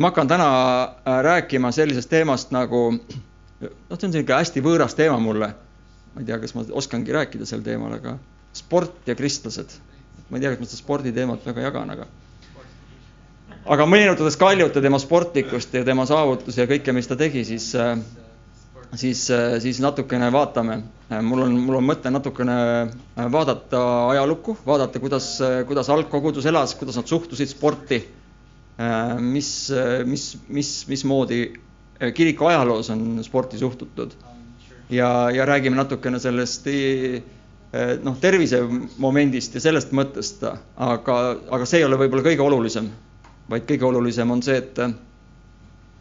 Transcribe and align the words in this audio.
ma 0.00 0.10
hakkan 0.10 0.28
täna 0.28 0.48
äh, 0.82 1.18
rääkima 1.26 1.72
sellisest 1.72 2.10
teemast 2.10 2.54
nagu, 2.54 2.86
noh, 2.90 3.70
see 3.96 4.08
on 4.08 4.14
selline 4.14 4.38
hästi 4.38 4.62
võõras 4.64 4.96
teema 4.98 5.18
mulle. 5.22 5.52
ma 6.14 6.22
ei 6.22 6.26
tea, 6.26 6.38
kas 6.42 6.54
ma 6.56 6.64
oskangi 6.80 7.14
rääkida 7.14 7.46
sel 7.46 7.62
teemal, 7.62 7.92
aga 8.00 8.16
sport 8.56 9.06
ja 9.06 9.14
kristlased. 9.14 9.76
ma 10.28 10.38
ei 10.38 10.46
tea, 10.46 10.54
kas 10.54 10.62
ma 10.62 10.70
seda 10.70 10.82
sporditeemat 10.82 11.46
väga 11.46 11.68
jagan, 11.68 11.90
aga 11.96 12.08
aga 13.70 13.86
meenutades 13.86 14.36
Kaljut 14.40 14.74
ja 14.74 14.82
tema 14.82 14.98
sportlikkust 14.98 15.74
ja 15.74 15.84
tema 15.84 16.06
saavutusi 16.08 16.60
ja 16.60 16.66
kõike, 16.70 16.94
mis 16.96 17.08
ta 17.10 17.16
tegi, 17.20 17.44
siis 17.44 17.74
äh, 17.76 17.98
siis, 18.94 19.26
siis 19.58 19.80
natukene 19.80 20.32
vaatame. 20.32 20.82
mul 21.22 21.42
on, 21.42 21.58
mul 21.60 21.78
on 21.78 21.86
mõte 21.86 22.10
natukene 22.10 22.56
vaadata 23.32 23.82
ajalukku, 24.10 24.56
vaadata, 24.66 25.00
kuidas, 25.02 25.36
kuidas 25.66 25.90
algkogudus 25.90 26.46
elas, 26.46 26.74
kuidas 26.74 26.96
nad 26.96 27.06
suhtusid 27.06 27.48
sporti. 27.48 28.00
Mis, 29.20 29.50
mis, 30.08 30.24
mis, 30.48 30.70
mismoodi 30.88 31.40
kiriku 32.16 32.48
ajaloos 32.48 32.90
on 32.90 33.18
sporti 33.24 33.58
suhtutud. 33.58 34.14
ja, 34.90 35.30
ja 35.30 35.46
räägime 35.46 35.76
natukene 35.76 36.18
sellest 36.18 36.66
noh, 38.02 38.16
tervisemomendist 38.20 39.54
ja 39.54 39.60
sellest 39.60 39.92
mõttest, 39.92 40.42
aga, 40.76 41.18
aga 41.50 41.68
see 41.68 41.82
ei 41.82 41.86
ole 41.86 41.98
võib-olla 42.00 42.24
kõige 42.24 42.42
olulisem, 42.42 42.88
vaid 43.50 43.68
kõige 43.68 43.86
olulisem 43.86 44.30
on 44.30 44.42
see, 44.42 44.56
et 44.58 44.80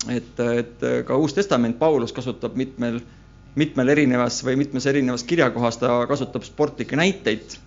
et, 0.08 0.40
et 0.40 0.84
ka 1.06 1.18
Uus 1.20 1.36
Testament, 1.36 1.76
Paulus 1.80 2.14
kasutab 2.16 2.56
mitmel, 2.56 3.02
mitmel 3.60 3.92
erinevas 3.92 4.40
või 4.46 4.56
mitmes 4.62 4.86
erinevas 4.88 5.26
kirjakohas, 5.28 5.78
ta 5.82 6.06
kasutab 6.08 6.46
sportlikke 6.48 6.96
näiteid 6.96 7.58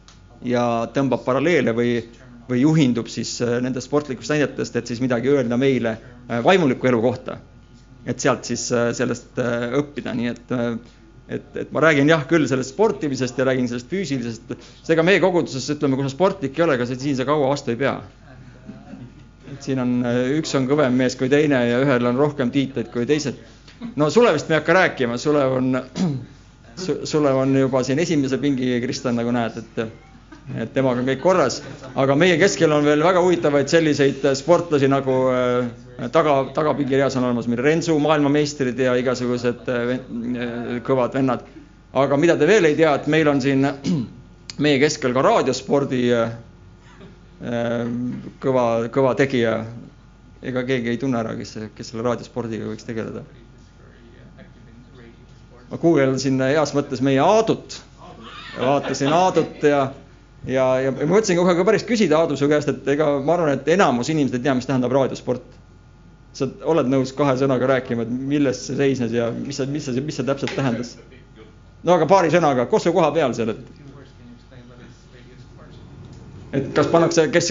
ja 0.49 0.89
tõmbab 0.95 1.25
paralleele 1.27 1.75
või, 1.77 1.99
või 2.49 2.63
juhindub 2.63 3.11
siis 3.13 3.37
äh, 3.45 3.59
nendest 3.63 3.89
sportlikust 3.89 4.33
näidetest, 4.33 4.77
et 4.77 4.91
siis 4.91 5.03
midagi 5.03 5.31
öelda 5.33 5.59
meile 5.61 5.97
äh, 5.97 6.43
vaimuliku 6.45 6.91
elu 6.91 7.03
kohta. 7.03 7.39
et 8.07 8.19
sealt 8.19 8.45
siis 8.45 8.65
äh, 8.75 8.91
sellest 8.99 9.39
õppida, 9.79 10.15
nii 10.15 10.27
et 10.33 10.51
et, 11.33 11.45
et 11.57 11.71
ma 11.73 11.81
räägin 11.81 12.09
jah 12.11 12.25
küll 12.29 12.49
sellest 12.51 12.75
sportimisest 12.75 13.39
ja 13.39 13.45
räägin 13.47 13.69
sellest 13.71 13.89
füüsilisest, 13.89 14.57
seega 14.83 15.05
meie 15.07 15.21
koguduses 15.23 15.71
ütleme, 15.71 15.97
kui 15.97 16.05
sa 16.05 16.11
sportlik 16.11 16.59
ei 16.59 16.65
ole, 16.65 16.75
ega 16.75 16.87
sa 16.87 16.99
siin 16.99 17.17
sa 17.17 17.25
kaua 17.25 17.53
vastu 17.53 17.71
ei 17.73 17.79
pea 17.79 17.95
et 19.53 19.63
siin 19.63 19.79
on, 19.79 19.95
üks 20.41 20.53
on 20.59 20.67
kõvem 20.67 20.99
mees 20.99 21.15
kui 21.17 21.31
teine 21.31 21.63
ja 21.69 21.81
ühel 21.85 22.11
on 22.11 22.19
rohkem 22.19 22.51
tiitleid 22.51 22.91
kui 22.93 23.07
teised. 23.07 23.39
no 23.97 24.11
Sulevist 24.11 24.51
me 24.51 24.57
ei 24.57 24.61
hakka 24.61 24.77
rääkima, 24.81 25.17
Sulev 25.17 25.57
on 25.61 25.79
su,, 26.85 26.99
Sulev 27.07 27.39
on 27.47 27.55
juba 27.57 27.85
siin 27.87 28.03
esimese 28.03 28.39
pingi 28.43 28.81
Kristjan, 28.83 29.17
nagu 29.17 29.31
näed, 29.31 29.63
et 29.63 30.12
et 30.51 30.73
temaga 30.75 31.01
on 31.01 31.07
kõik 31.07 31.21
korras, 31.23 31.61
aga 31.99 32.17
meie 32.19 32.37
keskel 32.41 32.73
on 32.75 32.85
veel 32.87 33.03
väga 33.05 33.23
huvitavaid 33.23 33.71
selliseid 33.71 34.25
sportlasi 34.39 34.89
nagu 34.91 35.19
äh, 35.31 35.69
taga, 36.13 36.39
tagapingireas 36.57 37.17
on 37.17 37.29
olemas 37.29 37.47
meil 37.51 37.63
Rensu 37.63 37.95
maailmameistrid 38.03 38.79
ja 38.83 38.97
igasugused 38.99 39.69
äh, 39.71 39.93
kõvad 40.87 41.15
vennad. 41.19 41.47
aga 41.93 42.17
mida 42.17 42.37
te 42.37 42.49
veel 42.49 42.65
ei 42.65 42.75
tea, 42.77 42.95
et 42.95 43.07
meil 43.07 43.29
on 43.29 43.41
siin 43.41 43.69
meie 44.65 44.81
keskel 44.83 45.15
ka 45.15 45.23
raadiospordi 45.29 46.03
äh, 46.17 46.35
kõva, 48.43 48.67
kõva 48.91 49.15
tegija. 49.19 49.63
ega 50.43 50.65
keegi 50.67 50.91
ei 50.91 50.99
tunne 50.99 51.21
ära, 51.21 51.37
kes, 51.39 51.55
kes 51.77 51.93
selle 51.93 52.03
raadiospordiga 52.03 52.67
võiks 52.67 52.85
tegeleda. 52.85 53.23
ma 55.71 55.79
guugeldasin 55.79 56.41
heas 56.51 56.75
mõttes 56.75 57.01
meie 57.01 57.23
Aadut 57.23 57.79
ja 58.57 58.67
vaatasin 58.67 59.13
Aadut 59.13 59.63
ja, 59.63 59.87
ja, 60.47 60.67
ja 60.83 60.93
ma 60.95 61.09
mõtlesin 61.11 61.39
kohe 61.39 61.55
ka 61.59 61.67
päris 61.67 61.85
küsida 61.89 62.23
Aadu 62.23 62.37
su 62.39 62.49
käest, 62.51 62.71
et 62.73 62.89
ega 62.95 63.09
ma 63.21 63.37
arvan, 63.37 63.55
et 63.57 63.69
enamus 63.75 64.11
inimesed 64.13 64.39
ei 64.39 64.47
tea, 64.47 64.55
mis 64.59 64.69
tähendab 64.69 64.95
raadiosport. 64.95 65.59
sa 66.33 66.47
oled 66.65 66.89
nõus 66.89 67.11
kahe 67.13 67.35
sõnaga 67.37 67.67
rääkima, 67.69 68.07
et 68.07 68.13
milles 68.13 68.63
see 68.67 68.77
seisnes 68.77 69.13
ja 69.13 69.29
mis 69.37 69.57
see, 69.57 69.67
mis 69.69 69.85
see, 69.85 70.01
mis 70.01 70.17
see 70.17 70.25
täpselt 70.25 70.55
tähendas? 70.57 70.97
no 71.83 71.95
aga 71.95 72.07
paari 72.09 72.31
sõnaga, 72.33 72.67
kus 72.71 72.87
sa 72.87 72.93
koha 72.93 73.11
peal 73.13 73.35
seal, 73.37 73.53
et 73.53 73.83
et 76.53 76.73
kas 76.77 76.89
pannakse, 76.93 77.27
kes 77.33 77.51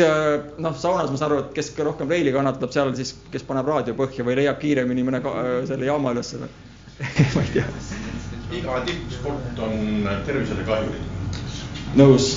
noh, 0.62 0.76
saunas 0.78 1.10
ma 1.12 1.18
saan 1.18 1.32
aru, 1.32 1.40
et 1.46 1.54
kes 1.58 1.72
rohkem 1.82 2.10
reili 2.10 2.34
kannatab, 2.34 2.74
seal 2.74 2.94
siis, 2.98 3.16
kes 3.34 3.46
paneb 3.48 3.70
raadio 3.70 3.96
põhja 3.98 4.26
või 4.26 4.38
leiab 4.42 4.60
kiiremini 4.62 5.06
mõne 5.08 5.22
selle 5.70 5.90
jaama 5.90 6.14
ülesse 6.16 6.42
või 6.42 6.52
ma 7.36 7.42
ei 7.42 7.54
tea. 7.56 7.66
iga 8.60 8.82
tippsport 8.86 9.62
on 9.66 10.10
tervisele 10.28 10.66
kahjulik. 10.68 11.40
nõus, 11.98 12.28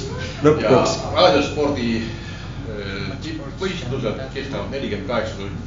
lõpuks. 0.43 0.99
raadiospordi 1.15 1.89
äh, 2.03 3.15
tippvõistlused 3.23 4.21
kestavad 4.35 4.71
nelikümmend 4.75 5.09
kaheksa 5.09 5.35
tundi. 5.37 5.63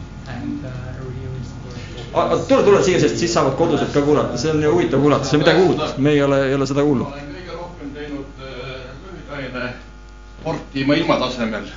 tule, 2.47 2.63
tule 2.63 2.83
siia, 2.83 2.99
sest 2.99 3.17
siis 3.17 3.33
saavad 3.33 3.55
kodused 3.59 3.91
ka 3.93 4.01
kuulata, 4.01 4.37
see 4.37 4.51
on 4.51 4.63
ju 4.63 4.73
huvitav 4.75 5.01
kuulata, 5.01 5.29
see 5.29 5.37
on 5.39 5.43
midagi 5.45 5.65
uut, 5.65 5.97
me 5.97 6.15
ei 6.15 6.21
ole, 6.21 6.45
ei 6.49 6.55
ole 6.55 6.67
seda 6.67 6.83
kuulnud. 6.83 7.07
ma 7.07 7.15
olen 7.15 7.33
kõige 7.35 7.59
rohkem 7.61 7.91
teinud 7.95 8.29
äh, 8.43 8.47
lühiaine 9.07 9.73
sporti 10.41 10.85
maailmatasemel. 10.85 11.73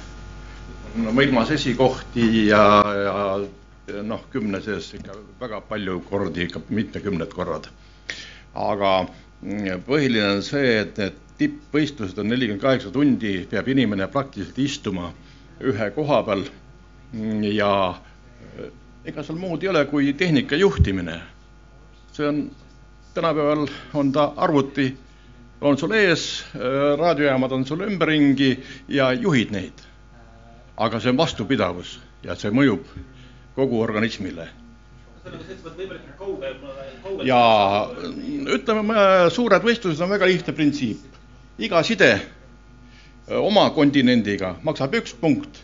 maailmas 1.13 1.51
esikohti 1.51 2.47
ja, 2.47 2.85
ja 3.05 4.03
noh, 4.03 4.21
kümne 4.31 4.61
sees 4.61 4.93
ikka 4.95 5.17
väga 5.41 5.61
palju 5.61 6.01
kordi, 6.11 6.47
ikka 6.49 6.61
mitmekümned 6.69 7.33
korrad. 7.35 7.67
aga 8.55 8.93
mm, 9.43 9.83
põhiline 9.87 10.37
on 10.37 10.43
see, 10.43 10.79
et 10.81 10.99
need 10.99 11.19
tippvõistlused 11.41 12.19
on 12.21 12.29
nelikümmend 12.29 12.63
kaheksa 12.63 12.93
tundi, 12.95 13.47
peab 13.51 13.69
inimene 13.73 14.09
praktiliselt 14.13 14.59
istuma 14.61 15.11
ühe 15.61 15.91
koha 15.97 16.23
peal 16.27 16.47
ja 17.53 17.73
ega 19.05 19.25
seal 19.25 19.39
muud 19.41 19.63
ei 19.65 19.71
ole 19.73 19.85
kui 19.91 20.13
tehnika 20.13 20.57
juhtimine. 20.57 21.21
see 22.13 22.27
on, 22.27 22.51
tänapäeval 23.15 23.67
on 23.95 24.13
ta 24.13 24.33
arvuti 24.37 24.91
on 25.61 25.79
sul 25.79 25.93
ees, 25.93 26.45
äh, 26.57 26.99
raadiojaamad 26.99 27.53
on 27.53 27.67
sul 27.67 27.81
ümberringi 27.85 28.51
ja 28.89 29.13
juhid 29.13 29.51
neid. 29.51 29.87
aga 30.77 31.01
see 31.01 31.11
on 31.11 31.17
vastupidavus 31.17 31.99
ja 32.25 32.35
see 32.35 32.51
mõjub 32.51 32.87
kogu 33.55 33.81
organismile. 33.81 34.49
ja 37.25 37.41
ütleme, 38.57 38.95
suured 39.31 39.63
võistlused 39.63 40.01
on 40.01 40.11
väga 40.11 40.27
lihtne 40.27 40.55
printsiip. 40.57 41.10
Iga 41.61 41.83
side 41.85 42.15
oma 43.37 43.67
kontinendiga 43.77 44.55
maksab 44.65 44.95
üks 44.97 45.13
punkt 45.21 45.61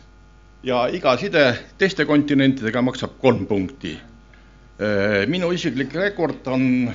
ja 0.66 0.84
iga 0.92 1.16
side 1.16 1.42
teiste 1.80 2.04
kontinentidega 2.04 2.82
maksab 2.84 3.16
kolm 3.22 3.46
punkti. 3.48 3.94
Minu 5.30 5.52
isiklik 5.56 5.94
rekord 5.96 6.46
on 6.52 6.92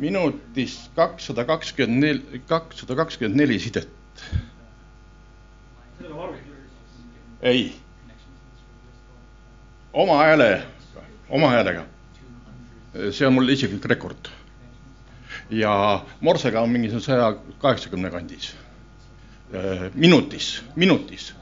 minutis 0.00 0.76
kakssada 0.96 1.44
kakskümmend 1.48 2.04
neli, 2.04 2.42
kakssada 2.48 2.96
kakskümmend 2.96 3.40
neli 3.42 3.58
sidet. 3.60 3.88
ei, 7.42 7.72
oma 9.92 10.18
hääle, 10.22 10.62
oma 11.28 11.50
häälega. 11.50 11.86
see 13.10 13.26
on 13.26 13.34
mul 13.34 13.48
isiklik 13.48 13.84
rekord. 13.84 14.30
Ja 15.50 16.04
morsega 16.20 16.60
on 16.60 16.70
mingisugune 16.70 17.04
saja 17.04 17.34
kaheksakümne 17.58 18.10
kandis. 18.10 18.54
minutis, 19.94 20.62
minutis 20.76 21.32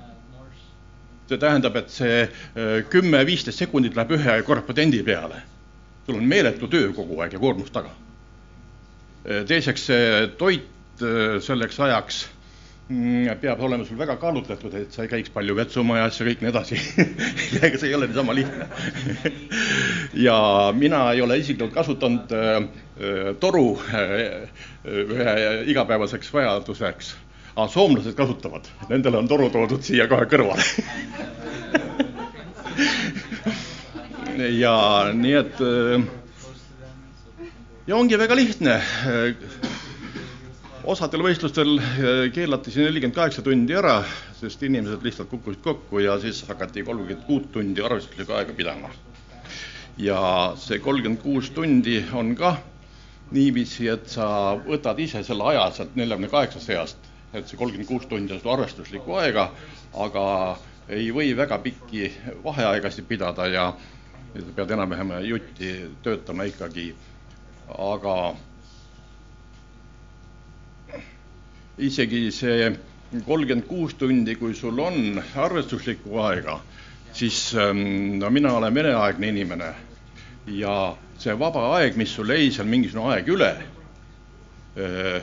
see 1.29 1.37
tähendab, 1.39 1.77
et 1.77 1.91
see 1.93 2.23
kümme-viisteist 2.89 3.61
sekundit 3.61 3.97
läheb 3.97 4.15
ühe 4.17 4.43
korrespondendi 4.43 5.03
peale. 5.05 5.43
sul 6.07 6.17
on 6.17 6.25
meeletu 6.25 6.69
töö 6.69 6.93
kogu 6.97 7.21
aeg 7.21 7.33
ja 7.33 7.39
koormus 7.39 7.71
taga 7.71 7.91
teiseks, 9.49 9.87
see 9.91 10.27
toit 10.39 11.03
äh, 11.03 11.37
selleks 11.45 11.81
ajaks 11.81 12.23
peab 12.89 13.61
olema 13.61 13.85
sul 13.85 13.99
väga 14.01 14.17
kaalutletud, 14.17 14.73
et 14.75 14.93
sa 14.93 15.05
ei 15.05 15.11
käiks 15.13 15.33
palju 15.33 15.55
vetsumajas 15.59 16.21
ja 16.21 16.27
kõik 16.29 16.41
nii 16.41 16.49
edasi. 16.49 16.79
Ega 17.61 17.77
see 17.77 17.91
ei 17.91 17.97
ole 17.99 18.09
niisama 18.09 18.37
lihtne. 18.37 18.69
Ja 20.19 20.73
mina 20.75 21.03
ei 21.13 21.21
ole 21.21 21.37
isiklikult 21.39 21.75
kasutanud 21.75 22.33
äh, 22.33 22.57
äh 22.97 23.35
toru 23.41 23.77
äh, 23.93 24.49
ühe 24.89 25.35
igapäevaseks 25.69 26.33
vajaduseks, 26.33 27.13
aga 27.55 27.69
soomlased 27.71 28.17
kasutavad, 28.17 28.67
nendele 28.89 29.21
on 29.21 29.29
toru 29.29 29.51
toodud 29.53 29.85
siia 29.85 30.09
kohe 30.09 30.27
kõrvale. 30.31 30.65
Ja 34.39 35.11
nii 35.19 35.33
et 35.35 35.61
äh, 35.67 36.05
ja 37.91 37.97
ongi 37.97 38.19
väga 38.19 38.37
lihtne. 38.39 38.79
Osadel 40.89 41.21
võistlustel 41.21 41.75
eh, 41.77 42.31
keelati 42.33 42.73
see 42.73 42.87
nelikümmend 42.87 43.17
kaheksa 43.17 43.43
tundi 43.45 43.77
ära, 43.77 43.99
sest 44.39 44.63
inimesed 44.65 45.05
lihtsalt 45.05 45.29
kukkusid 45.29 45.61
kokku 45.65 46.01
ja 46.01 46.15
siis 46.23 46.41
hakati 46.49 46.85
kolmkümmend 46.87 47.27
kuut 47.27 47.51
tundi 47.53 47.85
arvestuslikku 47.85 48.37
aega 48.39 48.55
pidama. 48.57 48.91
ja 49.99 50.21
see 50.57 50.79
kolmkümmend 50.79 51.21
kuus 51.21 51.51
tundi 51.51 51.99
on 52.15 52.33
kah 52.39 52.61
niiviisi, 53.37 53.89
et 53.93 54.09
sa 54.09 54.57
võtad 54.65 54.99
ise 55.05 55.23
selle 55.27 55.45
aja 55.53 55.67
sealt 55.77 55.97
neljakümne 55.99 56.31
kaheksast 56.33 56.71
seast, 56.73 57.13
et 57.35 57.45
see 57.45 57.61
kolmkümmend 57.61 57.91
kuus 57.91 58.09
tundi 58.09 58.33
on 58.33 58.41
sul 58.41 58.55
arvestuslikku 58.55 59.21
aega, 59.21 59.51
aga 60.07 60.25
ei 60.89 61.11
või 61.13 61.35
väga 61.37 61.59
pikki 61.61 62.09
vaheaegasid 62.45 63.05
pidada 63.05 63.47
ja 63.53 63.69
pead 64.57 64.71
enam-vähem 64.73 65.19
jutti 65.27 65.75
töötama 66.03 66.49
ikkagi, 66.49 66.95
aga 67.77 68.15
isegi 71.79 72.31
see 72.35 72.71
kolmkümmend 73.27 73.67
kuus 73.69 73.95
tundi, 73.95 74.35
kui 74.37 74.55
sul 74.55 74.79
on 74.83 75.23
arvestuslikku 75.37 76.19
aega, 76.21 76.59
siis 77.13 77.55
ähm, 77.57 78.19
no 78.19 78.31
mina 78.31 78.53
olen 78.53 78.75
veneaegne 78.75 79.29
inimene 79.33 79.73
ja 80.47 80.75
see 81.19 81.35
vaba 81.39 81.65
aeg, 81.79 81.97
mis 81.97 82.13
sul 82.15 82.31
jäi 82.35 82.51
seal 82.53 82.69
mingisugune 82.69 83.15
aeg 83.15 83.29
üle, 83.33 83.51
äh, 84.77 85.21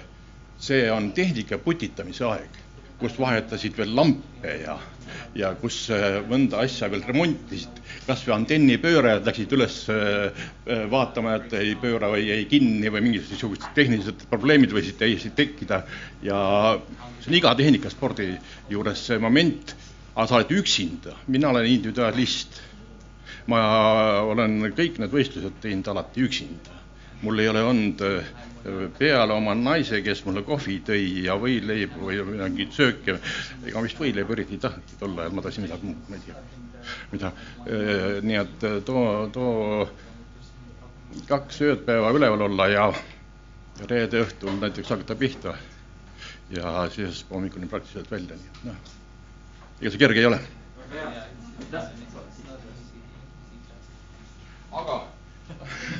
see 0.57 0.85
on 0.91 1.11
tehnika 1.13 1.59
putitamise 1.61 2.25
aeg, 2.29 2.61
kus 2.99 3.17
vahetasid 3.19 3.75
veel 3.77 3.91
lampe 3.95 4.51
ja, 4.61 4.75
ja 5.35 5.51
kus 5.59 5.85
äh, 5.93 6.19
mõnda 6.29 6.61
asja 6.63 6.87
veel 6.91 7.03
remontisid, 7.07 7.81
kas 8.07 8.23
või 8.27 8.35
antennipöörajad 8.37 9.27
läksid 9.27 9.55
üles 9.57 9.79
äh, 9.91 10.45
vaatama, 10.91 11.35
et 11.39 11.55
ei 11.59 11.73
pööra 11.81 12.09
või 12.13 12.27
jäi 12.29 12.45
kinni 12.51 12.91
või 12.93 13.03
mingisugused 13.09 13.67
tehnilised 13.77 14.27
probleemid 14.31 14.75
võisid 14.75 14.99
täiesti 15.01 15.33
tekkida 15.35 15.83
ja 16.25 16.37
see 17.19 17.33
on 17.33 17.39
iga 17.41 17.55
tehnikaspordi 17.59 18.29
juures 18.71 19.03
see 19.09 19.19
moment, 19.21 19.75
aga 20.15 20.29
sa 20.29 20.39
oled 20.39 20.55
üksinda, 20.55 21.17
mina 21.27 21.51
olen 21.51 21.67
individualist. 21.71 22.61
ma 23.45 23.59
olen 24.25 24.71
kõik 24.73 24.95
need 24.97 25.11
võistlused 25.13 25.59
teinud 25.61 25.87
alati 25.91 26.23
üksinda. 26.25 26.71
mul 27.21 27.39
ei 27.39 27.47
ole 27.49 27.61
olnud 27.63 28.01
äh, 28.01 28.25
peale 28.97 29.33
oma 29.33 29.53
naise, 29.55 30.01
kes 30.05 30.23
mulle 30.25 30.41
kohvi 30.45 30.79
tõi 30.85 31.03
ja 31.25 31.35
võileibu 31.39 32.07
või 32.07 32.21
mingit 32.39 32.73
sööki, 32.73 33.17
ega 33.67 33.83
vist 33.85 33.99
võileiba 34.01 34.33
eriti 34.33 34.57
ei 34.57 34.63
tahtnudki 34.63 34.97
tol 34.99 35.13
ajal, 35.19 35.35
ma 35.37 35.43
tahtsin 35.45 35.65
midagi 35.67 35.89
muud, 35.89 36.09
ma 36.09 36.17
ei 36.17 36.23
tea, 36.25 36.41
mida. 37.11 37.31
Äh, 37.65 38.05
nii 38.25 38.39
et 38.41 38.65
äh, 38.65 38.79
too, 38.87 39.05
too 39.35 39.53
kaks 41.29 41.61
ööpäeva 41.67 42.11
üleval 42.15 42.47
olla 42.47 42.67
ja 42.71 42.87
reede 43.91 44.23
õhtul 44.25 44.57
näiteks 44.61 44.89
hakata 44.95 45.17
pihta 45.19 45.55
ja 46.55 46.73
siis 46.93 47.25
hommikuni 47.29 47.69
praktiliselt 47.69 48.11
välja, 48.11 48.37
nii 48.39 48.51
et 48.53 48.63
noh, 48.71 48.93
ega 49.81 49.93
see 49.93 50.01
kerge 50.01 50.23
ei 50.23 50.29
ole. 50.31 50.41
aga 54.75 54.95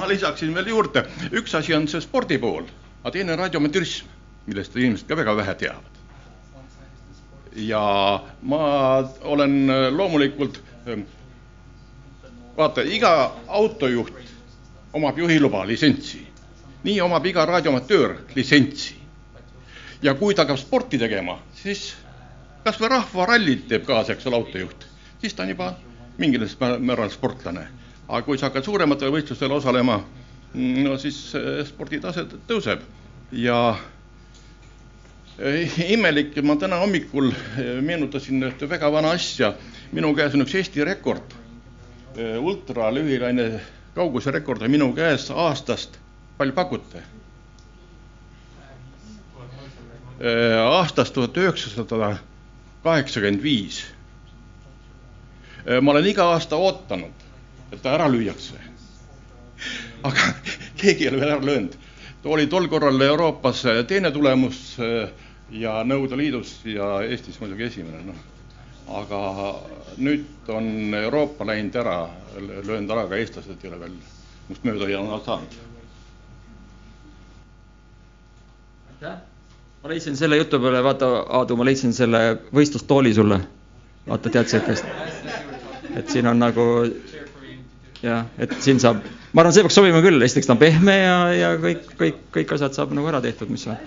ma 0.00 0.08
lisaksin 0.08 0.54
veel 0.54 0.68
juurde, 0.72 1.04
üks 1.32 1.54
asi 1.54 1.74
on 1.74 1.88
see 1.88 2.00
spordi 2.04 2.38
pool, 2.38 2.66
aga 3.02 3.12
teine 3.14 3.36
radioamatürism, 3.38 4.08
millest 4.46 4.76
inimesed 4.76 5.08
ka 5.08 5.16
väga 5.16 5.36
vähe 5.36 5.54
teavad. 5.54 5.92
ja 7.56 7.80
ma 8.42 8.58
olen 9.24 9.66
loomulikult, 9.96 10.60
vaata, 12.56 12.82
iga 12.82 13.32
autojuht 13.48 14.12
omab 14.92 15.18
juhiluba, 15.18 15.66
litsentsi, 15.66 16.20
nii 16.84 17.00
omab 17.00 17.26
iga 17.26 17.46
raadioamatöör 17.46 18.16
litsentsi 18.34 18.94
ja 20.02 20.14
kui 20.14 20.34
ta 20.34 20.44
hakkab 20.44 20.60
sporti 20.60 20.98
tegema, 20.98 21.38
siis 21.54 21.94
kas 22.64 22.80
või 22.80 22.92
rahvarallit 22.92 23.66
teeb 23.70 23.86
kaasa, 23.86 24.12
eks 24.12 24.26
ole, 24.26 24.36
autojuht, 24.36 24.86
siis 25.20 25.34
ta 25.34 25.44
on 25.44 25.52
juba 25.54 25.72
mingil 26.18 26.44
määral 26.78 27.10
sportlane. 27.10 27.66
Aga 28.08 28.22
kui 28.26 28.38
sa 28.38 28.46
hakkad 28.48 28.64
suurematel 28.66 29.10
võistlustel 29.14 29.52
osalema, 29.52 29.98
no 30.54 30.96
siis 31.00 31.18
sporditase 31.68 32.26
tõuseb 32.46 32.84
ja 33.34 33.58
imelik, 35.92 36.36
ma 36.46 36.56
täna 36.56 36.78
hommikul 36.80 37.32
meenutasin 37.84 38.46
ühte 38.46 38.68
väga 38.70 38.90
vana 38.94 39.10
asja, 39.16 39.52
minu 39.92 40.14
käes 40.16 40.34
on 40.38 40.46
üks 40.46 40.54
Eesti 40.60 40.84
rekord, 40.86 41.34
ultralühilaine 42.16 43.50
kauguse 43.96 44.32
rekord 44.32 44.62
on 44.64 44.72
minu 44.72 44.92
käes 44.96 45.28
aastast, 45.30 45.98
palju 46.38 46.56
pakute? 46.56 47.02
aastast 50.16 51.12
tuhat 51.12 51.36
üheksasada 51.36 52.14
kaheksakümmend 52.86 53.42
viis. 53.44 53.82
ma 55.82 55.90
olen 55.92 56.06
iga 56.08 56.24
aasta 56.32 56.56
ootanud, 56.56 57.25
et 57.72 57.82
ta 57.82 57.94
ära 57.96 58.06
lüüakse. 58.10 58.58
aga 60.02 60.20
keegi 60.80 61.04
ei 61.06 61.08
ole 61.10 61.20
veel 61.20 61.32
ära 61.34 61.44
löönud. 61.46 61.76
oli 62.24 62.46
tol 62.46 62.66
korral 62.68 63.00
Euroopas 63.00 63.62
teine 63.88 64.10
tulemus 64.10 64.76
ja 65.50 65.82
Nõukogude 65.84 66.16
Liidus 66.18 66.56
ja 66.64 67.02
Eestis 67.02 67.38
muidugi 67.40 67.62
esimene, 67.68 68.02
noh. 68.06 68.18
aga 68.98 69.20
nüüd 69.96 70.48
on 70.48 70.94
Euroopa 70.94 71.46
läinud 71.46 71.74
ära, 71.82 72.08
löönud 72.40 72.90
ära, 72.90 73.06
aga 73.06 73.16
eestlased 73.22 73.62
ei 73.64 73.70
ole 73.70 73.80
veel 73.80 73.96
must 74.48 74.64
mööda 74.66 74.90
saanud. 75.24 75.56
aitäh 78.90 79.16
ma 79.86 79.90
leidsin 79.92 80.16
selle 80.18 80.36
jutu 80.36 80.58
peale, 80.58 80.80
vaata, 80.82 81.06
Aadu, 81.38 81.54
ma 81.56 81.64
leidsin 81.64 81.92
selle 81.94 82.18
võistlustooli 82.54 83.12
sulle. 83.14 83.36
vaata, 84.08 84.30
tead 84.34 84.48
siukest? 84.50 84.84
et 85.96 86.10
siin 86.10 86.26
on 86.26 86.38
nagu 86.42 86.64
jah, 88.04 88.26
et 88.42 88.52
siin 88.64 88.80
saab, 88.82 89.00
ma 89.32 89.42
arvan, 89.42 89.54
see 89.54 89.64
peaks 89.66 89.78
sobima 89.78 90.02
küll, 90.04 90.22
esiteks 90.26 90.50
ta 90.50 90.56
on 90.56 90.60
pehme 90.60 90.94
ja, 90.98 91.16
ja 91.36 91.50
kõik, 91.62 91.88
kõik, 91.98 92.22
kõik 92.36 92.54
asjad 92.56 92.76
saab 92.76 92.94
nagu 92.96 93.08
ära 93.10 93.22
tehtud, 93.24 93.50
mis 93.52 93.66
on. 93.70 93.80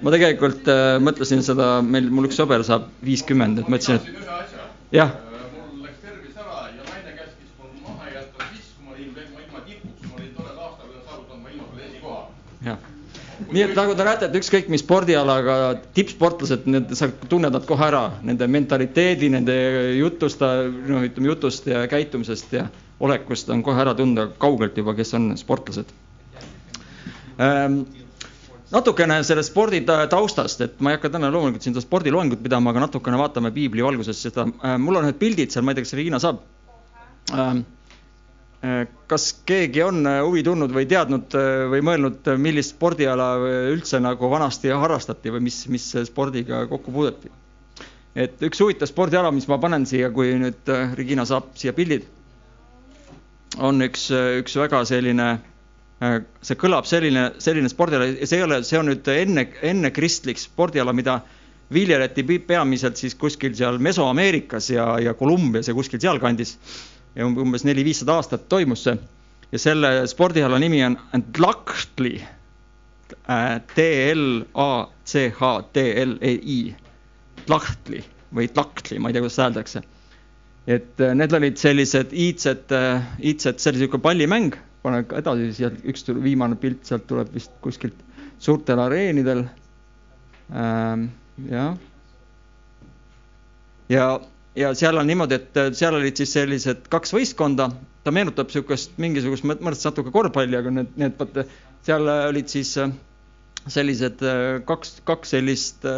ma 0.00 0.14
tegelikult 0.14 0.70
äh, 0.72 0.98
mõtlesin 1.02 1.44
seda, 1.46 1.72
meil, 1.84 2.10
mul 2.10 2.30
üks 2.30 2.38
sõber 2.40 2.64
saab 2.66 2.88
viiskümmend, 3.06 3.62
et 3.62 3.72
mõtlesin, 3.72 4.00
et 4.00 4.96
jah. 5.00 5.18
Nii 13.50 13.62
et 13.64 13.72
nagu 13.74 13.94
te 13.98 14.04
näete, 14.06 14.28
et 14.28 14.36
ükskõik 14.38 14.68
mis 14.70 14.82
spordialaga 14.84 15.54
tippsportlased, 15.96 16.68
need, 16.70 16.92
sa 16.94 17.08
tunned 17.30 17.54
nad 17.54 17.64
kohe 17.66 17.82
ära, 17.82 18.02
nende 18.26 18.46
mentaliteedi, 18.46 19.30
nende 19.32 19.56
jutust, 19.96 20.44
noh, 20.44 21.02
ütleme 21.08 21.32
jutust 21.32 21.66
ja 21.70 21.80
käitumisest 21.90 22.54
ja 22.54 22.68
olekust 23.00 23.50
on 23.50 23.64
kohe 23.66 23.80
ära 23.80 23.94
tunda 23.98 24.28
kaugelt 24.38 24.76
juba, 24.76 24.94
kes 24.98 25.14
on 25.18 25.32
sportlased 25.40 25.90
ähm, 27.40 27.82
natukene 28.70 29.20
sellest 29.26 29.52
spordi 29.52 29.82
taustast, 29.86 30.60
et 30.66 30.80
ma 30.80 30.92
ei 30.92 31.00
hakka 31.00 31.12
täna 31.16 31.32
loomulikult 31.32 31.66
siin 31.66 31.74
seda 31.74 31.86
spordiloengut 31.86 32.42
pidama, 32.44 32.70
aga 32.74 32.86
natukene 32.86 33.18
vaatame 33.20 33.52
piibli 33.56 33.84
valguses 33.86 34.22
seda 34.28 34.46
äh,. 34.46 34.78
mul 34.78 35.00
on 35.00 35.10
ühed 35.10 35.20
pildid 35.20 35.52
seal, 35.52 35.66
ma 35.66 35.74
ei 35.74 35.80
tea, 35.80 35.88
kas 35.88 35.98
Regina 35.98 36.22
saab 36.22 36.42
ähm, 37.34 37.64
Äh, 38.60 38.84
kas 39.08 39.30
keegi 39.48 39.80
on 39.80 40.04
äh, 40.04 40.18
huvi 40.20 40.42
tundnud 40.44 40.72
või 40.76 40.84
teadnud 40.84 41.32
äh, 41.32 41.62
või 41.72 41.80
mõelnud, 41.80 42.26
millist 42.36 42.74
spordiala 42.74 43.30
üldse 43.70 44.02
nagu 44.04 44.28
vanasti 44.28 44.68
harrastati 44.68 45.32
või 45.32 45.46
mis, 45.46 45.62
mis 45.72 45.86
spordiga 46.04 46.66
kokku 46.68 46.92
puudeti? 46.92 47.32
et 48.20 48.42
üks 48.44 48.60
huvitav 48.60 48.90
spordiala, 48.90 49.30
mis 49.32 49.46
ma 49.48 49.56
panen 49.62 49.86
siia, 49.88 50.10
kui 50.12 50.34
nüüd 50.36 50.68
Regina 50.98 51.24
saab 51.24 51.54
siia 51.56 51.72
pildid, 51.72 52.04
on 53.58 53.82
üks, 53.82 54.08
üks 54.40 54.56
väga 54.60 54.84
selline, 54.88 55.28
see 56.46 56.56
kõlab 56.60 56.86
selline, 56.88 57.30
selline 57.42 57.68
spordiala 57.72 58.06
see 58.22 58.38
ei 58.38 58.46
ole, 58.46 58.62
see 58.66 58.78
on 58.78 58.86
nüüd 58.92 59.08
enne, 59.12 59.46
enne 59.66 59.90
kristlik 59.94 60.38
spordiala, 60.40 60.94
mida 60.96 61.20
viljeleti 61.74 62.24
peamiselt 62.46 62.96
siis 62.98 63.14
kuskil 63.18 63.54
seal 63.58 63.78
Mesoameerikas 63.82 64.70
ja, 64.74 64.98
ja 65.02 65.14
Kolumbias 65.14 65.68
ja 65.70 65.74
kuskil 65.74 66.00
sealkandis. 66.02 66.56
Ja 67.14 67.26
umbes 67.26 67.64
neli-viissada 67.66 68.14
aastat 68.20 68.48
toimus 68.50 68.84
see. 68.86 68.96
Ja 69.50 69.58
selle 69.58 70.06
spordiala 70.10 70.58
nimi 70.62 70.82
on 70.86 70.96
Tlachtli 71.34 72.20
T-L-A-C-H-T-L-E-I, 73.74 74.98
Tlachtli 77.46 78.04
või 78.34 78.48
Tlachtli, 78.54 78.98
ma 79.02 79.08
ei 79.10 79.12
tea, 79.16 79.22
kuidas 79.24 79.38
öeldakse. 79.42 79.82
Et 80.66 81.00
äh, 81.00 81.14
need 81.16 81.32
olid 81.36 81.60
sellised 81.60 82.12
iidsed, 82.12 82.72
äh, 82.76 83.06
iidsed, 83.22 83.60
see 83.60 83.72
oli 83.72 83.80
niisugune 83.80 84.04
pallimäng, 84.04 84.56
pane 84.84 85.02
edasi, 85.18 85.50
sealt 85.56 85.84
üks 85.88 86.04
viimane 86.22 86.58
pilt 86.60 86.84
sealt 86.88 87.06
tuleb 87.08 87.32
vist 87.34 87.52
kuskilt 87.64 87.96
suurtel 88.40 88.80
areenidel 88.80 89.44
ähm,. 90.52 91.08
jah. 91.48 91.76
ja, 93.88 94.06
ja 94.56 94.72
seal 94.76 95.00
on 95.00 95.08
niimoodi, 95.08 95.40
et 95.40 95.60
äh, 95.60 95.72
seal 95.76 95.96
olid 95.96 96.20
siis 96.20 96.32
sellised 96.36 96.88
kaks 96.92 97.14
võistkonda, 97.16 97.70
ta 98.04 98.12
meenutab 98.14 98.48
niisugust 98.52 98.96
mingisugust 99.00 99.48
mõttes 99.48 99.84
natuke 99.88 100.12
korvpalli, 100.14 100.56
aga 100.60 100.72
need, 100.80 100.96
need 101.00 101.16
vaata, 101.20 101.46
seal 101.86 102.08
olid 102.14 102.52
siis 102.52 102.76
äh, 102.80 102.92
sellised 103.68 104.24
äh, 104.24 104.60
kaks, 104.68 104.98
kaks 105.08 105.36
sellist 105.36 105.88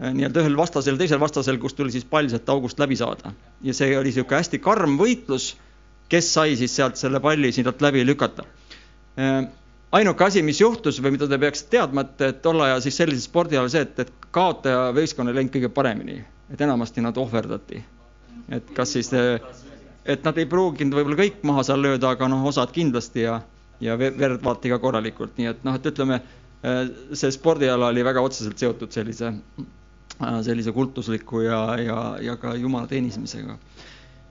nii-öelda 0.00 0.42
ühel 0.42 0.56
vastasel, 0.58 0.98
teisel 1.00 1.20
vastasel, 1.20 1.58
kus 1.62 1.74
tuli 1.74 1.94
siis 1.94 2.04
pall 2.04 2.28
sealt 2.28 2.48
august 2.52 2.80
läbi 2.82 2.96
saada. 2.96 3.32
ja 3.62 3.74
see 3.74 3.96
oli 3.98 4.10
niisugune 4.10 4.42
hästi 4.42 4.60
karm 4.60 4.98
võitlus, 5.00 5.54
kes 6.12 6.32
sai 6.34 6.56
siis 6.56 6.76
sealt 6.76 7.00
selle 7.00 7.20
palli 7.20 7.52
sealt 7.52 7.80
läbi 7.80 8.04
lükata. 8.06 8.44
ainuke 9.92 10.24
asi, 10.24 10.42
mis 10.42 10.60
juhtus 10.60 11.00
või 11.02 11.16
mida 11.16 11.28
te 11.28 11.38
peaksite 11.38 11.78
teadma, 11.78 12.04
et, 12.04 12.20
et 12.20 12.42
tol 12.42 12.60
ajal 12.60 12.80
siis 12.84 12.96
sellises 12.96 13.28
spordialal 13.30 13.72
see, 13.72 13.86
et, 13.88 14.00
et 14.04 14.30
kaotaja 14.30 14.90
võistkonnal 14.92 15.32
ei 15.32 15.40
läinud 15.40 15.54
kõige 15.56 15.72
paremini 15.72 16.20
et 16.52 16.60
enamasti 16.60 17.00
nad 17.00 17.16
ohverdati. 17.16 17.84
et 18.48 18.70
kas 18.74 18.92
siis, 18.92 19.10
et 20.04 20.24
nad 20.24 20.36
ei 20.38 20.46
pruuginud 20.46 20.94
võib-olla 20.94 21.18
kõik 21.18 21.40
maha 21.48 21.64
seal 21.66 21.82
lööda, 21.82 22.12
aga 22.14 22.28
noh, 22.30 22.44
osad 22.46 22.70
kindlasti 22.74 23.24
ja, 23.24 23.40
ja 23.82 23.96
verd 23.98 24.44
vaati 24.44 24.70
ka 24.70 24.78
korralikult, 24.82 25.34
nii 25.38 25.50
et 25.50 25.64
noh, 25.66 25.74
et 25.74 25.88
ütleme, 25.90 26.20
see 27.12 27.32
spordiala 27.34 27.90
oli 27.90 28.04
väga 28.06 28.22
otseselt 28.22 28.62
seotud 28.62 28.94
sellise, 28.94 29.32
sellise 30.46 30.72
kultusliku 30.72 31.42
ja, 31.44 31.60
ja, 31.80 31.98
ja 32.24 32.36
ka 32.40 32.54
jumala 32.56 32.88
teenisemisega. 32.90 33.58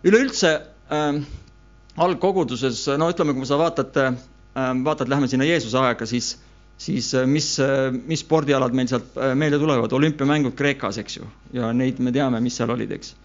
üleüldse 0.06 0.54
äh, 0.92 1.20
algkoguduses, 1.98 2.88
no 2.98 3.12
ütleme, 3.14 3.38
kui 3.38 3.46
sa 3.46 3.60
vaatad 3.62 4.02
äh,, 4.02 4.18
vaatad, 4.84 5.10
lähme 5.12 5.28
sinna 5.28 5.46
Jeesuse 5.46 5.78
aega, 5.82 6.06
siis 6.10 6.36
siis 6.78 7.14
äh, 7.16 7.28
mis, 7.28 7.60
äh, 7.60 7.92
mis 7.92 8.24
spordialad 8.26 8.76
meil 8.76 8.90
sealt 8.92 9.16
äh, 9.18 9.34
meelde 9.38 9.60
tulevad, 9.62 9.94
olümpiamängud 9.96 10.56
Kreekas, 10.60 11.00
eks 11.02 11.20
ju, 11.20 11.28
ja 11.56 11.72
neid 11.74 12.02
me 12.04 12.14
teame, 12.16 12.42
mis 12.44 12.58
seal 12.60 12.74
olid, 12.76 12.92
eks. 12.96 13.16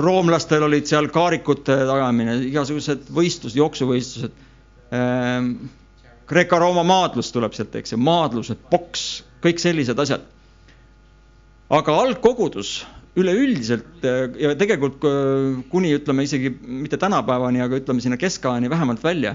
roomlastel 0.00 0.64
olid 0.64 0.86
seal 0.88 1.10
kaarikute 1.12 1.74
tagamine, 1.86 2.38
igasugused 2.48 3.10
võistlused, 3.12 3.58
jooksuvõistlused. 3.58 4.38
Ähm, 4.96 5.50
Kreeka-Rooma 6.26 6.82
maadlus 6.86 7.28
tuleb 7.34 7.54
sealt, 7.54 7.74
eks 7.78 7.92
ju, 7.92 7.98
maadlused, 8.00 8.62
poks, 8.70 9.04
kõik 9.44 9.60
sellised 9.62 9.98
asjad. 10.02 10.24
Aga 11.70 11.98
algkogudus 12.04 12.84
üleüldiselt 13.16 14.04
ja 14.38 14.52
tegelikult 14.60 15.00
kuni 15.72 15.94
ütleme 15.96 16.26
isegi 16.26 16.50
mitte 16.52 16.98
tänapäevani, 17.00 17.62
aga 17.64 17.78
ütleme 17.80 18.04
sinna 18.04 18.18
keskajani 18.20 18.68
vähemalt 18.70 19.04
välja 19.04 19.34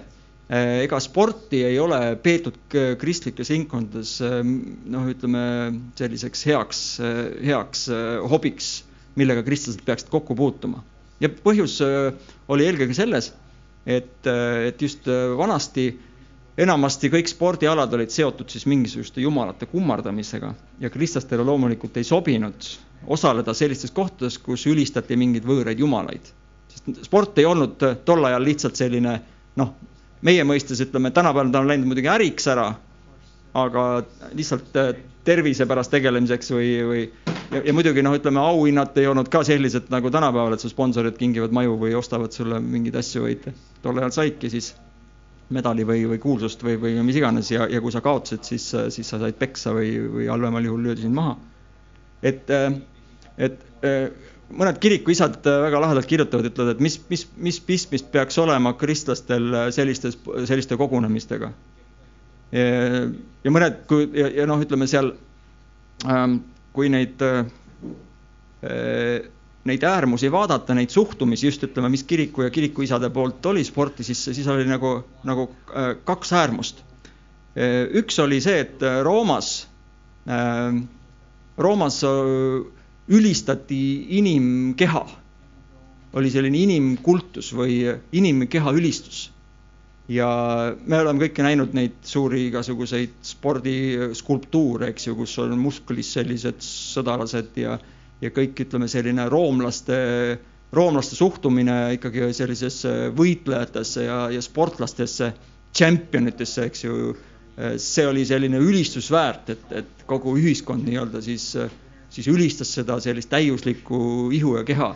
Äh, 0.52 0.82
ega 0.84 0.98
sporti 1.00 1.62
ei 1.64 1.78
ole 1.80 1.98
peetud 2.20 2.58
kristlikes 3.00 3.54
ringkondades 3.54 4.18
äh, 4.26 4.42
noh, 4.44 5.06
ütleme 5.08 5.44
selliseks 5.96 6.42
heaks, 6.50 6.82
äh, 7.00 7.20
heaks 7.48 7.86
hobiks, 8.28 8.72
millega 9.16 9.46
kristlased 9.48 9.86
peaksid 9.88 10.12
kokku 10.12 10.36
puutuma. 10.36 10.84
ja 11.24 11.30
põhjus 11.32 11.78
oli 12.52 12.66
eelkõige 12.66 12.96
selles, 12.98 13.30
et, 13.86 14.28
et 14.28 14.82
just 14.82 15.06
vanasti 15.38 15.92
enamasti 16.62 17.10
kõik 17.10 17.30
spordialad 17.32 17.94
olid 17.98 18.14
seotud 18.14 18.50
siis 18.52 18.68
mingisuguste 18.70 19.24
jumalate 19.24 19.68
kummardamisega 19.72 20.54
ja 20.80 20.90
kristlastele 20.94 21.46
loomulikult 21.48 21.98
ei 21.98 22.08
sobinud 22.08 22.68
osaleda 23.08 23.54
sellistes 23.58 23.92
kohtades, 23.92 24.38
kus 24.38 24.68
ülistati 24.70 25.18
mingeid 25.18 25.48
võõraid 25.48 25.80
jumalaid. 25.80 26.34
sest 26.72 27.06
sport 27.08 27.38
ei 27.40 27.46
olnud 27.46 27.82
tol 28.06 28.26
ajal 28.26 28.44
lihtsalt 28.46 28.76
selline 28.76 29.20
noh, 29.56 29.74
meie 30.22 30.44
mõistes 30.44 30.82
ütleme, 30.86 31.12
tänapäeval 31.12 31.52
ta 31.52 31.60
on 31.60 31.72
läinud 31.72 31.90
muidugi 31.90 32.12
äriks 32.14 32.48
ära, 32.48 32.68
aga 33.58 33.86
lihtsalt 34.38 34.78
äh, 34.78 34.94
tervise 35.26 35.66
pärast 35.66 35.92
tegelemiseks 35.92 36.54
või, 36.54 36.70
või 36.92 37.02
ja, 37.52 37.64
ja 37.66 37.74
muidugi 37.74 38.06
noh, 38.06 38.16
ütleme 38.18 38.40
auhinnad 38.44 38.98
ei 39.02 39.10
olnud 39.10 39.30
ka 39.34 39.44
sellised 39.48 39.90
nagu 39.94 40.14
tänapäeval, 40.14 40.56
et 40.56 40.64
su 40.64 40.70
sponsorid 40.70 41.18
kingivad 41.18 41.54
maju 41.56 41.76
või 41.82 41.98
ostavad 41.98 42.38
sulle 42.38 42.62
mingeid 42.62 43.02
asju, 43.02 43.26
vaid 43.26 43.50
tol 43.82 43.98
ajal 43.98 44.16
saidki 44.22 44.54
siis 44.54 44.74
medali 45.56 45.86
või, 45.88 46.04
või 46.10 46.20
kuulsust 46.22 46.64
või, 46.66 46.78
või 46.82 46.98
mis 47.06 47.18
iganes 47.20 47.52
ja, 47.52 47.68
ja 47.70 47.82
kui 47.84 47.94
sa 47.94 48.02
kaotasid, 48.04 48.44
siis, 48.48 48.68
siis 48.96 49.10
sa 49.12 49.20
said 49.22 49.38
peksa 49.40 49.74
või, 49.76 49.94
või 50.12 50.28
halvemal 50.32 50.66
juhul 50.66 50.86
löödi 50.88 51.06
sind 51.06 51.18
maha. 51.18 51.38
et, 52.24 52.50
äh, 52.50 52.74
et 53.38 53.60
äh, 53.88 54.12
mõned 54.52 54.80
kirikuisad 54.84 55.40
äh, 55.48 55.60
väga 55.66 55.82
lahedalt 55.84 56.08
kirjutavad, 56.10 56.48
ütlevad, 56.52 56.76
et 56.76 56.84
mis, 56.84 57.00
mis, 57.10 57.26
mis 57.38 57.60
pistmist 57.66 58.12
peaks 58.14 58.38
olema 58.42 58.74
kristlastel 58.80 59.72
sellistes, 59.76 60.18
selliste 60.46 60.78
kogunemistega. 60.78 61.52
ja 62.52 63.52
mõned, 63.52 63.84
kui 63.88 64.10
ja, 64.12 64.28
ja 64.42 64.46
noh, 64.50 64.60
ütleme 64.60 64.88
seal, 64.92 65.14
ähm, 66.04 66.42
kui 66.76 66.90
neid, 66.92 67.24
neid 69.70 69.84
äärmusi 69.86 70.32
vaadata, 70.34 70.74
neid 70.74 70.90
suhtumisi 70.90 71.48
just 71.48 71.64
ütleme, 71.68 71.92
mis 71.94 72.04
kiriku 72.08 72.48
ja 72.48 72.50
kirikuisade 72.54 73.12
poolt 73.14 73.46
oli 73.46 73.64
sporti, 73.64 74.04
siis, 74.04 74.24
siis 74.26 74.48
oli 74.50 74.66
nagu, 74.66 74.96
nagu 75.28 75.50
kaks 76.06 76.34
äärmust. 76.34 76.82
üks 78.02 78.20
oli 78.24 78.40
see, 78.42 78.60
et 78.64 78.84
Roomas, 79.04 79.68
Roomas 81.58 82.00
ülistati 83.12 83.82
inimkeha. 84.18 85.06
oli 86.14 86.28
selline 86.28 86.58
inimkultus 86.60 87.54
või 87.56 87.86
inimkeha 88.12 88.74
ülistus. 88.76 89.30
ja 90.10 90.28
me 90.86 91.00
oleme 91.00 91.28
kõike 91.28 91.44
näinud 91.46 91.74
neid 91.78 92.02
suuri 92.04 92.48
igasuguseid 92.50 93.14
spordiskulptuure, 93.24 94.90
eks 94.90 95.08
ju, 95.08 95.16
kus 95.16 95.38
on 95.40 95.54
musklis 95.60 96.10
sellised 96.18 96.60
sõdalased 96.66 97.56
ja, 97.62 97.78
ja 98.22 98.32
kõik, 98.34 98.56
ütleme, 98.66 98.88
selline 98.92 99.28
roomlaste, 99.30 99.98
roomlaste 100.74 101.18
suhtumine 101.18 101.96
ikkagi 101.98 102.32
sellisesse 102.38 103.12
võitlejatesse 103.18 104.06
ja, 104.06 104.20
ja 104.34 104.42
sportlastesse, 104.46 105.34
tšempionitesse, 105.74 106.66
eks 106.68 106.84
ju 106.84 107.14
see 107.82 108.06
oli 108.08 108.24
selline 108.26 108.60
ülistusväärt, 108.64 109.50
et, 109.54 109.72
et 109.82 110.06
kogu 110.08 110.34
ühiskond 110.40 110.86
nii-öelda 110.88 111.22
siis 111.24 111.52
siis 112.12 112.28
ülistas 112.28 112.74
seda 112.76 113.00
sellist 113.00 113.30
täiuslikku 113.32 114.30
ihu 114.36 114.58
ja 114.58 114.64
keha. 114.68 114.96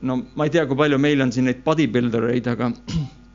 no 0.00 0.16
ma 0.36 0.44
ei 0.44 0.52
tea, 0.52 0.66
kui 0.68 0.76
palju 0.76 0.98
meil 1.00 1.22
on 1.24 1.32
siin 1.32 1.46
neid 1.48 1.62
bodybuilder 1.64 2.26
eid, 2.34 2.48
aga 2.52 2.70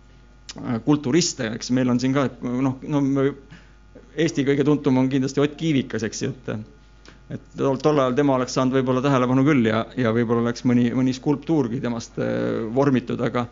kulturiste, 0.87 1.47
eks 1.55 1.71
meil 1.73 1.89
on 1.89 1.99
siin 1.99 2.13
ka, 2.13 2.27
noh, 2.41 2.81
no 2.83 3.29
Eesti 4.19 4.43
kõige 4.43 4.65
tuntum 4.67 4.97
on 4.99 5.07
kindlasti 5.07 5.39
Ott 5.39 5.53
Kiivikas, 5.55 6.03
eks 6.03 6.21
ju, 6.25 6.31
et 6.33 6.49
et 7.29 7.41
tol, 7.57 7.99
ajal 8.01 8.15
tema 8.17 8.35
oleks 8.39 8.55
saanud 8.57 8.75
võib-olla 8.79 9.03
tähelepanu 9.05 9.43
küll 9.45 9.69
ja, 9.69 9.83
ja 9.97 10.13
võib-olla 10.15 10.47
oleks 10.47 10.65
mõni, 10.65 10.87
mõni 10.97 11.13
skulptuurgi 11.13 11.81
temast 11.83 12.17
äh, 12.21 12.63
vormitud, 12.73 13.21
aga 13.21 13.45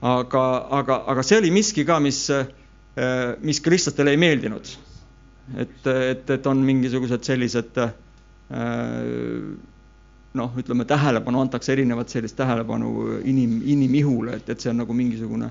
aga, 0.00 0.44
aga, 0.80 0.96
aga 1.12 1.24
see 1.26 1.38
oli 1.38 1.52
miski 1.54 1.84
ka, 1.86 2.00
mis, 2.02 2.24
äh, 2.34 2.48
mis 3.46 3.60
kristlastele 3.62 4.14
ei 4.14 4.20
meeldinud. 4.20 4.76
et, 5.58 5.86
et, 5.86 6.30
et 6.30 6.46
on 6.46 6.62
mingisugused 6.66 7.26
sellised 7.26 7.78
äh, 7.82 7.92
noh, 10.40 10.58
ütleme 10.58 10.86
tähelepanu 10.86 11.40
antakse 11.42 11.72
erinevat 11.74 12.10
sellist 12.10 12.36
tähelepanu 12.38 13.20
inim, 13.26 13.60
inimihule, 13.66 14.38
et, 14.38 14.50
et 14.50 14.60
see 14.62 14.70
on 14.72 14.82
nagu 14.82 14.94
mingisugune 14.94 15.50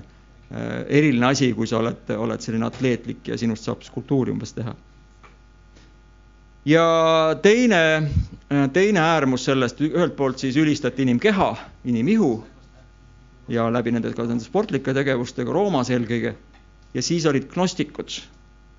eriline 0.50 1.28
asi, 1.28 1.52
kui 1.54 1.68
sa 1.70 1.78
oled, 1.78 2.08
oled 2.10 2.42
selline 2.42 2.66
atleetlik 2.66 3.28
ja 3.30 3.36
sinust 3.38 3.68
saab 3.68 3.84
skulptuuri 3.86 4.32
umbes 4.34 4.50
teha. 4.56 4.72
Ja 6.64 6.84
teine, 7.42 7.82
äh, 8.52 8.68
teine 8.72 9.00
äärmus 9.00 9.44
sellest, 9.44 9.80
ühelt 9.80 10.16
poolt 10.16 10.38
siis 10.38 10.56
ülistati 10.56 11.02
inimkeha, 11.02 11.56
inimihu 11.84 12.44
ja 13.48 13.70
läbi 13.72 13.92
nende 13.92 14.12
ka 14.14 14.26
nende 14.28 14.44
sportlike 14.44 14.94
tegevustega 14.94 15.52
Roomas 15.52 15.90
eelkõige. 15.90 16.34
ja 16.94 17.02
siis 17.02 17.26
olid 17.26 17.48
gnostikud, 17.52 18.10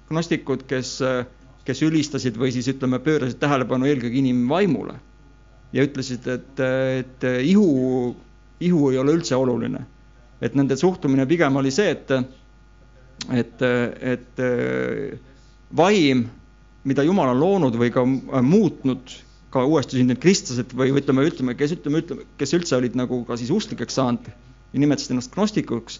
gnostikud, 0.10 0.68
kes 0.68 1.02
äh, 1.02 1.26
kes 1.68 1.82
ülistasid 1.86 2.38
või 2.40 2.52
siis 2.54 2.70
ütleme, 2.72 3.00
pöörasid 3.04 3.40
tähelepanu 3.42 3.90
eelkõige 3.90 4.22
inimvaimule 4.22 4.96
ja 5.76 5.86
ütlesid, 5.86 6.28
et, 6.28 6.62
et 7.00 7.26
ihu, 7.46 8.16
ihu 8.60 8.90
ei 8.92 9.00
ole 9.02 9.18
üldse 9.20 9.38
oluline. 9.38 9.86
et 10.42 10.56
nende 10.58 10.76
suhtumine 10.76 11.26
pigem 11.30 11.56
oli 11.56 11.72
see, 11.72 11.92
et, 11.92 12.12
et, 13.30 13.62
et 14.02 14.42
vaim, 15.78 16.24
mida 16.88 17.04
Jumal 17.06 17.34
on 17.34 17.42
loonud 17.42 17.78
või 17.78 17.92
ka 17.94 18.06
muutnud, 18.06 19.14
ka 19.52 19.66
uuesti 19.68 20.00
sündinud 20.00 20.22
kristlased 20.24 20.74
või 20.78 20.94
ütleme, 20.96 21.26
ütleme, 21.28 21.56
kes 21.60 21.76
ütleme, 21.76 22.02
ütleme, 22.04 22.26
kes 22.40 22.56
üldse 22.58 22.78
olid 22.78 22.96
nagu 22.98 23.22
ka 23.28 23.38
siis 23.40 23.52
usklikeks 23.54 24.00
saanud 24.00 24.30
ja 24.32 24.80
nimetasid 24.80 25.16
ennast 25.16 25.34
gnostikuks, 25.36 26.00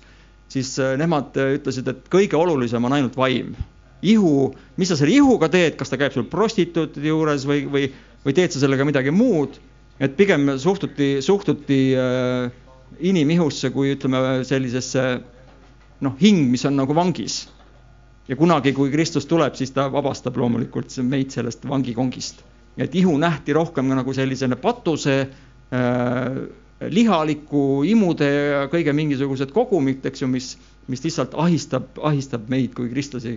siis 0.52 0.74
nemad 1.00 1.36
ütlesid, 1.36 1.90
et 1.92 2.08
kõige 2.12 2.40
olulisem 2.40 2.84
on 2.88 2.96
ainult 2.96 3.18
vaim. 3.20 3.54
Ihu, 4.02 4.52
mis 4.82 4.90
sa 4.90 4.98
selle 4.98 5.14
ihuga 5.14 5.52
teed, 5.52 5.76
kas 5.78 5.92
ta 5.92 6.00
käib 6.02 6.16
sul 6.16 6.26
prostituutide 6.32 7.12
juures 7.12 7.46
või, 7.46 7.68
või, 7.70 7.92
või 8.26 8.34
teed 8.38 8.56
sa 8.56 8.64
sellega 8.64 8.88
midagi 8.88 9.14
muud, 9.14 9.60
et 10.02 10.16
pigem 10.18 10.56
suhtuti, 10.58 11.20
suhtuti 11.22 11.82
äh, 12.00 12.50
inimihusse 13.12 13.70
kui 13.76 13.94
ütleme 13.94 14.42
sellisesse 14.48 15.04
noh, 16.02 16.16
hing, 16.22 16.48
mis 16.50 16.66
on 16.66 16.80
nagu 16.80 16.96
vangis. 16.98 17.44
Ja 18.32 18.38
kunagi, 18.40 18.72
kui 18.74 18.92
Kristus 18.94 19.28
tuleb, 19.28 19.58
siis 19.60 19.74
ta 19.76 19.90
vabastab 19.92 20.38
loomulikult 20.40 20.94
meid 21.04 21.36
sellest 21.36 21.68
vangikongist. 21.68 22.44
et 22.78 22.96
ihu 22.96 23.18
nähti 23.20 23.54
rohkem 23.54 23.90
nagu 23.92 24.14
sellisena 24.14 24.56
patuse 24.56 25.16
äh, 25.22 26.38
lihaliku 26.90 27.84
imude 27.84 28.30
ja 28.32 28.62
kõige 28.72 28.94
mingisugused 28.96 29.52
kogumid, 29.52 30.06
eks 30.06 30.24
ju, 30.24 30.28
mis, 30.32 30.54
mis 30.88 31.04
lihtsalt 31.04 31.36
ahistab, 31.36 31.92
ahistab 32.02 32.48
meid 32.50 32.74
kui 32.74 32.90
kristlasi 32.90 33.36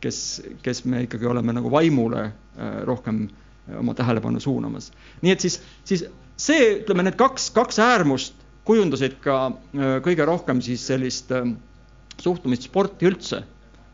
kes, 0.00 0.20
kes 0.62 0.84
me 0.84 1.02
ikkagi 1.06 1.26
oleme 1.26 1.54
nagu 1.56 1.70
vaimule 1.72 2.22
äh, 2.22 2.78
rohkem 2.88 3.26
äh, 3.26 3.78
oma 3.80 3.94
tähelepanu 3.94 4.40
suunamas. 4.40 4.92
nii 5.22 5.32
et 5.32 5.40
siis, 5.40 5.60
siis 5.84 6.06
see, 6.36 6.76
ütleme, 6.80 7.06
need 7.06 7.18
kaks, 7.18 7.50
kaks 7.56 7.80
äärmust 7.82 8.38
kujundasid 8.66 9.18
ka 9.24 9.38
äh, 9.50 9.98
kõige 10.06 10.26
rohkem 10.28 10.62
siis 10.64 10.86
sellist 10.86 11.34
suhtumist 12.22 12.70
sporti 12.70 13.10
üldse, 13.10 13.42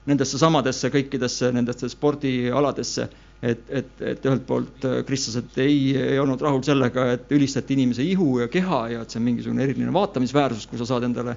nendesse 0.06 0.38
samadesse 0.38 0.90
kõikidesse 0.90 1.52
nendesse 1.54 1.88
spordialadesse 1.92 3.08
et, 3.42 3.62
et, 3.68 3.90
et 4.12 4.26
ühelt 4.28 4.44
poolt 4.46 4.86
kristlased 5.06 5.58
ei, 5.62 5.92
ei 5.98 6.20
olnud 6.22 6.42
rahul 6.44 6.62
sellega, 6.66 7.08
et 7.16 7.32
ülistati 7.34 7.74
inimese 7.76 8.04
ihu 8.06 8.36
ja 8.42 8.48
keha 8.50 8.82
ja 8.94 9.02
et 9.02 9.10
see 9.10 9.18
on 9.20 9.26
mingisugune 9.26 9.64
eriline 9.66 9.94
vaatamisväärsus, 9.94 10.68
kui 10.70 10.78
sa 10.80 10.86
saad 10.88 11.08
endale 11.08 11.36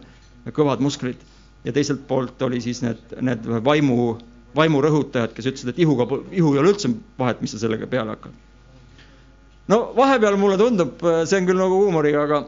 kõvad 0.54 0.84
musklid. 0.86 1.22
ja 1.66 1.74
teiselt 1.74 2.04
poolt 2.08 2.42
oli 2.46 2.60
siis 2.62 2.84
need, 2.86 3.00
need 3.26 3.48
vaimu, 3.66 4.18
vaimurõhutajad, 4.56 5.32
kes 5.34 5.48
ütlesid, 5.50 5.72
et 5.74 5.80
ihuga, 5.82 6.06
ihu 6.30 6.54
ei 6.54 6.62
ole 6.62 6.76
üldse 6.76 6.92
vahet, 7.18 7.42
mis 7.42 7.56
sa 7.56 7.64
sellega 7.64 7.90
peale 7.90 8.14
hakkad. 8.14 8.36
no 9.74 9.80
vahepeal 9.98 10.38
mulle 10.38 10.60
tundub, 10.62 11.02
see 11.26 11.42
on 11.42 11.50
küll 11.50 11.64
nagu 11.64 11.82
huumoriga, 11.82 12.28
aga, 12.30 12.44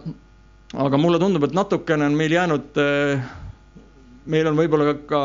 aga 0.86 1.01
mulle 1.01 1.19
tundub, 1.24 1.50
et 1.50 1.57
natukene 1.57 2.05
on 2.05 2.19
meil 2.19 2.38
jäänud 2.38 2.77
meil 4.27 4.48
on 4.50 4.57
võib-olla 4.57 4.93
ka 5.07 5.22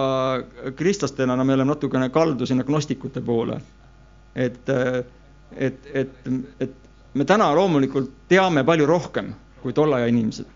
kristlastena, 0.79 1.37
no 1.37 1.45
me 1.45 1.57
oleme 1.57 1.73
natukene 1.73 2.09
kaldu 2.15 2.47
sinna 2.47 2.65
gnostikute 2.67 3.23
poole. 3.25 3.61
et, 4.35 4.69
et, 5.57 5.89
et, 5.95 6.29
et 6.61 6.75
me 7.15 7.25
täna 7.29 7.51
loomulikult 7.55 8.11
teame 8.29 8.65
palju 8.65 8.87
rohkem 8.89 9.33
kui 9.63 9.73
tolle 9.73 9.99
aja 9.99 10.11
inimesed. 10.11 10.47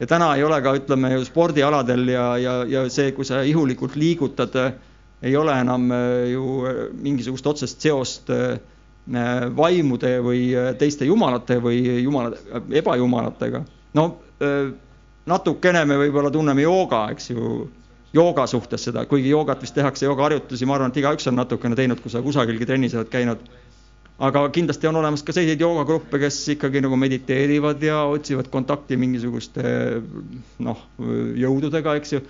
ja 0.00 0.06
täna 0.06 0.34
ei 0.36 0.44
ole 0.44 0.60
ka, 0.62 0.74
ütleme 0.78 1.12
ju 1.12 1.24
spordialadel 1.24 2.08
ja, 2.08 2.26
ja, 2.38 2.54
ja 2.68 2.84
see, 2.90 3.12
kui 3.12 3.24
sa 3.24 3.42
ihulikult 3.42 3.96
liigutad, 3.96 4.56
ei 5.22 5.36
ole 5.36 5.54
enam 5.60 5.88
ju 6.30 6.62
mingisugust 6.92 7.46
otsest 7.46 7.84
seost 7.84 8.30
vaimude 9.56 10.16
või 10.24 10.48
teiste 10.80 11.04
jumalate 11.04 11.58
või 11.62 11.78
jumala, 12.02 12.32
ebajumalatega. 12.72 13.62
no 13.94 14.08
natukene 15.26 15.84
me 15.84 15.98
võib-olla 16.00 16.30
tunneme 16.32 16.64
jooga, 16.64 17.06
eks 17.14 17.30
ju 17.30 17.68
jooga 18.14 18.46
suhtes 18.46 18.86
seda, 18.88 19.04
kuigi 19.10 19.32
joogat 19.32 19.62
vist 19.64 19.74
tehakse, 19.76 20.06
joogaharjutusi, 20.06 20.66
ma 20.68 20.78
arvan, 20.78 20.92
et 20.92 21.02
igaüks 21.02 21.28
on 21.30 21.38
natukene 21.38 21.78
teinud, 21.78 22.00
kui 22.02 22.12
sa 22.12 22.22
kusagilgi 22.22 22.68
trennis 22.68 22.96
oled 22.98 23.10
käinud. 23.12 23.44
aga 24.24 24.44
kindlasti 24.54 24.86
on 24.86 24.96
olemas 25.00 25.24
ka 25.26 25.34
selliseid 25.34 25.60
joogagruppe, 25.60 26.18
kes 26.22 26.36
ikkagi 26.54 26.80
nagu 26.84 26.96
mediteerivad 26.96 27.82
ja 27.82 28.04
otsivad 28.06 28.46
kontakti 28.50 28.96
mingisuguste 28.96 29.64
noh, 30.62 30.84
jõududega, 31.44 31.96
eks 31.98 32.12
ju. 32.12 32.20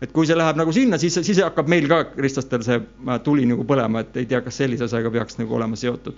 et 0.00 0.12
kui 0.12 0.26
see 0.26 0.36
läheb 0.36 0.56
nagu 0.56 0.72
sinna, 0.72 0.98
siis, 0.98 1.18
siis 1.20 1.42
hakkab 1.44 1.68
meil 1.68 1.88
ka, 1.88 2.04
kristlastel, 2.14 2.64
see 2.64 2.80
tuli 3.24 3.44
nagu 3.48 3.66
põlema, 3.68 4.00
et 4.00 4.16
ei 4.22 4.30
tea, 4.30 4.40
kas 4.44 4.62
sellise 4.62 4.88
asjaga 4.88 5.12
peaks 5.12 5.36
nagu 5.42 5.60
olema 5.60 5.76
seotud. 5.76 6.16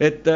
et 0.00 0.32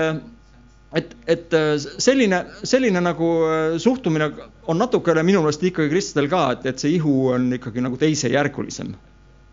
et, 0.92 1.12
et 1.28 1.52
äh, 1.54 1.74
selline, 2.00 2.40
selline 2.64 3.00
nagu 3.04 3.28
äh, 3.44 3.76
suhtumine 3.80 4.30
on 4.68 4.80
natukene 4.80 5.22
minu 5.26 5.42
meelest 5.44 5.64
ikkagi 5.68 5.92
kristlastel 5.92 6.30
ka, 6.32 6.44
et, 6.56 6.66
et 6.72 6.82
see 6.82 6.96
ihu 6.96 7.28
on 7.34 7.50
ikkagi 7.58 7.84
nagu 7.84 8.00
teisejärgulisem. 8.00 8.94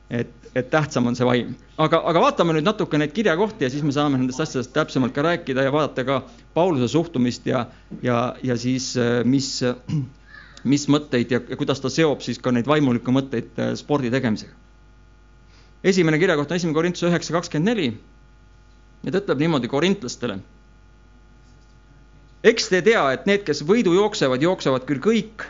et, 0.09 0.29
et 0.55 0.67
tähtsam 0.69 1.07
on 1.09 1.15
see 1.17 1.25
vaim. 1.27 1.55
aga, 1.81 1.99
aga 2.07 2.21
vaatame 2.27 2.55
nüüd 2.55 2.67
natuke 2.67 2.97
neid 2.97 3.11
kirjakohti 3.15 3.65
ja 3.65 3.71
siis 3.73 3.83
me 3.83 3.91
saame 3.91 4.19
nendest 4.19 4.39
asjadest 4.39 4.73
täpsemalt 4.73 5.15
ka 5.15 5.25
rääkida 5.25 5.65
ja 5.65 5.71
vaadata 5.73 6.05
ka 6.05 6.21
Pauluse 6.53 6.87
suhtumist 6.87 7.47
ja, 7.47 7.65
ja, 8.01 8.35
ja 8.43 8.57
siis 8.57 8.93
äh, 8.97 9.23
mis, 9.25 9.59
mis 10.71 10.87
mõtteid 10.87 11.35
ja, 11.35 11.41
ja 11.49 11.59
kuidas 11.59 11.83
ta 11.83 11.91
seob 11.91 12.23
siis 12.23 12.39
ka 12.39 12.53
neid 12.55 12.69
vaimulikke 12.69 13.11
mõtteid 13.11 13.59
spordi 13.81 14.13
tegemisega. 14.13 14.53
esimene 15.83 16.19
kirjakoht 16.21 16.51
on 16.51 16.61
esimene 16.61 16.79
Korintuse 16.79 17.11
üheksa 17.11 17.35
kakskümmend 17.41 17.73
neli 17.73 17.89
ja 19.03 19.11
ta 19.11 19.19
ütleb 19.19 19.41
niimoodi 19.41 19.67
korintlastele 19.67 20.39
eks 22.43 22.69
te 22.69 22.81
tea, 22.81 23.03
et 23.13 23.25
need, 23.25 23.43
kes 23.47 23.63
võidu 23.67 23.93
jooksevad, 23.95 24.41
jooksevad 24.41 24.85
küll 24.89 25.01
kõik, 25.03 25.45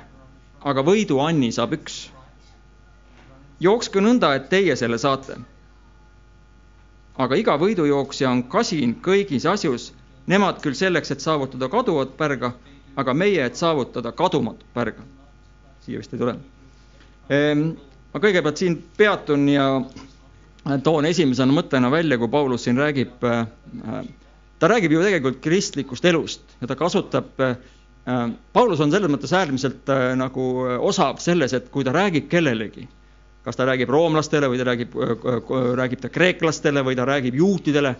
aga 0.65 0.83
võiduanni 0.85 1.51
saab 1.51 1.73
üks. 1.77 2.09
jookske 3.59 4.01
nõnda, 4.01 4.33
et 4.35 4.49
teie 4.49 4.75
selle 4.75 4.97
saate. 4.97 5.37
aga 7.17 7.35
iga 7.35 7.57
võidujooksja 7.57 8.29
on 8.29 8.43
kasin 8.43 8.95
kõigis 9.01 9.45
asjus, 9.45 9.93
nemad 10.27 10.61
küll 10.61 10.73
selleks, 10.73 11.11
et 11.11 11.21
saavutada 11.21 11.69
kaduvat 11.69 12.17
pärga, 12.17 12.53
aga 12.95 13.13
meie, 13.13 13.45
et 13.45 13.55
saavutada 13.55 14.11
kadumatut 14.11 14.67
pärga. 14.73 15.03
siia 15.85 15.99
vist 15.99 16.13
ei 16.13 16.19
tule. 16.19 16.35
Ehm, 17.29 17.69
ma 18.13 18.19
kõigepealt 18.19 18.57
siin 18.57 18.83
peatun 18.97 19.49
ja 19.49 19.81
toon 20.83 21.05
esimesena 21.05 21.53
mõttena 21.53 21.91
välja, 21.91 22.17
kui 22.17 22.27
Paulus 22.27 22.63
siin 22.65 22.77
räägib 22.77 23.23
äh, 23.23 23.47
ta 24.59 24.69
räägib 24.71 24.91
ju 24.95 25.03
tegelikult 25.03 25.41
kristlikust 25.43 26.05
elust 26.05 26.57
ja 26.61 26.67
ta 26.67 26.75
kasutab 26.79 27.39
äh,, 27.39 27.55
Paulus 28.53 28.81
on 28.85 28.91
selles 28.93 29.09
mõttes 29.09 29.33
äärmiselt 29.33 29.89
äh, 29.89 30.11
nagu 30.17 30.49
äh, 30.65 30.75
osav 30.79 31.17
selles, 31.23 31.53
et 31.57 31.71
kui 31.73 31.83
ta 31.83 31.93
räägib 31.95 32.27
kellelegi, 32.29 32.87
kas 33.45 33.57
ta 33.57 33.65
räägib 33.65 33.89
roomlastele 33.89 34.49
või 34.51 34.61
ta 34.61 34.67
räägib 34.69 34.93
räägib 35.79 36.03
ta 36.03 36.11
kreeklastele 36.13 36.83
või 36.85 36.97
ta 36.97 37.07
räägib 37.09 37.37
juutidele, 37.41 37.95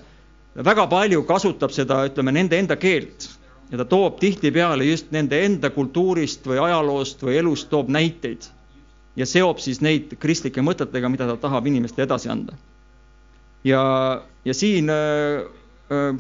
väga 0.56 0.86
palju 0.88 1.24
kasutab 1.26 1.74
seda, 1.74 2.04
ütleme, 2.10 2.36
nende 2.38 2.60
enda 2.60 2.78
keelt 2.80 3.30
ja 3.72 3.78
ta 3.82 3.86
toob 3.90 4.20
tihtipeale 4.22 4.86
just 4.86 5.10
nende 5.12 5.40
enda 5.46 5.72
kultuurist 5.74 6.46
või 6.48 6.60
ajaloost 6.62 7.24
või 7.26 7.40
elust 7.42 7.70
toob 7.70 7.90
näiteid 7.90 8.46
ja 9.16 9.26
seob 9.26 9.62
siis 9.64 9.82
neid 9.82 10.16
kristlike 10.20 10.62
mõtetega, 10.62 11.10
mida 11.10 11.28
ta 11.30 11.38
tahab 11.48 11.68
inimestele 11.68 12.06
edasi 12.06 12.30
anda. 12.30 12.54
ja, 13.64 13.82
ja 14.46 14.54
siin 14.54 14.90
öö, 14.90 15.48
öö, 15.92 16.14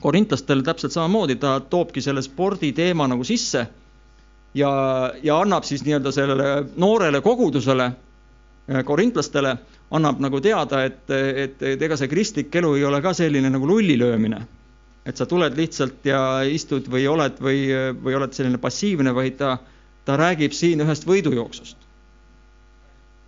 korintlastele 0.00 0.62
täpselt 0.62 0.92
samamoodi, 0.92 1.36
ta 1.36 1.60
toobki 1.60 2.02
selle 2.04 2.22
sporditeema 2.22 3.06
nagu 3.08 3.24
sisse 3.24 3.66
ja, 4.54 4.70
ja 5.22 5.38
annab 5.40 5.64
siis 5.64 5.84
nii-öelda 5.84 6.12
sellele 6.12 6.50
noorele 6.76 7.20
kogudusele, 7.20 7.90
äh, 8.70 8.84
korintlastele, 8.84 9.56
annab 9.94 10.20
nagu 10.22 10.40
teada, 10.40 10.84
et, 10.84 11.04
et, 11.10 11.62
et 11.62 11.82
ega 11.82 11.96
see 11.98 12.10
kristlik 12.10 12.54
elu 12.56 12.74
ei 12.78 12.84
ole 12.88 13.00
ka 13.02 13.14
selline 13.14 13.50
nagu 13.50 13.68
lulli 13.68 13.98
löömine. 13.98 14.46
et 15.04 15.16
sa 15.20 15.26
tuled 15.28 15.52
lihtsalt 15.52 16.06
ja 16.08 16.18
istud 16.48 16.86
või 16.88 17.02
oled 17.04 17.36
või, 17.36 17.66
või 18.00 18.14
oled 18.16 18.32
selline 18.32 18.56
passiivne, 18.58 19.12
vaid 19.14 19.36
ta, 19.36 19.58
ta 20.04 20.16
räägib 20.16 20.52
siin 20.56 20.80
ühest 20.80 21.04
võidujooksust. 21.06 21.76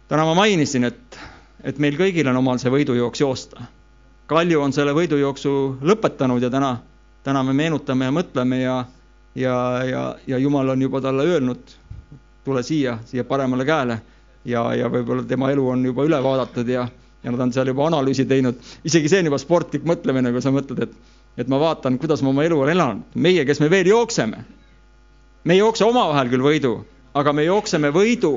täna 0.09 0.25
ma 0.25 0.35
mainisin, 0.35 0.85
et, 0.85 1.19
et 1.65 1.79
meil 1.79 1.99
kõigil 2.01 2.29
on 2.33 2.37
omal 2.41 2.59
see 2.59 2.73
võidujooks 2.73 3.21
joosta 3.21 3.69
Kalju 4.27 4.59
on 4.59 4.73
selle 4.75 4.91
võidujooksu 4.91 5.51
lõpetanud 5.87 6.43
ja 6.43 6.49
täna, 6.51 6.73
täna 7.23 7.45
me 7.47 7.53
meenutame 7.55 8.09
ja 8.09 8.15
mõtleme 8.15 8.57
ja, 8.59 8.77
ja, 9.39 9.55
ja, 9.87 10.01
ja 10.27 10.39
Jumal 10.43 10.73
on 10.75 10.83
juba 10.83 11.01
talle 11.05 11.23
öelnud, 11.31 11.75
tule 12.45 12.63
siia, 12.67 12.97
siia 13.07 13.23
paremale 13.25 13.67
käele 13.69 14.01
ja, 14.45 14.65
ja 14.75 14.91
võib-olla 14.91 15.23
tema 15.31 15.53
elu 15.55 15.69
on 15.71 15.85
juba 15.87 16.09
üle 16.09 16.19
vaadatud 16.25 16.73
ja, 16.75 16.89
ja 17.23 17.35
nad 17.35 17.45
on 17.47 17.53
seal 17.55 17.71
juba 17.71 17.87
analüüsi 17.87 18.27
teinud. 18.27 18.59
isegi 18.83 19.13
see 19.13 19.23
on 19.23 19.31
juba 19.31 19.39
sportlik 19.39 19.87
mõtlemine, 19.87 20.35
kui 20.35 20.43
sa 20.43 20.51
mõtled, 20.55 20.83
et, 20.89 20.99
et 21.45 21.55
ma 21.55 21.63
vaatan, 21.63 22.01
kuidas 22.03 22.27
ma 22.27 22.35
oma 22.35 22.49
elu 22.49 22.59
olen 22.65 22.75
elanud. 22.75 23.07
meie, 23.15 23.47
kes 23.47 23.63
me 23.63 23.71
veel 23.71 23.93
jookseme, 23.93 24.43
me 25.45 25.55
ei 25.55 25.63
jookse 25.63 25.87
omavahel 25.87 26.35
küll 26.35 26.43
võidu, 26.49 26.75
aga 27.15 27.31
me 27.33 27.47
jookseme 27.47 27.95
võidu, 27.95 28.35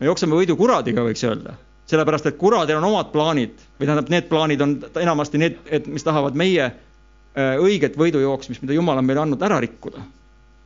me 0.00 0.08
jookseme 0.08 0.40
võidu 0.40 0.56
kuradiga, 0.56 1.04
võiks 1.04 1.28
öelda 1.28 1.58
sellepärast 1.86 2.26
et 2.26 2.38
kuradil 2.38 2.78
on 2.78 2.88
omad 2.88 3.12
plaanid 3.12 3.60
või 3.78 3.86
tähendab, 3.86 4.10
need 4.12 4.28
plaanid 4.30 4.64
on 4.64 4.74
enamasti 5.02 5.40
need, 5.40 5.58
et 5.66 5.86
mis 5.90 6.04
tahavad 6.04 6.36
meie 6.38 6.64
äh, 6.64 7.56
õiget 7.60 7.98
võidujooksmist, 8.00 8.62
mida 8.64 8.76
Jumal 8.76 9.00
on 9.00 9.08
meile 9.08 9.24
andnud, 9.24 9.42
ära 9.42 9.60
rikkuda. 9.60 10.04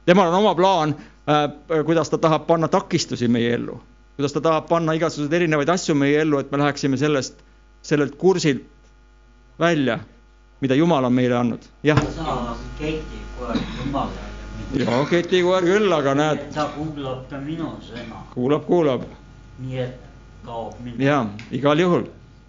temal 0.07 0.31
on 0.31 0.39
oma 0.41 0.55
plaan, 0.55 0.95
äh, 1.29 1.49
kuidas 1.87 2.11
ta 2.11 2.19
tahab 2.19 2.47
panna 2.47 2.69
takistusi 2.69 3.29
meie 3.29 3.55
ellu, 3.55 3.81
kuidas 4.17 4.33
ta 4.33 4.41
tahab 4.41 4.69
panna 4.69 4.95
igasuguseid 4.95 5.41
erinevaid 5.41 5.69
asju 5.69 5.95
meie 5.95 6.21
ellu, 6.23 6.39
et 6.39 6.53
me 6.53 6.63
läheksime 6.63 6.97
sellest, 6.97 7.43
sellelt 7.83 8.15
kursilt 8.17 8.65
välja, 9.59 9.99
mida 10.61 10.75
Jumal 10.75 11.05
on 11.05 11.13
meile 11.13 11.37
andnud, 11.37 11.67
jah. 11.83 11.99
ja 14.75 14.99
aeg 15.01 15.31
küll, 15.31 15.93
aga 15.93 16.15
näed. 16.15 16.51
ta 16.55 16.71
kuulab 16.77 17.25
ka 17.31 17.41
minu 17.43 17.73
sõna. 17.83 18.29
kuulab, 18.35 18.67
kuulab. 18.67 19.09
nii 19.59 19.81
et 19.83 20.08
jaa, 20.99 21.27
igal 21.55 21.81
juhul. 21.81 22.07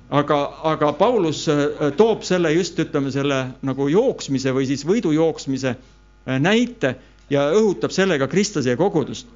aga, 0.10 0.38
aga 0.64 0.94
Paulus 0.98 1.44
äh, 1.50 1.92
toob 1.98 2.24
selle 2.26 2.52
just, 2.56 2.80
ütleme 2.82 3.12
selle 3.14 3.40
nagu 3.62 3.88
jooksmise 3.92 4.54
või 4.56 4.66
siis 4.70 4.86
võidujooksmise 4.90 5.76
äh, 5.76 6.40
näite 6.42 6.96
ja 7.30 7.50
õhutab 7.54 7.94
sellega 7.94 8.28
kristlase 8.28 8.74
ja 8.74 8.78
kogudust. 8.78 9.28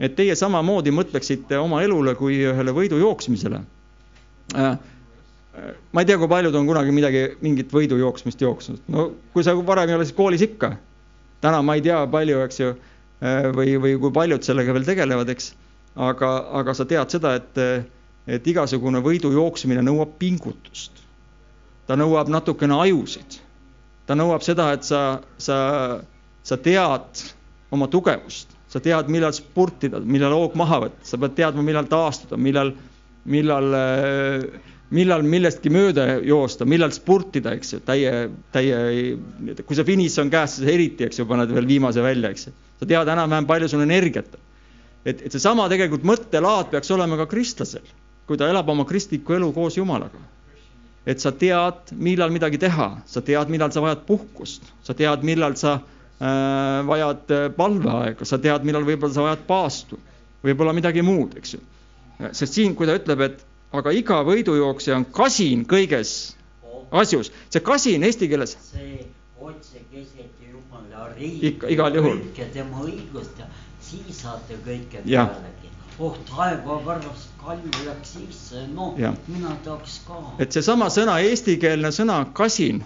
et 0.00 0.14
teie 0.16 0.34
samamoodi 0.36 0.92
mõtleksite 0.94 1.58
oma 1.58 1.82
elule 1.82 2.14
kui 2.14 2.36
ühele 2.46 2.74
võidujooksmisele. 2.74 3.62
Äh, 4.54 4.76
ma 5.92 6.04
ei 6.04 6.06
tea, 6.06 6.18
kui 6.18 6.28
paljud 6.28 6.54
on 6.54 6.68
kunagi 6.68 6.92
midagi, 6.94 7.24
mingit 7.40 7.72
võidujooksmist 7.72 8.44
jooksnud, 8.44 8.84
no 8.92 9.10
kui 9.32 9.46
sa 9.46 9.56
varem 9.56 9.88
ei 9.88 9.96
ole, 9.96 10.06
siis 10.06 10.16
koolis 10.16 10.44
ikka. 10.44 10.76
täna 11.40 11.62
ma 11.62 11.74
ei 11.74 11.82
tea 11.82 12.04
palju, 12.06 12.40
eks 12.44 12.60
ju, 12.60 12.74
või, 13.54 13.74
või 13.82 13.98
kui 13.98 14.12
paljud 14.14 14.42
sellega 14.42 14.74
veel 14.74 14.86
tegelevad, 14.86 15.28
eks, 15.34 15.52
aga, 15.96 16.30
aga 16.60 16.74
sa 16.74 16.86
tead 16.86 17.10
seda, 17.10 17.34
et 17.38 17.60
et 18.28 18.46
igasugune 18.46 19.00
võidu 19.04 19.32
jooksmine 19.32 19.82
nõuab 19.84 20.18
pingutust. 20.20 20.92
ta 21.88 21.96
nõuab 21.96 22.28
natukene 22.28 22.76
ajusid. 22.84 23.40
ta 24.06 24.14
nõuab 24.14 24.44
seda, 24.44 24.72
et 24.72 24.84
sa, 24.84 25.20
sa, 25.38 26.00
sa 26.42 26.56
tead 26.56 27.24
oma 27.70 27.88
tugevust, 27.88 28.52
sa 28.68 28.80
tead, 28.80 29.08
millal 29.08 29.32
spurtida, 29.32 30.00
millal 30.00 30.32
hoog 30.36 30.56
maha 30.56 30.80
võtta, 30.86 31.04
sa 31.04 31.18
pead 31.20 31.36
teadma, 31.36 31.64
millal 31.64 31.88
taastuda, 31.88 32.36
millal, 32.36 32.72
millal 33.24 33.76
millal 34.94 35.24
millestki 35.24 35.70
mööda 35.72 36.06
joosta, 36.24 36.64
millal 36.68 36.92
spurtida, 36.96 37.52
eks 37.58 37.74
ju, 37.74 37.80
täie, 37.84 38.12
täie, 38.54 38.78
kui 39.60 39.76
see 39.76 39.84
finiš 39.84 40.16
on 40.22 40.32
käes, 40.32 40.56
siis 40.56 40.70
eriti, 40.72 41.04
eks 41.04 41.20
ju, 41.20 41.26
paned 41.28 41.52
veel 41.52 41.68
viimase 41.68 42.04
välja, 42.04 42.30
eks 42.32 42.48
ju. 42.48 42.54
sa 42.80 42.88
tead 42.88 43.10
enam-vähem, 43.12 43.48
palju 43.48 43.68
sul 43.68 43.84
energiat 43.84 44.32
on. 44.32 44.44
et, 45.04 45.20
et 45.20 45.32
seesama 45.32 45.68
tegelikult 45.68 46.06
mõttelaad 46.08 46.72
peaks 46.72 46.90
olema 46.96 47.20
ka 47.20 47.28
kristlasel, 47.28 47.84
kui 48.28 48.36
ta 48.36 48.48
elab 48.52 48.68
oma 48.68 48.84
kristlikku 48.84 49.34
elu 49.38 49.52
koos 49.56 49.78
Jumalaga. 49.80 50.20
et 51.08 51.22
sa 51.24 51.30
tead, 51.32 51.94
millal 51.96 52.28
midagi 52.30 52.58
teha, 52.60 52.88
sa 53.08 53.22
tead, 53.24 53.48
millal 53.48 53.72
sa 53.72 53.80
vajad 53.80 54.02
puhkust, 54.04 54.66
sa 54.84 54.92
tead, 54.94 55.22
millal 55.24 55.54
sa 55.56 55.78
äh, 55.78 56.84
vajad 56.84 57.32
äh, 57.32 57.46
palveaega, 57.56 58.28
sa 58.28 58.36
tead, 58.38 58.66
millal 58.68 58.84
võib-olla 58.84 59.14
sa 59.14 59.24
vajad 59.24 59.46
paastu, 59.48 59.96
võib-olla 60.44 60.74
midagi 60.76 61.00
muud, 61.02 61.38
eks 61.40 61.54
ju. 61.56 61.62
sest 62.36 62.58
siin, 62.58 62.74
kui 62.76 62.86
ta 62.90 62.98
ütleb, 62.98 63.24
et 63.24 63.46
aga 63.72 63.94
iga 63.96 64.20
võidujooksja 64.26 64.98
on 64.98 65.06
kasin 65.14 65.64
kõiges 65.68 66.12
asjus. 66.90 67.32
see 67.50 67.60
kasin 67.60 68.04
eesti 68.04 68.28
keeles. 68.28 68.56
see 68.60 69.06
otse 69.40 69.80
keset 69.92 70.30
Jumala 70.44 71.08
riiki. 71.16 71.56
igal 71.68 71.94
juhul. 71.94 72.20
ja 72.36 72.46
tema 72.52 72.84
õigust 72.84 73.38
ja 73.38 73.48
siis 73.80 74.22
saate 74.22 74.56
kõike 74.64 75.02
pealegi. 75.04 75.72
Oh 75.98 76.16
taeva 76.28 76.78
pärast 76.84 77.30
kalju 77.42 77.86
läks 77.86 78.14
sisse, 78.16 78.66
noh 78.74 78.98
Ja. 78.98 79.14
mina 79.28 79.56
tahaks 79.64 80.00
ka. 80.06 80.18
et 80.38 80.52
seesama 80.52 80.88
sõna, 80.94 81.18
eestikeelne 81.20 81.90
sõna 81.94 82.24
kasin 82.32 82.84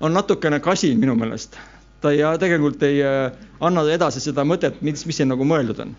on 0.00 0.12
natukene 0.12 0.60
kasin 0.60 0.98
minu 0.98 1.14
meelest. 1.14 1.58
ta 2.00 2.10
ei, 2.10 2.22
tegelikult 2.38 2.82
ei 2.82 3.02
äh, 3.06 3.32
anna 3.60 3.84
edasi 3.94 4.20
seda 4.20 4.42
mõtet, 4.44 4.80
mis, 4.82 5.06
mis 5.06 5.16
siin 5.16 5.30
nagu 5.30 5.44
mõeldud 5.46 5.78
on. 5.84 5.92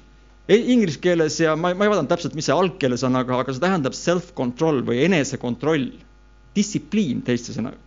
Inglise 0.51 0.99
keeles 0.99 1.37
ja 1.39 1.53
ma, 1.55 1.71
ma 1.71 1.85
ei 1.85 1.91
vaadanud 1.93 2.11
täpselt, 2.11 2.33
mis 2.35 2.49
see 2.49 2.55
algkeeles 2.55 3.05
on, 3.07 3.15
aga, 3.15 3.37
aga 3.39 3.53
see 3.55 3.63
tähendab 3.63 3.95
self-control 3.95 4.81
või 4.83 5.05
enesekontroll, 5.05 5.85
distsipliin 6.57 7.21
teiste 7.23 7.55
sõnaga. 7.55 7.79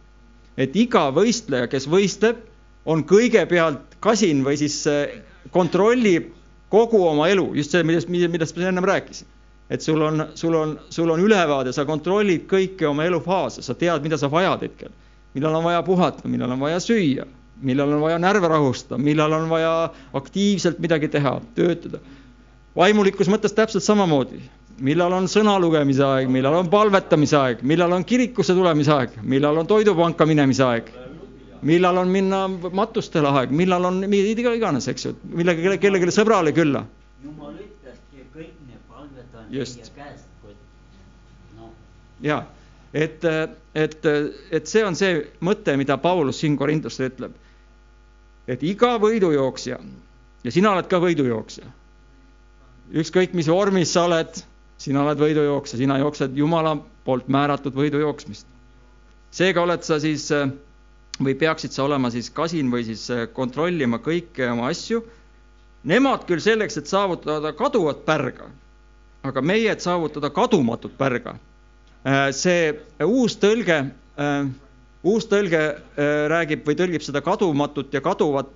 et 0.56 0.76
iga 0.76 1.10
võistleja, 1.12 1.68
kes 1.68 1.84
võistleb, 1.92 2.40
on 2.88 3.04
kõigepealt 3.04 3.98
kasin 4.00 4.40
või 4.46 4.56
siis 4.56 4.78
äh, 4.88 5.18
kontrollib 5.52 6.32
kogu 6.70 7.02
oma 7.06 7.28
elu, 7.28 7.50
just 7.54 7.74
see, 7.74 7.82
millest, 7.86 8.08
millest 8.08 8.56
ma 8.56 8.68
ennem 8.70 8.84
rääkisin 8.84 9.28
et 9.70 9.82
sul 9.82 10.02
on, 10.02 10.26
sul 10.34 10.54
on, 10.54 10.78
sul 10.90 11.10
on 11.10 11.20
ülevaade, 11.20 11.72
sa 11.74 11.84
kontrollid 11.86 12.46
kõiki 12.50 12.86
oma 12.86 13.06
elufaase, 13.06 13.64
sa 13.66 13.74
tead, 13.74 14.02
mida 14.04 14.18
sa 14.18 14.30
vajad 14.30 14.62
hetkel. 14.62 14.92
millal 15.34 15.54
on 15.58 15.64
vaja 15.64 15.82
puhata, 15.84 16.28
millal 16.28 16.52
on 16.54 16.60
vaja 16.60 16.78
süüa, 16.80 17.26
millal 17.60 17.92
on 17.92 18.00
vaja 18.00 18.18
närve 18.18 18.48
rahustada, 18.48 18.98
millal 18.98 19.32
on 19.32 19.50
vaja 19.50 19.90
aktiivselt 20.14 20.78
midagi 20.78 21.08
teha, 21.08 21.40
töötada. 21.54 21.98
vaimulikus 22.76 23.28
mõttes 23.28 23.52
täpselt 23.52 23.84
samamoodi, 23.84 24.40
millal 24.80 25.12
on 25.12 25.28
sõna 25.28 25.58
lugemise 25.60 26.04
aeg, 26.04 26.30
millal 26.30 26.54
on 26.54 26.70
palvetamise 26.70 27.36
aeg, 27.36 27.62
millal 27.62 27.92
on 27.92 28.04
kirikusse 28.04 28.54
tulemise 28.54 28.92
aeg, 28.92 29.18
millal 29.22 29.58
on 29.58 29.66
toidupanka 29.66 30.26
minemise 30.26 30.64
aeg, 30.64 30.92
millal 31.66 31.98
on 32.02 32.12
minna 32.12 32.44
matustele 32.48 33.30
aeg, 33.32 33.54
millal 33.54 33.88
on 33.88 34.02
mida 34.10 34.54
iganes, 34.54 34.88
eks 34.92 35.08
ju, 35.08 35.14
millega 35.32 35.62
kelle, 35.62 35.78
kellelegi 35.82 36.14
sõbrale 36.14 36.52
külla? 36.56 36.84
Jumal 37.24 37.56
ütleski, 37.58 38.26
kõik 38.34 38.52
need 38.68 38.82
palved 38.90 39.40
on 39.40 39.48
teie 39.50 39.88
käest, 39.96 40.28
kuid 40.42 41.56
noh, 41.58 41.72
ja 42.24 42.42
et, 42.96 43.24
et, 43.74 44.10
et 44.50 44.70
see 44.70 44.84
on 44.86 44.96
see 44.96 45.20
mõte, 45.44 45.74
mida 45.76 45.98
Paulus 46.00 46.40
siin 46.40 46.56
Korintustele 46.56 47.10
ütleb. 47.12 47.34
et 48.46 48.62
iga 48.62 48.94
võidujooksja 49.02 49.78
ja 50.44 50.52
sina 50.54 50.72
oled 50.72 50.86
ka 50.90 51.00
võidujooksja. 51.02 51.66
ükskõik, 53.02 53.34
mis 53.34 53.48
vormis 53.50 53.92
sa 53.92 54.04
oled, 54.06 54.38
sina 54.78 55.02
oled 55.02 55.18
võidujooksja, 55.18 55.80
sina 55.80 55.98
jooksed 55.98 56.36
Jumala 56.38 56.76
poolt 57.04 57.28
määratud 57.28 57.74
võidujooksmist. 57.74 58.46
seega 59.30 59.62
oled 59.62 59.82
sa 59.82 59.98
siis 60.00 60.30
või 61.20 61.34
peaksid 61.38 61.72
sa 61.72 61.84
olema 61.86 62.10
siis 62.12 62.30
kasin 62.30 62.70
või 62.72 62.84
siis 62.84 63.06
kontrollima 63.32 63.98
kõiki 64.04 64.44
oma 64.50 64.70
asju. 64.70 65.02
Nemad 65.86 66.24
küll 66.28 66.42
selleks, 66.42 66.76
et 66.80 66.88
saavutada 66.90 67.52
kaduvat 67.56 68.04
pärga, 68.04 68.48
aga 69.22 69.42
meie, 69.42 69.70
et 69.70 69.84
saavutada 69.84 70.30
kadumatut 70.34 70.96
pärga 70.98 71.36
see 72.36 72.70
uus 73.02 73.36
tõlge, 73.42 73.78
uus 75.06 75.26
tõlge 75.30 75.62
räägib 76.32 76.66
või 76.66 76.78
tõlgib 76.78 77.04
seda 77.04 77.22
kadumatut 77.24 77.94
ja 77.94 78.02
kaduvat 78.04 78.52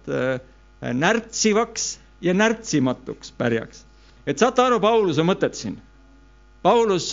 närtsivaks 0.80 1.90
ja 2.22 2.34
närtsimatuks 2.34 3.32
pärjaks. 3.38 3.84
et 4.26 4.38
saate 4.38 4.62
aru 4.62 4.80
Pauluse 4.80 5.22
mõtet 5.22 5.54
siin? 5.54 5.80
Paulus 6.62 7.10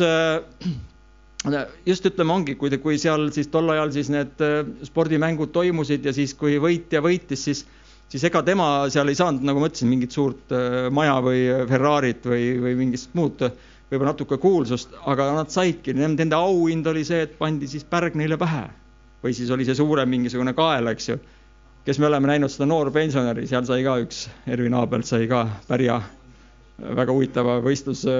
just 1.85 2.05
ütleme, 2.09 2.33
ongi, 2.33 2.55
kui, 2.59 2.71
kui 2.81 2.97
seal 3.01 3.29
siis 3.35 3.51
tol 3.53 3.69
ajal 3.69 3.91
siis 3.95 4.09
need 4.13 4.41
spordimängud 4.89 5.51
toimusid 5.53 6.05
ja 6.05 6.13
siis, 6.15 6.33
kui 6.37 6.57
võitja 6.61 7.03
võitis, 7.05 7.43
siis 7.49 7.65
siis 8.07 8.23
ega 8.23 8.41
tema 8.43 8.67
seal 8.91 9.11
ei 9.11 9.17
saanud, 9.19 9.43
nagu 9.45 9.61
ma 9.61 9.69
ütlesin, 9.69 9.89
mingit 9.91 10.15
suurt 10.15 10.53
maja 10.95 11.17
või 11.23 11.41
Ferrarit 11.69 12.25
või, 12.25 12.53
või 12.63 12.75
mingit 12.79 13.15
muud 13.17 13.43
võib-olla 13.87 14.11
natuke 14.11 14.37
kuulsust, 14.41 14.95
aga 15.07 15.29
nad 15.35 15.51
saidki, 15.51 15.95
nende 15.95 16.35
auhind 16.35 16.87
oli 16.91 17.05
see, 17.07 17.23
et 17.27 17.37
pandi 17.39 17.69
siis 17.71 17.87
pärg 17.87 18.17
neile 18.19 18.37
pähe. 18.39 18.67
või 19.23 19.33
siis 19.33 19.49
oli 19.51 19.65
see 19.65 19.75
suurem 19.75 20.09
mingisugune 20.09 20.53
kael, 20.53 20.87
eks 20.91 21.09
ju. 21.09 21.17
kes 21.85 21.99
me 21.99 22.05
oleme 22.05 22.27
näinud 22.27 22.51
seda 22.51 22.67
noorpensionäri, 22.67 23.47
seal 23.47 23.65
sai 23.65 23.83
ka 23.83 23.95
üks, 24.03 24.27
Ervin 24.47 24.73
Aabelt 24.73 25.07
sai 25.07 25.27
ka 25.27 25.47
pärja 25.67 26.01
väga 26.77 27.11
huvitava 27.11 27.57
võistluse 27.63 28.13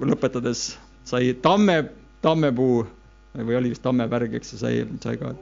lõpetades, 0.00 0.78
sai 1.04 1.34
tamme, 1.42 1.84
tammepuu 2.22 2.82
või 3.38 3.56
oli 3.58 3.72
vist 3.72 3.82
tammepärg, 3.84 4.34
eks 4.38 4.54
ju, 4.54 4.58
sai, 4.60 4.82
sai 5.02 5.18
ka. 5.20 5.32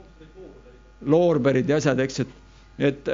Loorberid 1.11 1.69
ja 1.69 1.79
asjad, 1.81 1.99
eks 1.99 2.21
et, 2.23 2.37
et 2.91 3.09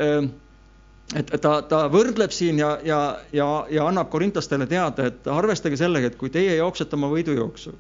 et 1.16 1.30
ta, 1.40 1.62
ta 1.64 1.86
võrdleb 1.92 2.34
siin 2.36 2.60
ja, 2.60 2.74
ja, 2.84 3.00
ja, 3.32 3.48
ja 3.72 3.86
annab 3.88 4.10
korintlastele 4.12 4.68
teada, 4.68 5.08
et 5.08 5.28
arvestage 5.32 5.80
sellega, 5.80 6.10
et 6.12 6.18
kui 6.20 6.32
teie 6.34 6.58
jooksete 6.58 6.98
oma 6.98 7.08
võidujooksu 7.14 7.72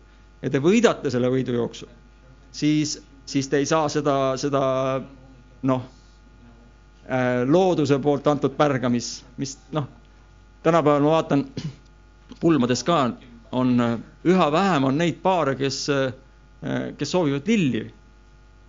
ja 0.41 0.51
te 0.53 0.61
võidate 0.63 1.11
selle 1.11 1.27
võidujooksu, 1.33 1.89
siis, 2.55 2.97
siis 3.27 3.49
te 3.51 3.59
ei 3.59 3.67
saa 3.67 3.89
seda, 3.91 4.15
seda 4.39 4.61
noh, 5.67 5.83
looduse 7.47 7.99
poolt 8.03 8.27
antud 8.31 8.55
pärga, 8.55 8.91
mis, 8.91 9.17
mis 9.39 9.57
noh, 9.75 9.87
tänapäeval 10.63 11.03
ma 11.03 11.17
vaatan 11.17 11.45
pulmades 12.41 12.83
ka 12.87 13.09
on 13.51 13.77
üha 14.27 14.49
vähem 14.51 14.89
on 14.89 14.97
neid 14.97 15.21
paare, 15.23 15.55
kes, 15.55 15.85
kes 16.97 17.11
soovivad 17.11 17.47
lilli 17.47 17.85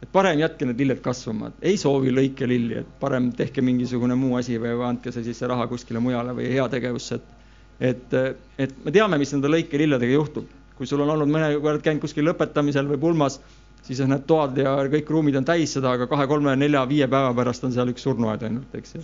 et 0.02 0.10
parem 0.12 0.38
jätke 0.38 0.66
need 0.68 0.78
lilled 0.78 1.00
kasvama, 1.02 1.50
et 1.50 1.72
ei 1.72 1.78
soovi 1.80 2.12
lõikelilli, 2.14 2.82
et 2.82 2.90
parem 3.00 3.32
tehke 3.34 3.64
mingisugune 3.64 4.14
muu 4.18 4.36
asi 4.38 4.58
või 4.62 4.76
andke 4.86 5.12
see 5.14 5.24
siis 5.26 5.40
see 5.42 5.50
raha 5.50 5.66
kuskile 5.70 6.02
mujale 6.02 6.34
või 6.36 6.52
heategevusse, 6.54 7.18
et 7.18 7.34
et, 7.80 8.14
et 8.58 8.72
me 8.84 8.90
teame, 8.90 9.18
mis 9.22 9.32
nende 9.34 9.50
lõikelilledega 9.52 10.16
juhtub. 10.16 10.46
kui 10.78 10.86
sul 10.86 11.00
on 11.02 11.10
olnud 11.10 11.30
mõne 11.30 11.56
kord 11.62 11.82
käinud 11.82 12.00
kuskil 12.02 12.26
lõpetamisel 12.26 12.86
või 12.86 12.98
pulmas, 13.02 13.40
siis 13.82 13.98
need 14.06 14.26
toad 14.30 14.58
ja 14.58 14.76
kõik 14.90 15.10
ruumid 15.10 15.34
on 15.38 15.46
täis 15.46 15.72
seda, 15.74 15.90
aga 15.94 16.06
kahe, 16.06 16.26
kolme, 16.30 16.54
nelja, 16.56 16.84
viie 16.86 17.08
päeva 17.10 17.32
pärast 17.34 17.64
on 17.66 17.74
seal 17.74 17.90
üks 17.90 18.06
surnuaed 18.06 18.44
ainult, 18.46 18.74
eks 18.78 18.94
ju. 18.94 19.02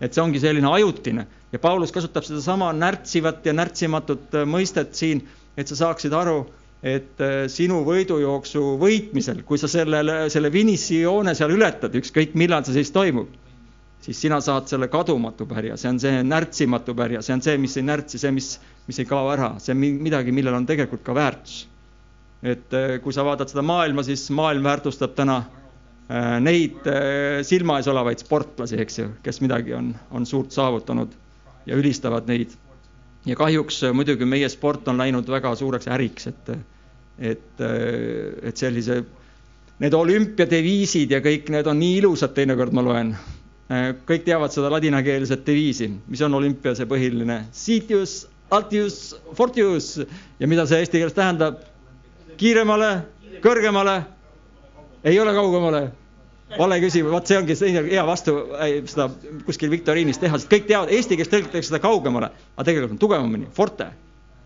Et 0.00 0.14
see 0.14 0.22
ongi 0.22 0.40
selline 0.40 0.68
ajutine. 0.70 1.26
Ja 1.52 1.58
Paulus 1.58 1.92
kasutab 1.92 2.24
sedasama 2.24 2.72
närtsivat 2.72 3.44
ja 3.46 3.52
närtsimatut 3.52 4.38
mõistet 4.48 4.94
siin, 4.96 5.24
et 5.58 5.68
sa 5.68 5.76
saaksid 5.76 6.14
aru 6.16 6.44
et 6.82 7.20
sinu 7.52 7.82
võidujooksu 7.84 8.62
võitmisel, 8.80 9.42
kui 9.44 9.60
sa 9.60 9.68
sellele, 9.68 10.24
selle 10.32 10.50
finišijoone 10.52 11.34
seal 11.36 11.52
ületad, 11.52 11.94
ükskõik 12.00 12.32
millal 12.40 12.64
see 12.64 12.78
siis 12.78 12.92
toimub, 12.94 13.28
siis 14.00 14.20
sina 14.24 14.40
saad 14.40 14.70
selle 14.70 14.88
kadumatu 14.92 15.44
pärja, 15.48 15.76
see 15.80 15.90
on 15.92 16.00
see 16.00 16.22
närtsimatu 16.24 16.94
pärja, 16.96 17.20
see 17.24 17.36
on 17.36 17.44
see, 17.44 17.58
mis 17.60 17.76
ei 17.76 17.84
närtsi, 17.84 18.20
see, 18.22 18.32
mis, 18.32 18.54
mis 18.88 19.02
ei 19.02 19.08
kao 19.08 19.28
ära, 19.32 19.52
see 19.60 19.76
on 19.76 19.84
midagi, 20.06 20.32
millel 20.32 20.56
on 20.56 20.68
tegelikult 20.68 21.04
ka 21.04 21.16
väärtus. 21.16 21.66
et 22.40 22.72
kui 23.04 23.12
sa 23.12 23.20
vaatad 23.20 23.50
seda 23.52 23.60
maailma, 23.60 24.00
siis 24.00 24.22
maailm 24.32 24.64
väärtustab 24.64 25.12
täna 25.12 25.42
neid 26.42 26.86
silma 27.46 27.76
ees 27.78 27.88
olevaid 27.90 28.22
sportlasi, 28.22 28.80
eks 28.82 28.98
ju, 28.98 29.08
kes 29.22 29.38
midagi 29.44 29.74
on, 29.76 29.92
on 30.10 30.26
suurt 30.26 30.50
saavutanud 30.54 31.12
ja 31.68 31.78
ülistavad 31.78 32.26
neid. 32.30 32.56
Ja 33.28 33.36
kahjuks 33.36 33.82
muidugi 33.94 34.26
meie 34.26 34.48
sport 34.48 34.88
on 34.88 34.98
läinud 34.98 35.28
väga 35.28 35.52
suureks 35.60 35.90
äriks, 35.92 36.26
et, 36.30 36.50
et, 37.18 37.62
et 38.42 38.56
sellise, 38.56 39.02
need 39.80 39.96
olümpiadeviisid 39.96 41.12
ja 41.12 41.20
kõik 41.24 41.52
need 41.52 41.68
on 41.68 41.78
nii 41.80 42.00
ilusad, 42.00 42.34
teinekord 42.36 42.74
ma 42.76 42.84
loen. 42.84 43.14
kõik 44.08 44.24
teavad 44.26 44.50
seda 44.50 44.70
ladinakeelset 44.72 45.44
deviisi, 45.46 45.86
mis 46.10 46.22
on 46.26 46.34
olümpia 46.34 46.74
see 46.74 46.88
põhiline, 46.90 47.44
sitius, 47.54 48.24
altius, 48.50 49.14
fortius. 49.38 50.00
Ja 50.40 50.48
mida 50.50 50.66
see 50.66 50.80
eesti 50.82 50.98
keeles 50.98 51.14
tähendab? 51.14 51.66
kiiremale, 52.40 52.88
kõrgemale, 53.44 53.98
ei 55.04 55.18
ole 55.20 55.34
kaugemale 55.36 55.82
vale 56.58 56.78
küsimus, 56.82 57.12
vot 57.12 57.28
see 57.30 57.38
ongi 57.38 57.56
hea 57.90 58.06
vastu 58.06 58.34
seda 58.90 59.08
kuskil 59.46 59.70
viktoriinis 59.72 60.20
teha, 60.22 60.38
sest 60.40 60.50
kõik 60.52 60.66
teavad, 60.70 60.92
eesti 60.94 61.18
keeles 61.18 61.30
tõlgitakse 61.32 61.70
seda 61.70 61.82
kaugemale, 61.82 62.32
aga 62.56 62.66
tegelikult 62.68 62.96
on 62.96 63.04
tugevamini, 63.04 63.50
forte, 63.54 63.90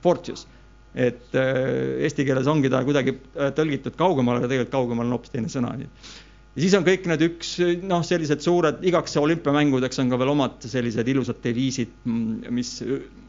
fortius. 0.04 0.46
et 0.94 1.34
äh, 1.34 2.04
eesti 2.06 2.22
keeles 2.22 2.46
ongi 2.46 2.70
ta 2.70 2.84
kuidagi 2.86 3.16
äh, 3.16 3.50
tõlgitud 3.56 3.96
kaugemale, 3.98 4.38
aga 4.38 4.50
tegelikult 4.52 4.76
kaugemal 4.76 5.08
on 5.08 5.16
hoopis 5.16 5.32
teine 5.32 5.50
sõna. 5.50 5.72
ja 5.80 6.62
siis 6.62 6.74
on 6.78 6.86
kõik 6.86 7.08
need 7.10 7.24
üks 7.26 7.56
noh, 7.82 8.04
sellised 8.06 8.44
suured, 8.44 8.78
igaks 8.86 9.16
olümpiamängudeks 9.18 9.98
on 10.04 10.12
ka 10.12 10.20
veel 10.20 10.34
omad 10.36 10.62
sellised 10.62 11.08
ilusad 11.08 11.40
deviisid, 11.42 11.96
mm, 12.04 12.50
mis 12.54 12.76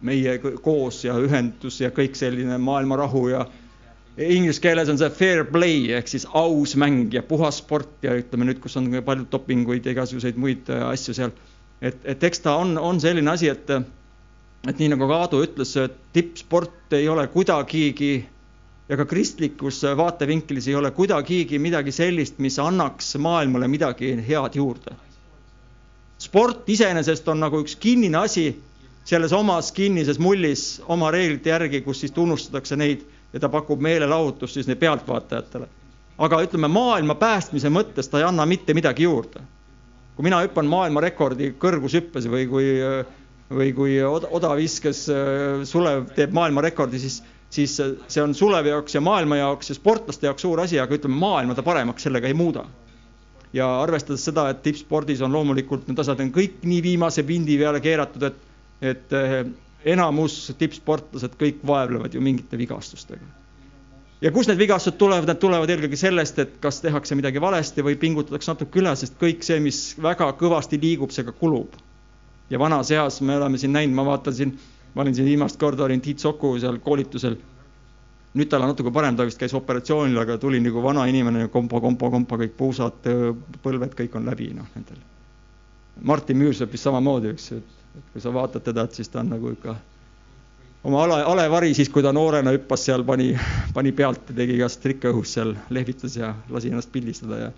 meie 0.06 0.38
koos 0.62 1.04
ja 1.08 1.18
ühendus 1.18 1.82
ja 1.82 1.90
kõik 1.96 2.20
selline 2.20 2.60
maailma 2.62 3.00
rahu 3.02 3.30
ja 3.34 3.48
inglise 4.18 4.62
keeles 4.64 4.90
on 4.90 4.98
see 5.00 5.10
fair 5.12 5.44
play 5.52 5.90
ehk 5.98 6.08
siis 6.08 6.26
aus 6.40 6.76
mäng 6.80 7.12
ja 7.14 7.24
puhas 7.24 7.60
sport 7.60 8.04
ja 8.06 8.16
ütleme 8.16 8.48
nüüd, 8.48 8.62
kus 8.64 8.78
on 8.80 8.88
palju 9.04 9.28
dopinguid 9.32 9.86
ja 9.86 9.96
igasuguseid 9.96 10.40
muid 10.40 10.70
äh, 10.72 10.86
asju 10.88 11.16
seal. 11.18 11.34
et, 11.82 11.98
et 12.04 12.24
eks 12.24 12.40
ta 12.46 12.56
on, 12.56 12.78
on 12.80 13.00
selline 13.02 13.32
asi, 13.32 13.50
et, 13.52 13.70
et 14.70 14.80
nii 14.80 14.94
nagu 14.94 15.10
ka 15.10 15.20
Aadu 15.26 15.42
ütles, 15.44 15.76
tippsport 16.16 16.96
ei 16.96 17.10
ole 17.12 17.28
kuidagigi 17.34 18.14
ja 18.90 18.98
ka 18.98 19.06
kristlikus 19.10 19.82
vaatevinklis 19.98 20.70
ei 20.72 20.78
ole 20.80 20.94
kuidagigi 20.96 21.60
midagi 21.60 21.92
sellist, 21.92 22.40
mis 22.40 22.60
annaks 22.62 23.18
maailmale 23.20 23.68
midagi 23.68 24.14
head 24.28 24.56
juurde. 24.56 24.96
sport 26.18 26.70
iseenesest 26.70 27.28
on 27.28 27.44
nagu 27.44 27.60
üks 27.60 27.76
kinnine 27.76 28.18
asi 28.18 28.48
selles 29.06 29.34
omas 29.34 29.72
kinnises 29.76 30.20
mullis 30.20 30.82
oma 30.88 31.12
reeglite 31.12 31.50
järgi, 31.50 31.82
kus 31.82 32.00
siis 32.00 32.16
tunnustatakse 32.16 32.76
neid 32.80 33.04
ja 33.36 33.42
ta 33.44 33.50
pakub 33.52 33.82
meelelahutust 33.84 34.56
siis 34.56 34.70
pealtvaatajatele. 34.80 35.68
aga 36.18 36.40
ütleme, 36.46 36.70
maailma 36.72 37.18
päästmise 37.20 37.70
mõttes 37.70 38.08
ta 38.08 38.22
ei 38.22 38.24
anna 38.24 38.46
mitte 38.46 38.74
midagi 38.74 39.04
juurde. 39.04 39.42
kui 40.16 40.24
mina 40.24 40.40
hüppan 40.46 40.66
maailmarekordi 40.72 41.56
kõrgushüppes 41.60 42.30
või 42.32 42.48
kui, 42.48 42.70
või 43.52 43.74
kui 43.76 43.98
odaviskes 44.40 45.10
äh, 45.12 45.66
Sulev 45.68 46.08
teeb 46.16 46.32
maailmarekordi, 46.32 47.00
siis, 47.00 47.20
siis 47.50 47.76
see 48.08 48.24
on 48.24 48.34
Sulevi 48.34 48.72
jaoks 48.72 48.96
ja 48.96 49.02
maailma 49.02 49.42
jaoks 49.44 49.70
ja 49.70 49.76
sportlaste 49.76 50.32
jaoks 50.32 50.48
suur 50.48 50.64
asi, 50.64 50.80
aga 50.80 50.96
ütleme, 50.96 51.20
maailma 51.20 51.56
ta 51.56 51.64
paremaks 51.64 52.08
sellega 52.08 52.32
ei 52.32 52.34
muuda 52.34 52.64
ja 53.56 53.68
arvestades 53.82 54.24
seda, 54.26 54.50
et 54.52 54.64
tippspordis 54.64 55.22
on 55.24 55.36
loomulikult 55.36 55.88
need 55.88 56.00
asjad 56.00 56.24
on 56.24 56.32
kõik 56.36 56.64
nii 56.64 56.82
viimase 56.84 57.24
pindi 57.28 57.58
peale 57.60 57.80
keeratud, 57.84 58.24
et, 58.24 58.42
et 58.82 59.16
enamus 59.86 60.36
tippsportlased 60.58 61.38
kõik 61.40 61.62
vaevlevad 61.66 62.14
ju 62.14 62.22
mingite 62.22 62.58
vigastustega. 62.58 63.26
ja 64.22 64.32
kust 64.32 64.50
need 64.50 64.58
vigastused 64.58 64.98
tulevad, 64.98 65.28
need 65.30 65.40
tulevad 65.42 65.70
eelkõige 65.70 66.00
sellest, 66.00 66.40
et 66.40 66.54
kas 66.62 66.80
tehakse 66.82 67.16
midagi 67.16 67.42
valesti 67.42 67.84
või 67.86 67.98
pingutatakse 68.02 68.54
natuke 68.54 68.82
üle, 68.82 68.96
sest 68.96 69.20
kõik 69.22 69.44
see, 69.46 69.60
mis 69.62 69.82
väga 70.02 70.32
kõvasti 70.40 70.80
liigub, 70.82 71.12
see 71.12 71.26
ka 71.28 71.32
kulub. 71.32 71.76
ja 72.50 72.60
vanas 72.60 72.92
eas 72.92 73.22
me 73.22 73.38
oleme 73.38 73.58
siin 73.58 73.74
näinud, 73.74 73.96
ma 73.96 74.06
vaatan 74.06 74.34
siin, 74.34 74.56
ma 74.94 75.04
olin 75.04 75.16
siin 75.16 75.28
viimast 75.28 75.60
korda, 75.60 75.84
olin 75.84 76.02
Tiit 76.02 76.20
Soku 76.20 76.58
seal 76.60 76.80
koolitusel. 76.80 77.38
nüüd 78.36 78.50
tal 78.50 78.62
on 78.62 78.74
natuke 78.74 78.92
parem, 78.92 79.16
ta 79.16 79.26
vist 79.26 79.40
käis 79.40 79.54
operatsioonil, 79.54 80.18
aga 80.18 80.38
tuli 80.38 80.60
nagu 80.60 80.82
vana 80.84 81.06
inimene, 81.06 81.48
kompa, 81.48 81.80
kompa, 81.82 82.10
kompa, 82.10 82.38
kõik 82.38 82.58
puusad, 82.58 83.06
põlved, 83.64 83.94
kõik 83.96 84.16
on 84.16 84.26
läbi, 84.26 84.50
noh, 84.54 84.68
nendel. 84.76 84.98
Martin 86.02 86.38
Müürsepp 86.38 86.74
vist 86.74 86.84
samamoodi, 86.84 87.30
eks, 87.32 87.52
et 87.52 87.85
et 87.98 88.14
kui 88.14 88.24
sa 88.24 88.34
vaatad 88.36 88.64
teda, 88.66 88.86
et 88.86 88.98
siis 88.98 89.12
ta 89.12 89.22
on 89.24 89.32
nagu 89.36 89.52
ikka 89.56 89.76
oma 90.86 91.04
ale, 91.04 91.22
alevari 91.26 91.74
siis, 91.74 91.90
kui 91.90 92.04
ta 92.06 92.14
noorena 92.14 92.54
hüppas 92.54 92.84
seal, 92.88 93.04
pani, 93.08 93.32
pani 93.74 93.94
pealt 93.96 94.30
ja 94.30 94.40
tegi 94.42 94.60
igast 94.60 94.84
trikke 94.84 95.14
õhus 95.14 95.34
seal, 95.38 95.56
lehvitas 95.74 96.18
ja 96.20 96.36
lasi 96.54 96.74
ennast 96.74 96.92
pildistada 96.94 97.48
ja 97.48 97.54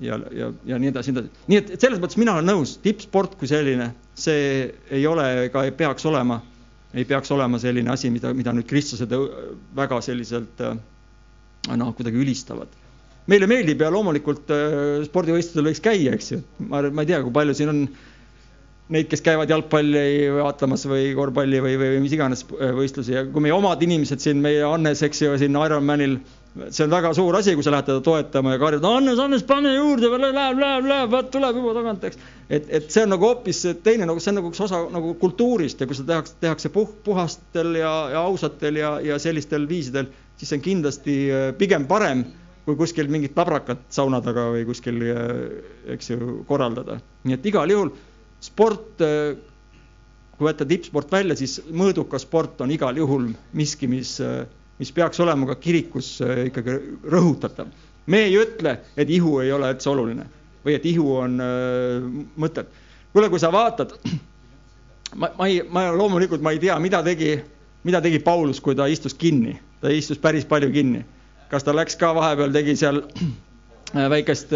ja, 0.00 0.18
ja, 0.32 0.50
ja 0.66 0.78
nii 0.80 0.92
edasi, 0.92 1.12
nii 1.12 1.22
edasi. 1.22 1.46
nii 1.50 1.58
et 1.60 1.72
selles 1.80 2.00
mõttes 2.02 2.18
mina 2.20 2.36
olen 2.38 2.48
nõus, 2.48 2.76
tippsport 2.84 3.34
kui 3.40 3.50
selline, 3.50 3.90
see 4.18 4.68
ei 4.94 5.06
ole 5.08 5.26
ega 5.46 5.64
ei 5.66 5.72
peaks 5.76 6.06
olema, 6.08 6.40
ei 6.94 7.04
peaks 7.08 7.32
olema 7.34 7.60
selline 7.60 7.92
asi, 7.92 8.10
mida, 8.12 8.32
mida 8.36 8.54
nüüd 8.56 8.68
kristlased 8.70 9.12
väga 9.76 10.00
selliselt 10.04 10.62
noh, 10.62 11.90
kuidagi 11.96 12.22
ülistavad. 12.22 12.70
meile 13.28 13.48
meeldib 13.50 13.82
ja 13.84 13.90
loomulikult 13.92 14.48
spordivõistlustel 15.04 15.66
võiks 15.66 15.82
käia, 15.84 16.14
eks 16.16 16.32
ju, 16.32 16.38
ma, 16.70 16.80
ma 16.88 17.04
ei 17.04 17.10
tea, 17.10 17.20
kui 17.24 17.34
palju 17.34 17.56
siin 17.58 17.74
on 17.74 17.82
neid, 18.94 19.08
kes 19.10 19.22
käivad 19.24 19.50
jalgpalli 19.52 20.28
vaatamas 20.38 20.86
või 20.88 21.12
korvpalli 21.16 21.60
või, 21.64 21.76
või 21.80 22.00
mis 22.04 22.14
iganes 22.16 22.44
võistlusi 22.48 23.14
ja 23.14 23.24
kui 23.28 23.44
meie 23.44 23.54
omad 23.56 23.82
inimesed 23.84 24.22
siin, 24.22 24.40
meie 24.44 24.64
Hannes, 24.64 25.02
eks 25.04 25.22
ju, 25.24 25.34
siin 25.40 25.58
Ironmanil, 25.60 26.16
see 26.72 26.86
on 26.86 26.94
väga 26.94 27.12
suur 27.16 27.36
asi, 27.36 27.52
kui 27.56 27.66
sa 27.66 27.74
lähed 27.74 27.88
teda 27.90 28.00
toetama 28.04 28.54
ja 28.54 28.62
karjud, 28.62 28.86
Hannes, 28.88 29.20
Hannes, 29.20 29.44
pane 29.48 29.74
juurde, 29.74 30.08
läheb, 30.24 30.62
läheb, 30.62 30.88
läheb, 30.88 31.12
vaat 31.12 31.30
tuleb 31.34 31.60
juba 31.60 31.76
tagant, 31.76 32.08
eks. 32.08 32.24
et, 32.48 32.72
et 32.80 32.88
see 32.88 33.04
on 33.04 33.12
nagu 33.12 33.28
hoopis 33.28 33.62
teine, 33.84 34.08
nagu 34.08 34.24
see 34.24 34.32
on 34.32 34.40
nagu 34.40 34.52
üks 34.54 34.64
osa 34.64 34.82
nagu 34.94 35.12
kultuurist 35.20 35.84
ja 35.84 35.90
kui 35.90 35.98
seda 35.98 36.14
tehakse, 36.14 36.36
tehakse 36.40 36.72
puh, 36.72 36.90
puhastel 37.04 37.76
ja, 37.82 37.94
ja 38.16 38.24
ausatel 38.24 38.80
ja, 38.80 38.96
ja 39.04 39.20
sellistel 39.22 39.68
viisidel, 39.68 40.08
siis 40.40 40.48
see 40.48 40.62
on 40.62 40.64
kindlasti 40.64 41.22
äh, 41.28 41.48
pigem 41.60 41.84
parem 41.90 42.24
kui 42.68 42.76
kuskil 42.76 43.08
mingit 43.08 43.36
labrakat 43.36 43.86
sauna 43.92 44.20
taga 44.24 44.50
või 44.52 44.64
kuskil, 44.68 45.04
äh, 45.12 45.32
eks 45.94 46.14
ju, 46.14 46.38
korraldada. 46.48 47.02
nii 47.28 47.36
et 47.36 47.52
igal 47.52 47.68
juhul 47.72 47.92
sport, 48.40 49.02
äh, 49.02 49.34
kui 50.38 50.46
võtta 50.46 50.66
tippsport 50.68 51.10
välja, 51.12 51.36
siis 51.38 51.58
mõõdukas 51.70 52.24
sport 52.26 52.60
on 52.62 52.72
igal 52.74 52.96
juhul 52.98 53.30
miski, 53.58 53.88
mis, 53.90 54.16
äh, 54.22 54.44
mis 54.78 54.92
peaks 54.94 55.20
olema 55.24 55.48
ka 55.50 55.58
kirikus 55.62 56.16
äh, 56.22 56.46
ikkagi 56.50 56.78
rõhutatav. 57.10 57.70
me 58.06 58.22
ei 58.24 58.38
ütle, 58.40 58.78
et 58.96 59.10
ihu 59.10 59.38
ei 59.40 59.52
ole 59.52 59.72
üldse 59.74 59.90
oluline 59.90 60.24
või 60.64 60.74
et 60.74 60.86
ihu 60.86 61.12
on 61.16 61.36
mõtted. 62.36 62.66
kuule, 63.12 63.28
kui 63.28 63.38
sa 63.38 63.50
vaatad, 63.52 63.92
ma, 65.20 65.30
ma 65.38 65.46
ei, 65.46 65.62
ma 65.68 65.90
loomulikult 65.92 66.42
ma 66.42 66.52
ei 66.52 66.58
tea, 66.58 66.78
mida 66.78 67.02
tegi, 67.02 67.36
mida 67.84 68.00
tegi 68.00 68.18
Paulus, 68.18 68.60
kui 68.60 68.74
ta 68.74 68.86
istus 68.86 69.14
kinni, 69.14 69.58
ta 69.80 69.92
istus 69.92 70.18
päris 70.18 70.44
palju 70.44 70.70
kinni. 70.72 71.04
kas 71.48 71.64
ta 71.64 71.72
läks 71.72 71.96
ka 71.96 72.14
vahepeal, 72.14 72.52
tegi 72.52 72.76
seal 72.76 73.02
väikest 73.94 74.52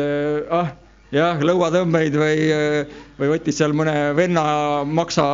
ah, 0.51 0.75
jah, 1.13 1.43
lõuatõmbeid 1.45 2.17
või, 2.17 2.37
või 3.19 3.31
võttis 3.35 3.59
seal 3.61 3.75
mõne 3.77 3.95
venna 4.17 4.45
maksa 4.89 5.25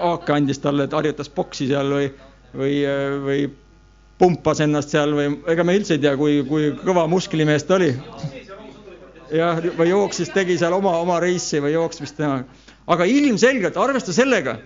haake, 0.00 0.32
andis 0.34 0.60
talle, 0.62 0.86
et 0.86 0.96
harjutas 0.96 1.30
boksi 1.32 1.68
seal 1.70 1.92
või, 1.92 2.10
või, 2.56 2.76
või 3.26 3.40
pumpas 4.20 4.62
ennast 4.64 4.94
seal 4.94 5.12
või 5.16 5.34
ega 5.52 5.66
me 5.66 5.76
üldse 5.76 5.96
ei 5.96 6.04
tea, 6.04 6.14
kui, 6.18 6.40
kui 6.48 6.70
kõva 6.80 7.04
musklimees 7.10 7.66
ta 7.68 7.76
oli. 7.76 7.90
jah, 9.32 9.60
või 9.76 9.90
jooksis, 9.90 10.32
tegi 10.32 10.56
seal 10.60 10.76
oma, 10.76 10.96
oma 11.02 11.20
reisi 11.20 11.60
või 11.60 11.74
jooksmist 11.76 12.16
teha. 12.16 12.40
aga 12.86 13.10
ilmselgelt 13.10 13.76
arvesta 13.76 14.14
sellega, 14.16 14.56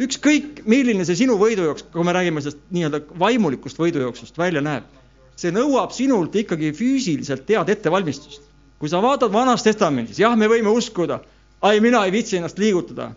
ükskõik 0.00 0.64
milline 0.64 1.04
see 1.04 1.20
sinu 1.20 1.36
võidujooks, 1.38 1.90
kui 1.92 2.06
me 2.06 2.16
räägime 2.16 2.40
sellest 2.40 2.64
nii-öelda 2.72 3.04
vaimulikust 3.20 3.78
võidujooksust 3.78 4.38
välja 4.40 4.64
näeb, 4.64 4.88
see 5.36 5.52
nõuab 5.52 5.92
sinult 5.92 6.34
ikkagi 6.38 6.72
füüsiliselt 6.72 7.50
head 7.50 7.76
ettevalmistust 7.76 8.53
kui 8.84 8.90
sa 8.92 8.98
vaatad 9.00 9.32
Vanas 9.32 9.62
Testamendis, 9.64 10.18
jah, 10.20 10.34
me 10.36 10.44
võime 10.44 10.68
uskuda, 10.68 11.16
ai, 11.64 11.78
mina 11.80 12.02
ei 12.04 12.10
viitsi 12.12 12.36
ennast 12.36 12.58
liigutada. 12.60 13.14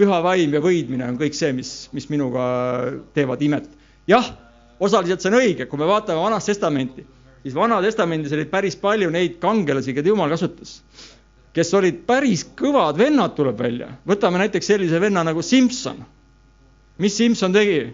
püha 0.00 0.22
vaim 0.24 0.54
ja 0.56 0.62
võidmine 0.64 1.04
on 1.04 1.18
kõik 1.20 1.34
see, 1.36 1.50
mis, 1.52 1.90
mis 1.92 2.06
minuga 2.08 2.40
teevad 3.12 3.42
imet. 3.44 3.66
jah, 4.08 4.30
osaliselt 4.80 5.20
see 5.20 5.28
on 5.28 5.36
õige, 5.36 5.66
kui 5.68 5.78
me 5.78 5.84
vaatame 5.84 6.22
Vanas 6.22 6.48
Testamenti, 6.48 7.04
siis 7.42 7.54
Vana 7.54 7.82
Testamendis 7.84 8.32
oli 8.32 8.46
päris 8.48 8.78
palju 8.80 9.10
neid 9.12 9.36
kangelasi, 9.42 9.92
keda 9.92 10.08
Jumal 10.08 10.32
kasutas, 10.32 10.78
kes 11.52 11.74
olid 11.76 12.00
päris 12.08 12.46
kõvad 12.56 12.96
vennad, 12.96 13.36
tuleb 13.36 13.60
välja. 13.60 13.90
võtame 14.08 14.40
näiteks 14.40 14.72
sellise 14.72 15.00
venna 15.04 15.26
nagu 15.28 15.42
Simson. 15.42 16.00
mis 16.96 17.16
Simson 17.16 17.52
tegi? 17.52 17.92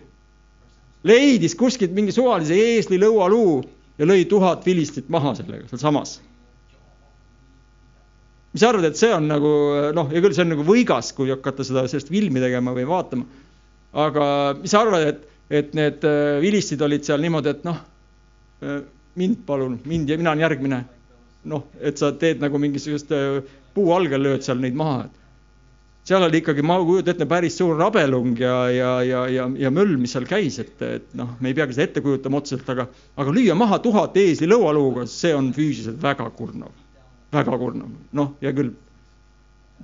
leidis 1.03 1.59
kuskilt 1.59 1.91
mingi 1.91 2.13
suvalise 2.13 2.55
eesli 2.55 3.03
lõualuu 3.03 3.65
ja 3.99 4.07
lõi 4.07 4.29
tuhat 4.31 4.63
vilistit 4.67 5.09
maha 5.09 5.35
sellega 5.35 5.67
sealsamas 5.67 6.21
mis 8.57 8.63
sa 8.65 8.71
arvad, 8.73 8.87
et 8.89 8.97
see 8.97 9.13
on 9.13 9.27
nagu 9.29 9.49
noh, 9.93 10.07
hea 10.09 10.23
küll, 10.25 10.33
see 10.33 10.47
on 10.47 10.55
nagu 10.55 10.65
võigas, 10.65 11.11
kui 11.13 11.29
hakata 11.29 11.65
seda, 11.67 11.83
sellest 11.93 12.09
filmi 12.09 12.41
tegema 12.41 12.73
või 12.73 12.87
vaatama. 12.89 13.27
aga 14.01 14.29
mis 14.57 14.73
sa 14.73 14.81
arvad, 14.81 15.05
et, 15.11 15.27
et 15.61 15.75
need 15.77 16.07
äh, 16.09 16.39
vilistid 16.41 16.81
olid 16.81 17.05
seal 17.05 17.21
niimoodi, 17.21 17.53
et 17.53 17.67
noh, 17.69 17.83
äh, 18.65 18.79
mind 19.21 19.43
palun, 19.45 19.75
mind 19.85 20.09
ja 20.09 20.17
mina 20.17 20.33
olen 20.33 20.45
järgmine. 20.47 20.79
noh, 21.53 21.67
et 21.85 22.01
sa 22.01 22.11
teed 22.17 22.41
nagu 22.41 22.59
mingisugust 22.59 23.13
äh, 23.13 23.43
puu 23.77 23.93
algel 23.93 24.25
lööd 24.25 24.47
seal 24.47 24.57
neid 24.65 24.75
maha, 24.75 25.05
seal 26.09 26.25
oli 26.25 26.41
ikkagi, 26.41 26.65
ma 26.65 26.81
kujutan 26.81 27.13
ette, 27.13 27.29
päris 27.29 27.61
suur 27.61 27.77
rabelung 27.77 28.41
ja, 28.41 28.57
ja, 28.73 28.95
ja, 29.05 29.27
ja, 29.29 29.51
ja 29.67 29.75
möll, 29.75 29.99
mis 30.01 30.17
seal 30.17 30.25
käis, 30.33 30.57
et, 30.65 30.81
et 30.81 31.13
noh, 31.13 31.37
me 31.45 31.53
ei 31.53 31.61
peagi 31.61 31.77
seda 31.77 31.91
ette 31.91 32.07
kujutama 32.09 32.41
otseselt, 32.41 32.73
aga, 32.73 32.89
aga 33.21 33.37
lüüa 33.37 33.59
maha 33.59 33.83
tuhat 33.85 34.17
eesli 34.17 34.49
lõualuuga, 34.49 35.05
see 35.13 35.37
on 35.37 35.53
füüsiliselt 35.53 36.01
väga 36.01 36.33
kurnav 36.41 36.73
väga 37.45 37.59
kurnav, 37.59 37.91
noh, 38.13 38.33
hea 38.43 38.53
küll, 38.57 38.73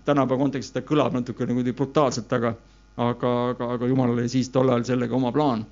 tänapäeva 0.07 0.41
kontekstis 0.41 0.75
ta 0.75 0.83
kõlab 0.87 1.15
natuke 1.17 1.47
nagu 1.49 1.65
brutaalselt, 1.77 2.33
aga, 2.33 2.55
aga, 2.97 3.33
aga, 3.53 3.69
aga 3.77 3.91
jumalal 3.91 4.19
oli 4.19 4.31
siis 4.33 4.51
tol 4.53 4.71
ajal 4.71 4.87
sellega 4.89 5.17
oma 5.17 5.33
plaan. 5.33 5.67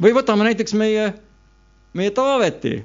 või 0.00 0.14
võtame 0.16 0.48
näiteks 0.48 0.74
meie, 0.74 1.12
meie 1.92 2.10
Taaveti. 2.10 2.84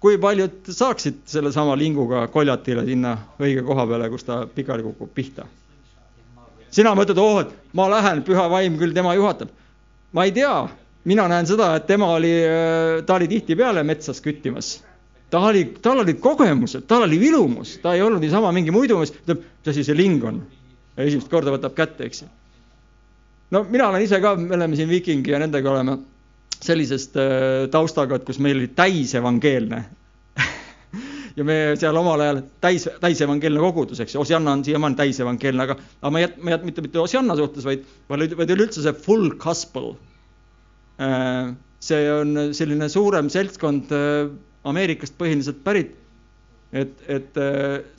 kui 0.00 0.18
paljud 0.20 0.68
saaksid 0.68 1.22
sellesama 1.24 1.76
linguga 1.76 2.26
koljatile 2.28 2.84
sinna 2.84 3.16
õige 3.40 3.62
koha 3.64 3.86
peale, 3.86 4.10
kus 4.10 4.24
ta 4.24 4.46
pikali 4.46 4.82
kukub 4.82 5.14
pihta? 5.14 5.46
sina 6.70 6.94
mõtled, 6.94 7.18
oh, 7.18 7.40
et 7.40 7.52
ma 7.72 7.88
lähen, 7.88 8.22
püha 8.26 8.48
vaim 8.50 8.78
küll 8.78 8.94
tema 8.94 9.14
juhatab. 9.14 9.48
ma 10.12 10.24
ei 10.24 10.32
tea, 10.32 10.68
mina 11.04 11.28
näen 11.28 11.46
seda, 11.46 11.74
et 11.76 11.86
tema 11.86 12.08
oli, 12.16 12.32
ta 13.06 13.18
oli 13.18 13.28
tihtipeale 13.28 13.82
metsas 13.86 14.20
küttimas. 14.24 14.78
Ta 15.34 15.40
oli, 15.48 15.64
tal 15.82 15.98
olid 16.04 16.20
kogemused, 16.22 16.86
tal 16.86 17.08
oli 17.08 17.18
vilumus, 17.18 17.78
ta 17.82 17.96
ei 17.96 18.02
olnud 18.04 18.22
niisama 18.22 18.52
mingi 18.54 18.70
muidumees, 18.74 19.10
ütleb, 19.24 19.40
mis 19.42 19.70
asi 19.72 19.82
see 19.86 19.96
ling 19.98 20.22
on. 20.28 20.44
esimest 20.94 21.26
korda 21.30 21.50
võtab 21.50 21.74
kätte, 21.74 22.06
eks 22.06 22.22
ju. 22.22 22.28
no 23.56 23.64
mina 23.66 23.88
olen 23.90 24.04
ise 24.04 24.20
ka, 24.22 24.36
me 24.38 24.54
oleme 24.54 24.78
siin 24.78 24.92
Viking 24.92 25.26
ja 25.26 25.40
nendega 25.42 25.72
oleme 25.72 25.98
sellisest 26.62 27.18
äh, 27.18 27.66
taustaga, 27.74 28.20
et 28.20 28.28
kus 28.28 28.38
meil 28.38 28.60
oli 28.60 28.70
täisevangeelne 28.78 29.82
ja 31.38 31.48
me 31.50 31.58
seal 31.82 31.98
omal 31.98 32.22
ajal 32.28 32.40
täis, 32.62 32.86
täisevangeelne 33.02 33.66
kogudus, 33.66 34.04
eks 34.06 34.14
ju, 34.14 34.22
Osianna 34.22 34.54
on 34.54 34.62
siiamaani 34.64 35.02
täisevangeelne, 35.02 35.66
aga, 35.66 35.80
aga 35.98 36.14
ma 36.14 36.22
ei 36.22 36.28
jät-, 36.28 36.40
ma 36.40 36.52
ei 36.52 36.58
jät-, 36.58 36.70
mitte, 36.70 36.86
mitte 36.86 37.02
Osianna 37.02 37.34
suhtes, 37.42 37.66
vaid, 37.66 37.82
vaid, 38.12 38.38
vaid 38.38 38.54
üleüldse 38.54 38.86
see 38.86 38.94
full 39.02 39.34
gospel. 39.42 39.96
Äh, 41.02 41.54
see 41.82 42.06
on 42.22 42.36
selline 42.54 42.86
suurem 42.88 43.26
seltskond 43.34 43.90
äh, 43.90 44.28
Ameerikast 44.64 45.18
põhiliselt 45.20 45.60
pärit. 45.64 46.00
et, 46.74 46.94
et 47.06 47.36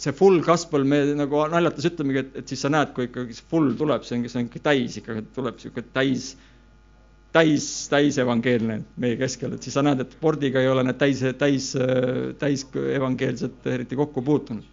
see 0.01 0.11
full 0.11 0.41
gospel, 0.43 0.83
me 0.83 0.97
nagu 1.15 1.45
naljates 1.47 1.85
ütlemegi, 1.87 2.25
et, 2.25 2.33
et 2.41 2.51
siis 2.51 2.65
sa 2.65 2.71
näed, 2.73 2.89
kui 2.95 3.05
ikkagi 3.07 3.37
see 3.37 3.45
full 3.47 3.71
tuleb, 3.79 4.03
see 4.03 4.17
ongi, 4.17 4.31
see 4.31 4.41
on 4.41 4.49
ikka 4.49 4.61
täis 4.65 4.97
ikkagi, 4.99 5.23
tuleb 5.37 5.55
niisugune 5.55 5.93
täis 5.95 6.33
täis, 7.35 7.65
täisevangeelne 7.91 8.79
meie 9.01 9.17
keskel, 9.19 9.55
et 9.55 9.65
siis 9.65 9.75
sa 9.75 9.83
näed, 9.85 10.03
et 10.03 10.13
spordiga 10.15 10.61
ei 10.61 10.69
ole 10.71 10.85
need 10.87 10.99
täis, 10.99 11.23
täis, 11.39 11.71
täis 12.39 12.63
evangeelsed 12.95 13.67
eriti 13.73 13.99
kokku 13.99 14.23
puutunud. 14.25 14.71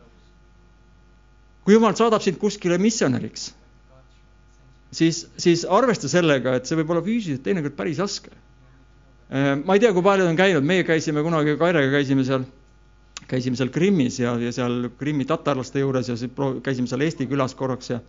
kui 1.63 1.77
jumal 1.77 1.95
saadab 1.95 2.23
sind 2.23 2.41
kuskile 2.43 2.79
missionäriks, 2.83 3.53
siis, 4.91 5.27
siis 5.39 5.63
arvesta 5.65 6.11
sellega, 6.11 6.57
et 6.59 6.67
see 6.67 6.79
võib 6.81 6.91
olla 6.91 7.05
füüsiliselt 7.07 7.45
teinekord 7.47 7.77
päris 7.79 8.03
raske. 8.03 8.35
Ma 9.33 9.77
ei 9.77 9.81
tea, 9.81 9.93
kui 9.97 10.05
paljud 10.05 10.29
on 10.29 10.37
käinud, 10.37 10.67
meie 10.69 10.85
käisime 10.85 11.23
kunagi 11.25 11.55
Kairega 11.61 11.89
käisime 11.95 12.25
seal, 12.29 12.43
käisime 13.31 13.57
seal 13.57 13.71
Krimmis 13.73 14.19
ja, 14.21 14.35
ja 14.41 14.53
seal 14.53 14.91
Krimmi 14.99 15.25
tatarlaste 15.29 15.81
juures 15.81 16.11
ja 16.13 16.19
siis 16.21 16.35
käisime 16.63 16.91
seal 16.91 17.07
Eesti 17.07 17.29
külas 17.31 17.57
korraks 17.57 17.95
ja 17.95 18.03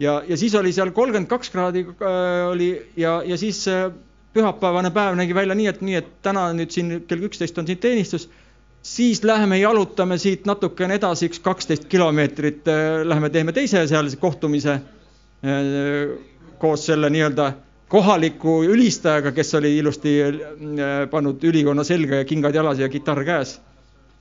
ja, 0.00 0.22
ja 0.28 0.36
siis 0.36 0.54
oli 0.54 0.72
seal 0.72 0.92
kolmkümmend 0.96 1.28
kaks 1.30 1.50
kraadi 1.50 1.84
äh, 1.88 2.48
oli 2.50 2.70
ja, 2.96 3.22
ja 3.26 3.36
siis 3.40 3.62
äh, 3.68 3.90
pühapäevane 4.36 4.90
päev 4.92 5.16
nägi 5.16 5.34
välja 5.34 5.54
nii, 5.56 5.68
et 5.72 5.80
nii, 5.80 6.00
et 6.00 6.10
täna 6.24 6.48
nüüd 6.56 6.72
siin 6.74 6.98
kell 7.08 7.24
üksteist 7.28 7.58
on 7.58 7.68
siin 7.68 7.80
teenistus, 7.80 8.28
siis 8.84 9.22
läheme 9.24 9.58
jalutame 9.58 10.18
siit 10.20 10.46
natukene 10.46 10.98
edasi, 11.00 11.30
üks 11.30 11.40
kaksteist 11.44 11.88
kilomeetrit 11.92 12.68
äh,, 12.68 13.00
läheme 13.08 13.30
teeme 13.32 13.56
teise 13.56 13.86
seal 13.88 14.10
kohtumise 14.20 14.76
äh, 14.76 16.16
koos 16.60 16.86
selle 16.88 17.10
nii-öelda 17.12 17.52
kohaliku 17.88 18.60
ülistajaga, 18.66 19.32
kes 19.36 19.54
oli 19.54 19.76
ilusti 19.78 20.18
äh, 20.24 20.98
pannud 21.10 21.44
ülikonna 21.44 21.84
selga 21.86 22.22
ja 22.22 22.28
kingad 22.28 22.54
jalas 22.54 22.82
ja 22.82 22.88
kitarr 22.90 23.24
käes 23.26 23.58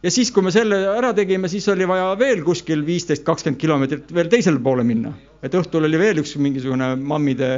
ja 0.05 0.11
siis, 0.13 0.29
kui 0.33 0.45
me 0.45 0.53
selle 0.53 0.77
ära 0.91 1.11
tegime, 1.17 1.49
siis 1.49 1.65
oli 1.73 1.87
vaja 1.89 2.11
veel 2.19 2.43
kuskil 2.45 2.83
viisteist, 2.85 3.25
kakskümmend 3.25 3.61
kilomeetrit 3.61 4.13
veel 4.13 4.29
teisele 4.29 4.61
poole 4.61 4.85
minna. 4.85 5.13
et 5.41 5.53
õhtul 5.53 5.87
oli 5.87 5.99
veel 5.99 6.21
üks 6.21 6.35
mingisugune 6.41 6.93
mammide 6.95 7.49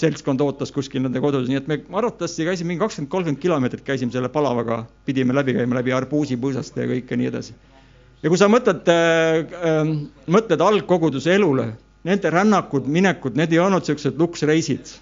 seltskond 0.00 0.40
ootas 0.40 0.72
kuskil 0.72 1.02
nende 1.04 1.20
kodus, 1.20 1.48
nii 1.50 1.60
et 1.60 1.68
me 1.68 1.78
arvatavasti 1.92 2.46
käisime 2.48 2.72
mingi 2.72 2.82
kakskümmend, 2.82 3.10
kolmkümmend 3.12 3.42
kilomeetrit 3.42 3.84
käisime 3.84 4.14
selle 4.14 4.30
palavaga, 4.32 4.82
pidime 5.04 5.36
läbi 5.36 5.54
käima 5.58 5.78
läbi 5.78 5.94
arbuusipõõsaste 5.96 6.84
ja 6.84 6.90
kõike 6.94 7.18
nii 7.20 7.28
edasi. 7.28 7.54
ja 8.22 8.32
kui 8.32 8.40
sa 8.40 8.48
mõtled 8.48 8.88
äh,, 8.88 9.92
mõtled 10.32 10.64
algkoguduse 10.64 11.34
elule, 11.36 11.72
nende 12.08 12.30
rännakud, 12.32 12.88
minekud, 12.88 13.36
need 13.36 13.52
ei 13.52 13.60
olnud 13.62 13.84
niisugused 13.84 14.18
luksreisid. 14.18 14.96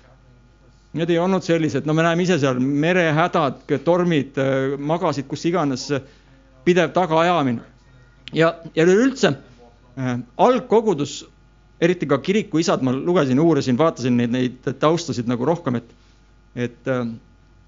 Need 0.92 1.10
ei 1.10 1.18
olnud 1.22 1.44
sellised, 1.46 1.86
no 1.86 1.94
me 1.94 2.02
näeme 2.02 2.24
ise 2.24 2.38
seal 2.42 2.58
merehädad, 2.58 3.60
tormid, 3.86 4.38
magasid 4.78 5.28
kus 5.30 5.44
iganes 5.46 5.86
pidev 6.66 6.90
tagaajamine. 6.96 7.62
ja, 8.34 8.54
ja 8.74 8.84
üleüldse 8.84 9.30
äh, 9.30 10.18
algkogudus, 10.36 11.24
eriti 11.80 12.06
ka 12.06 12.18
kirikuisad, 12.18 12.82
ma 12.82 12.92
lugesin, 12.92 13.38
uurisin, 13.40 13.78
vaatasin 13.78 14.16
neid, 14.16 14.34
neid 14.34 14.70
taustasid 14.82 15.30
nagu 15.30 15.46
rohkem, 15.46 15.78
et, 15.78 15.94
et 16.54 16.88
äh, 16.90 17.06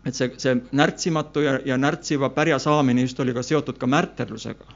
et 0.06 0.16
see, 0.18 0.30
see 0.42 0.56
närtsimatu 0.74 1.44
ja, 1.44 1.58
ja 1.66 1.76
närtsiva 1.78 2.30
pärja 2.34 2.58
saamine 2.62 3.04
just 3.06 3.20
oli 3.22 3.34
ka 3.34 3.42
seotud 3.46 3.78
ka 3.78 3.86
märterlusega. 3.86 4.66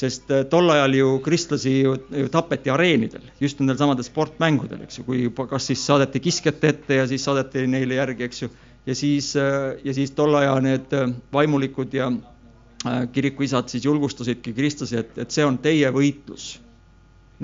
Sest 0.00 0.30
äh, 0.32 0.44
tol 0.48 0.70
ajal 0.72 0.94
ju 0.96 1.12
kristlasi 1.24 1.74
ju, 1.80 1.94
ju 2.22 2.28
tapeti 2.32 2.72
areenidel, 2.72 3.24
just 3.40 3.60
nendel 3.60 3.78
samadel 3.80 4.06
sportmängudel, 4.06 4.84
eks 4.86 5.00
ju, 5.00 5.06
kui 5.08 5.28
kas 5.50 5.68
siis 5.70 5.84
saadeti 5.86 6.22
kiskjate 6.24 6.72
ette 6.74 7.00
ja 7.02 7.06
siis 7.10 7.24
saadeti 7.26 7.66
neile 7.68 7.98
järgi, 8.00 8.26
eks 8.28 8.44
ju, 8.44 8.50
ja 8.86 8.96
siis, 8.96 9.34
äh, 9.36 9.76
ja 9.84 9.96
siis 9.96 10.14
tol 10.16 10.34
ajal 10.40 10.62
need 10.64 10.96
äh, 10.96 11.08
vaimulikud 11.32 11.94
ja 11.96 12.10
kirikuisad 13.12 13.68
siis 13.68 13.84
julgustasidki 13.84 14.54
kristlasi, 14.56 14.96
et, 14.96 15.18
et 15.20 15.34
see 15.34 15.44
on 15.44 15.58
teie 15.60 15.90
võitlus. 15.92 16.54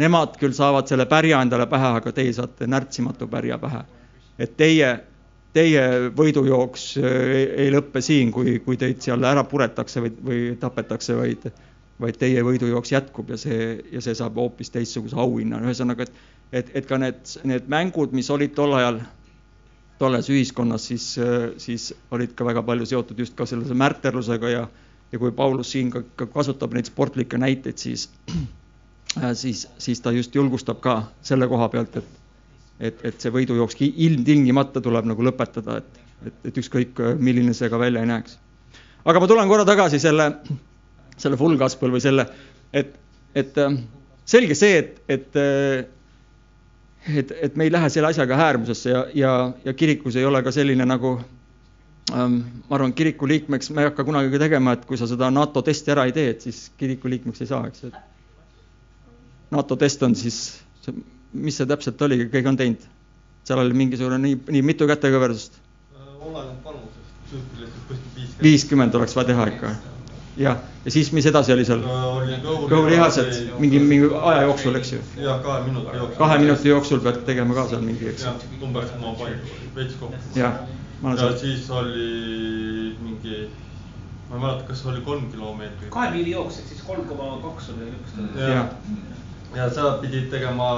Nemad 0.01 0.39
küll 0.41 0.55
saavad 0.57 0.89
selle 0.89 1.05
pärja 1.11 1.43
endale 1.45 1.67
pähe, 1.69 1.91
aga 1.99 2.13
teie 2.17 2.33
saate 2.33 2.65
närtsimatu 2.69 3.29
pärja 3.29 3.59
pähe. 3.61 3.83
et 4.39 4.57
teie, 4.57 4.89
teie 5.53 5.83
võidujooks 6.17 6.87
ei, 7.01 7.45
ei 7.65 7.71
lõppe 7.73 8.01
siin, 8.01 8.33
kui, 8.33 8.59
kui 8.65 8.81
teid 8.81 9.05
seal 9.05 9.25
ära 9.25 9.45
puretakse 9.45 10.01
või, 10.01 10.15
või 10.25 10.41
tapetakse, 10.61 11.17
vaid, 11.21 11.45
vaid 12.01 12.19
teie 12.21 12.43
võidujooks 12.45 12.93
jätkub 12.93 13.31
ja 13.33 13.39
see, 13.41 13.77
ja 13.93 14.03
see 14.05 14.15
saab 14.15 14.37
hoopis 14.37 14.73
teistsuguse 14.75 15.17
auhinna. 15.17 15.63
ühesõnaga, 15.65 16.05
et, 16.05 16.25
et, 16.53 16.73
et 16.83 16.89
ka 16.89 16.99
need, 17.01 17.23
need 17.45 17.71
mängud, 17.73 18.13
mis 18.13 18.31
olid 18.31 18.53
tol 18.55 18.75
ajal 18.77 19.01
tolles 19.99 20.29
ühiskonnas, 20.29 20.91
siis, 20.91 21.15
siis 21.63 21.89
olid 22.13 22.35
ka 22.37 22.45
väga 22.45 22.61
palju 22.67 22.85
seotud 22.87 23.19
just 23.19 23.33
ka 23.37 23.47
sellise 23.49 23.75
märterlusega 23.75 24.51
ja 24.53 24.67
ja 25.13 25.19
kui 25.19 25.33
Paulus 25.33 25.73
siin 25.73 25.91
ka, 25.91 26.03
ka 26.17 26.27
kasutab 26.31 26.75
neid 26.75 26.89
sportlikke 26.91 27.39
näiteid, 27.39 27.79
siis, 27.79 28.09
äh, 29.23 29.33
siis, 29.35 29.67
siis 29.79 30.01
ta 30.01 30.13
just 30.13 30.35
julgustab 30.35 30.81
ka 30.85 30.97
selle 31.23 31.49
koha 31.49 31.69
pealt, 31.73 31.97
et, 31.97 32.09
et, 32.81 33.05
et 33.11 33.21
see 33.21 33.33
võidujooks 33.35 33.79
ilmtingimata 33.87 34.83
tuleb 34.85 35.09
nagu 35.13 35.29
lõpetada, 35.29 35.81
et, 35.83 36.01
et, 36.27 36.41
et 36.51 36.63
ükskõik, 36.63 37.03
milline 37.19 37.55
see 37.55 37.71
ka 37.73 37.81
välja 37.81 38.03
ei 38.03 38.11
näeks. 38.13 38.39
aga 39.05 39.23
ma 39.23 39.31
tulen 39.31 39.49
korra 39.49 39.65
tagasi 39.69 40.03
selle, 40.03 40.33
selle 41.17 41.39
full 41.41 41.57
gospel 41.61 41.93
või 41.95 42.03
selle, 42.05 42.27
et, 42.73 42.97
et 43.35 43.59
äh, 43.63 43.79
selge 44.25 44.57
see, 44.59 44.83
et, 44.83 44.99
et 45.09 45.41
et, 47.07 47.31
et 47.31 47.57
me 47.57 47.69
ei 47.69 47.71
lähe 47.71 47.89
selle 47.93 48.09
asjaga 48.11 48.35
äärmusesse 48.49 48.91
ja, 48.91 49.05
ja, 49.15 49.33
ja 49.65 49.75
kirikus 49.79 50.17
ei 50.19 50.25
ole 50.27 50.41
ka 50.43 50.51
selline 50.51 50.83
nagu 50.89 51.21
Ähm, 52.15 52.35
ma 52.69 52.77
arvan, 52.77 52.93
kiriku 52.95 53.27
liikmeks 53.27 53.73
me 53.75 53.83
ei 53.83 53.89
hakka 53.89 54.05
kunagi 54.07 54.39
tegema, 54.39 54.77
et 54.77 54.85
kui 54.87 54.99
sa 54.99 55.09
seda 55.11 55.27
NATO 55.35 55.63
testi 55.67 55.91
ära 55.91 56.05
ei 56.07 56.13
tee, 56.15 56.29
et 56.37 56.45
siis 56.45 56.69
kiriku 56.79 57.11
liikmeks 57.11 57.43
ei 57.43 57.49
saa, 57.51 57.67
eks 57.67 57.83
ju. 57.83 57.91
NATO 59.51 59.77
test 59.81 60.05
on 60.07 60.15
siis, 60.15 60.39
mis 61.35 61.59
see 61.59 61.67
täpselt 61.67 62.03
oli, 62.07 62.21
keegi 62.31 62.53
on 62.53 62.61
teinud? 62.61 62.93
seal 63.47 63.61
oli 63.63 63.75
mingisugune 63.79 64.19
nii, 64.19 64.39
nii 64.55 64.63
mitu 64.67 64.87
kätekõverdust? 64.91 65.59
oleneb 66.27 66.65
vanusest, 66.67 68.41
viiskümmend 68.43 68.95
oleks 68.99 69.15
vaja 69.19 69.33
teha 69.33 69.51
ikka. 69.51 69.75
Jah, 70.37 70.59
ja 70.85 70.91
siis, 70.91 71.13
mis 71.13 71.27
edasi 71.27 71.53
oli 71.53 71.65
seal? 71.65 71.83
kõhulihased 72.71 73.59
mingi, 73.59 73.81
mingi 73.81 74.09
aja 74.21 74.47
jooksul, 74.47 74.81
eks 74.81 74.93
ju? 74.97 75.03
jah, 75.25 75.41
kahe 75.45 75.63
minuti 75.67 75.97
jooksul. 75.97 76.19
kahe 76.19 76.39
minuti 76.43 76.69
jooksul 76.73 77.05
pead 77.05 77.23
tegema 77.29 77.57
ka 77.57 77.69
seal 77.73 77.85
mingi, 77.85 78.11
eks 78.13 78.27
umbes 78.63 78.91
sama 78.93 79.15
palju, 79.21 79.61
veits 79.77 80.01
kokku. 80.01 80.35
jah 80.39 80.61
ja 81.03 81.17
seal... 81.17 81.39
siis 81.39 81.71
oli 81.71 82.97
mingi, 83.01 83.49
ma 84.29 84.37
ei 84.37 84.43
mäleta, 84.43 84.69
kas 84.69 84.85
oli 84.87 85.01
kolm 85.01 85.31
kilomeetrit. 85.33 85.91
kahe 85.91 86.11
miili 86.11 86.31
jooks, 86.31 86.59
ehk 86.59 86.69
siis 86.69 86.83
kolm 86.83 87.09
koma 87.09 87.39
kaks 87.43 87.73
oli 87.75 87.91
niisugust. 87.91 88.39
ja, 88.41 88.69
ja 89.55 89.71
sa 89.71 89.97
pidid 90.03 90.31
tegema 90.31 90.71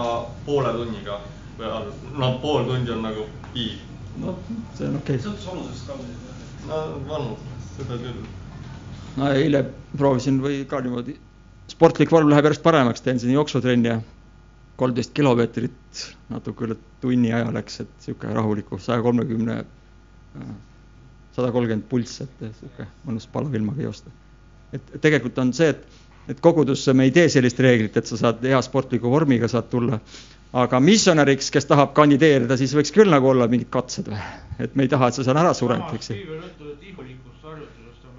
poole 0.47 0.73
tunniga 0.73 1.21
peal, 1.59 1.92
no 2.14 2.33
pool 2.42 2.64
tundi 2.64 2.90
on 2.90 3.03
nagu 3.03 3.27
piir. 3.53 3.79
no 4.16 4.38
see 4.79 4.88
on 4.88 4.97
okei 5.03 5.16
okay.. 5.16 5.31
sõltus 5.31 5.47
vanusest 5.51 5.87
ka 5.87 5.99
muidugi. 5.99 6.35
no 6.66 6.83
vanus, 7.09 7.47
seda 7.77 8.03
küll. 8.03 8.27
No 9.18 9.33
eile 9.35 9.64
proovisin 9.96 10.38
või 10.42 10.62
ka 10.69 10.81
niimoodi, 10.85 11.16
sportlik 11.71 12.12
vorm 12.12 12.31
läheb 12.31 12.48
järjest 12.48 12.64
paremaks, 12.64 13.04
teen 13.04 13.21
siin 13.21 13.35
jooksutrenni 13.35 13.90
ja 13.90 13.98
kolmteist 14.79 15.12
kilomeetrit 15.16 16.04
natuke 16.31 16.69
üle 16.69 16.77
tunni 17.02 17.33
aja 17.35 17.50
läks, 17.54 17.81
et 17.83 17.90
niisugune 17.98 18.37
rahuliku 18.37 18.79
saja 18.83 19.02
kolmekümne 19.02 19.58
sada 21.38 21.52
kolmkümmend 21.54 21.87
pulss, 21.90 22.23
et 22.25 22.42
sihuke 22.42 22.87
mõnus 23.06 23.29
palavilmaga 23.33 23.85
joosta. 23.85 24.10
et 24.73 24.90
tegelikult 25.00 25.38
on 25.38 25.52
see, 25.56 25.71
et, 25.73 25.85
et 26.29 26.40
kogudusse 26.44 26.92
me 26.94 27.06
ei 27.08 27.12
tee 27.14 27.29
sellist 27.33 27.60
reeglit, 27.64 27.96
et 27.96 28.10
sa 28.10 28.19
saad 28.21 28.42
hea 28.44 28.58
sportliku 28.62 29.10
vormiga 29.10 29.48
saad 29.48 29.71
tulla. 29.71 30.00
aga 30.52 30.81
missionäriks, 30.81 31.50
kes 31.54 31.66
tahab 31.69 31.92
kandideerida, 31.96 32.56
siis 32.56 32.73
võiks 32.77 32.92
küll 32.94 33.10
nagu 33.12 33.29
olla 33.29 33.48
mingid 33.48 33.69
katsed 33.71 34.08
või, 34.08 34.21
et 34.58 34.77
me 34.77 34.87
ei 34.87 34.92
taha, 34.94 35.10
et 35.10 35.19
sa 35.19 35.27
seal 35.27 35.37
ära 35.42 35.54
sured, 35.54 35.83
eks 35.94 36.10
ju. 36.10 36.16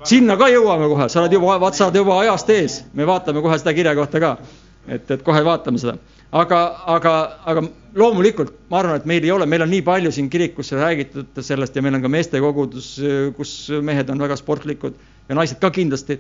Sinna 0.06 0.38
ka 0.38 0.48
jõuame 0.52 0.88
kohe, 0.92 1.10
sa 1.10 1.24
oled 1.24 1.34
juba, 1.34 1.58
vaat 1.60 1.76
sa 1.76 1.88
oled 1.88 2.00
juba 2.02 2.22
ajast 2.24 2.50
ees, 2.56 2.80
me 2.94 3.08
vaatame 3.08 3.42
kohe 3.42 3.60
seda 3.60 3.74
kirja 3.74 3.96
kohta 3.96 4.20
ka. 4.20 4.38
et, 4.88 5.12
et 5.12 5.24
kohe 5.24 5.44
vaatame 5.46 5.78
seda 5.82 5.98
aga, 6.32 6.60
aga, 6.96 7.14
aga 7.50 7.64
loomulikult 7.98 8.54
ma 8.70 8.82
arvan, 8.84 9.00
et 9.00 9.08
meil 9.10 9.26
ei 9.26 9.32
ole, 9.34 9.48
meil 9.50 9.66
on 9.66 9.72
nii 9.72 9.82
palju 9.86 10.12
siin 10.14 10.30
kirikus 10.32 10.72
räägitud 10.78 11.42
sellest 11.46 11.76
ja 11.76 11.84
meil 11.86 11.98
on 11.98 12.04
ka 12.06 12.12
meestekogudus, 12.12 12.92
kus 13.38 13.56
mehed 13.86 14.12
on 14.14 14.22
väga 14.22 14.38
sportlikud 14.40 15.00
ja 15.30 15.38
naised 15.38 15.60
ka 15.62 15.72
kindlasti. 15.74 16.20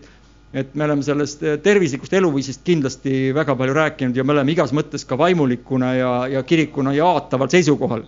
et 0.50 0.72
me 0.74 0.82
oleme 0.84 1.04
sellest 1.06 1.44
tervislikust 1.62 2.14
eluviisist 2.18 2.64
kindlasti 2.66 3.30
väga 3.38 3.54
palju 3.56 3.74
rääkinud 3.74 4.16
ja 4.18 4.24
me 4.24 4.34
oleme 4.34 4.50
igas 4.52 4.72
mõttes 4.74 5.06
ka 5.06 5.18
vaimulikuna 5.18 5.94
ja, 5.94 6.14
ja 6.28 6.42
kirikuna 6.44 6.94
jaataval 6.94 7.52
seisukohal 7.54 8.02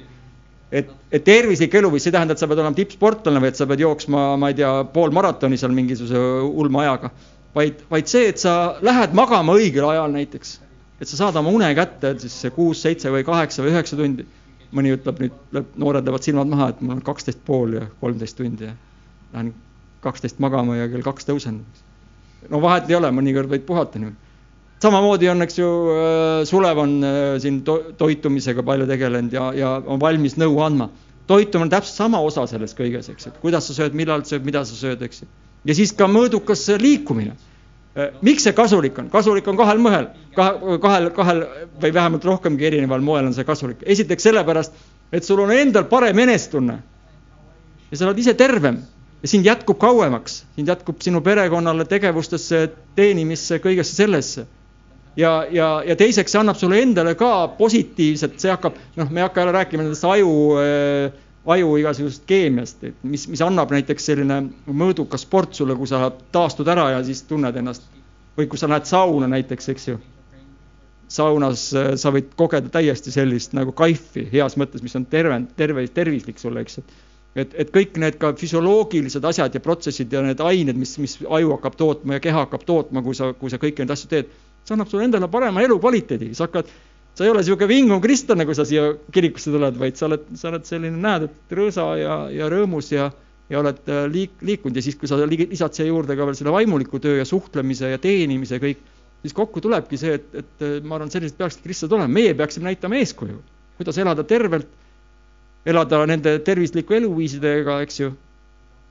et, 0.71 0.89
et 1.11 1.23
tervislik 1.27 1.75
eluviis, 1.75 2.05
see 2.05 2.13
ei 2.13 2.17
tähenda, 2.17 2.37
et 2.37 2.41
sa 2.41 2.49
pead 2.49 2.63
olema 2.63 2.77
tippsportlane 2.77 3.43
või 3.43 3.51
et 3.51 3.59
sa 3.59 3.67
pead 3.69 3.83
jooksma, 3.83 4.25
ma 4.39 4.51
ei 4.51 4.57
tea, 4.57 4.71
pool 4.93 5.13
maratoni 5.15 5.59
seal 5.59 5.75
mingisuguse 5.75 6.25
ulma 6.47 6.85
ajaga, 6.85 7.13
vaid, 7.55 7.85
vaid 7.91 8.11
see, 8.11 8.27
et 8.31 8.41
sa 8.41 8.57
lähed 8.81 9.15
magama 9.17 9.57
õigel 9.59 9.89
ajal 9.91 10.13
näiteks 10.15 10.59
et 11.01 11.09
sa 11.09 11.17
saad 11.17 11.37
oma 11.39 11.49
une 11.49 11.71
kätte, 11.75 12.13
siis 12.21 12.35
see 12.43 12.53
kuus, 12.53 12.81
seitse 12.85 13.09
või 13.13 13.25
kaheksa 13.25 13.65
või 13.65 13.73
üheksa 13.73 13.97
tundi. 13.97 14.27
mõni 14.71 14.93
ütleb 14.95 15.17
nüüd, 15.19 15.33
noored 15.83 16.05
löövad 16.07 16.23
silmad 16.23 16.47
maha, 16.47 16.69
et 16.71 16.77
mul 16.79 16.93
on 16.93 17.01
kaksteist 17.03 17.41
pool 17.43 17.73
ja 17.75 17.87
kolmteist 17.99 18.37
tundi 18.37 18.69
ja 18.69 18.75
lähen 19.33 19.49
kaksteist 19.99 20.39
magama 20.39 20.77
ja 20.77 20.85
kell 20.87 21.03
kaks 21.03 21.27
tõusen. 21.27 21.57
no 22.49 22.61
vahet 22.61 22.87
ei 22.89 22.95
ole, 22.95 23.09
mõnikord 23.11 23.51
võid 23.51 23.65
puhata 23.67 23.99
niimoodi. 23.99 24.30
Samamoodi 24.81 25.29
on, 25.29 25.45
eks 25.45 25.59
ju, 25.59 25.69
äh, 25.93 26.41
Sulev 26.49 26.81
on 26.81 26.97
äh, 27.05 27.19
siin 27.43 27.61
to 27.67 27.77
toitumisega 27.97 28.63
palju 28.65 28.87
tegelenud 28.89 29.33
ja, 29.33 29.51
ja 29.57 29.75
on 29.85 30.01
valmis 30.01 30.37
nõu 30.41 30.59
andma. 30.65 30.89
toitumine 31.27 31.69
on 31.69 31.75
täpselt 31.75 31.95
sama 31.95 32.19
osa 32.19 32.47
selles 32.49 32.73
kõiges, 32.75 33.11
eks 33.13 33.29
ju, 33.29 33.37
kuidas 33.43 33.69
sa 33.69 33.77
sööd, 33.77 33.95
millal 33.95 34.25
sööd, 34.25 34.45
mida 34.45 34.65
sa 34.65 34.75
sööd, 34.75 35.01
eks 35.05 35.23
ja 35.65 35.77
siis 35.77 35.93
ka 35.93 36.07
mõõdukas 36.09 36.65
liikumine 36.81 37.37
Äh, 37.91 38.13
miks 38.23 38.45
see 38.47 38.53
kasulik 38.55 38.95
on? 39.01 39.09
kasulik 39.11 39.47
on 39.51 39.57
kahel 39.59 39.81
mõhel, 39.83 40.05
kahel, 40.31 41.09
kahel 41.11 41.41
või 41.81 41.91
vähemalt 41.91 42.23
rohkemgi 42.23 42.69
erineval 42.69 43.01
moel 43.03 43.27
on 43.27 43.33
see 43.35 43.43
kasulik. 43.43 43.81
esiteks 43.83 44.23
sellepärast, 44.23 44.77
et 45.11 45.27
sul 45.27 45.41
on 45.43 45.51
endal 45.51 45.83
parem 45.91 46.19
enesetunne. 46.23 46.77
ja 47.91 47.97
sa 47.97 48.05
oled 48.07 48.19
ise 48.23 48.33
tervem 48.33 48.77
ja 49.21 49.27
sind 49.27 49.45
jätkub 49.45 49.77
kauemaks, 49.79 50.45
sind 50.55 50.71
jätkub 50.71 51.01
sinu 51.03 51.19
perekonnale, 51.21 51.83
tegevustesse, 51.85 52.71
teenimisse, 52.95 53.59
kõigesse 53.59 53.95
sellesse. 53.95 54.47
Ja, 55.19 55.33
ja, 55.51 55.71
ja 55.87 55.95
teiseks 55.99 56.31
see 56.31 56.39
annab 56.39 56.59
sulle 56.59 56.79
endale 56.81 57.15
ka 57.19 57.49
positiivset, 57.57 58.39
see 58.39 58.51
hakkab, 58.53 58.77
noh, 58.99 59.09
me 59.11 59.21
ei 59.21 59.27
hakka 59.27 59.43
jälle 59.43 59.57
rääkima 59.57 59.83
nendest 59.83 60.07
aju 60.07 60.31
äh, 60.61 61.19
aju 61.45 61.75
igasugusest 61.81 62.25
keemiast, 62.29 62.83
et 62.85 63.03
mis, 63.03 63.25
mis 63.31 63.41
annab 63.41 63.71
näiteks 63.73 64.05
selline 64.11 64.43
mõõdukas 64.67 65.25
sport 65.25 65.57
sulle, 65.57 65.75
kui 65.77 65.89
sa 65.89 66.11
taastud 66.33 66.69
ära 66.69 66.91
ja 66.95 67.03
siis 67.05 67.23
tunned 67.29 67.55
ennast 67.57 67.87
või 68.37 68.47
kui 68.51 68.61
sa 68.61 68.69
lähed 68.69 68.85
sauna 68.89 69.29
näiteks, 69.31 69.69
eks 69.73 69.87
ju. 69.89 69.99
saunas 71.11 71.63
äh, 71.75 71.93
sa 71.99 72.11
võid 72.13 72.29
kogeda 72.39 72.69
täiesti 72.71 73.11
sellist 73.11 73.55
nagu 73.57 73.73
kaifi 73.75 74.27
heas 74.31 74.55
mõttes, 74.57 74.83
mis 74.83 74.95
on 74.95 75.05
terve, 75.05 75.41
terve, 75.57 75.87
tervislik 75.87 76.39
sulle, 76.39 76.61
eks 76.61 76.77
ju. 76.77 76.83
et, 77.35 77.57
et 77.57 77.73
kõik 77.73 77.97
need 77.97 78.19
ka 78.21 78.31
füsioloogilised 78.37 79.25
asjad 79.25 79.53
ja 79.53 79.59
protsessid 79.59 80.13
ja 80.13 80.21
need 80.21 80.39
ained, 80.39 80.77
mis, 80.77 80.95
mis 81.01 81.17
aju 81.25 81.57
hakkab 81.57 81.75
tootma 81.75 82.19
ja 82.19 82.23
keha 82.23 82.45
hakkab 82.45 82.63
tootma, 82.69 83.01
kui 83.01 83.17
sa, 83.17 83.33
kui 83.33 83.49
sa 83.49 83.57
kõiki 83.57 83.81
neid 83.81 83.97
asju 83.97 84.13
teed, 84.13 84.31
see 84.65 84.75
annab 84.75 84.89
sulle 84.91 85.07
endale 85.09 85.27
parema 85.31 85.63
elukvaliteedi, 85.65 86.31
sa 86.37 86.47
hakkad 86.47 86.69
sa 87.15 87.25
ei 87.25 87.31
ole 87.31 87.41
niisugune 87.41 87.67
vinguv 87.69 87.99
kristlane, 88.03 88.45
kui 88.47 88.55
sa 88.55 88.65
siia 88.67 88.93
kirikusse 89.13 89.51
tuled, 89.51 89.75
vaid 89.79 89.99
sa 89.99 90.07
oled, 90.07 90.29
sa 90.39 90.49
oled 90.51 90.67
selline, 90.67 90.99
näed, 91.03 91.27
et 91.27 91.55
rõõsa 91.57 91.87
ja, 91.99 92.15
ja 92.31 92.47
rõõmus 92.51 92.91
ja, 92.93 93.09
ja 93.51 93.59
oled 93.59 93.81
äh, 93.91 94.05
liik-, 94.11 94.39
liikunud. 94.47 94.79
Ja 94.79 94.85
siis, 94.85 94.97
kui 94.99 95.11
sa 95.11 95.19
lisad 95.27 95.75
siia 95.75 95.89
juurde 95.89 96.15
ka 96.17 96.27
veel 96.27 96.37
selle 96.39 96.55
vaimuliku 96.55 97.01
töö 97.03 97.19
ja 97.19 97.27
suhtlemise 97.27 97.91
ja 97.91 97.99
teenimise 98.01 98.57
ja 98.57 98.63
kõik, 98.63 98.83
siis 99.25 99.35
kokku 99.37 99.63
tulebki 99.63 99.99
see, 99.99 100.15
et, 100.21 100.29
et 100.43 100.67
äh, 100.67 100.77
ma 100.85 100.97
arvan, 100.97 101.11
sellised 101.13 101.37
peaksid 101.39 101.65
kristlased 101.65 101.97
olema, 101.97 102.15
meie 102.21 102.33
peaksime 102.37 102.71
näitama 102.71 103.01
eeskuju, 103.01 103.41
kuidas 103.81 103.99
elada 104.01 104.25
tervelt, 104.27 104.71
elada 105.67 106.05
nende 106.09 106.37
tervisliku 106.47 106.95
eluviisidega, 106.97 107.81
eks 107.85 108.05
ju, 108.05 108.13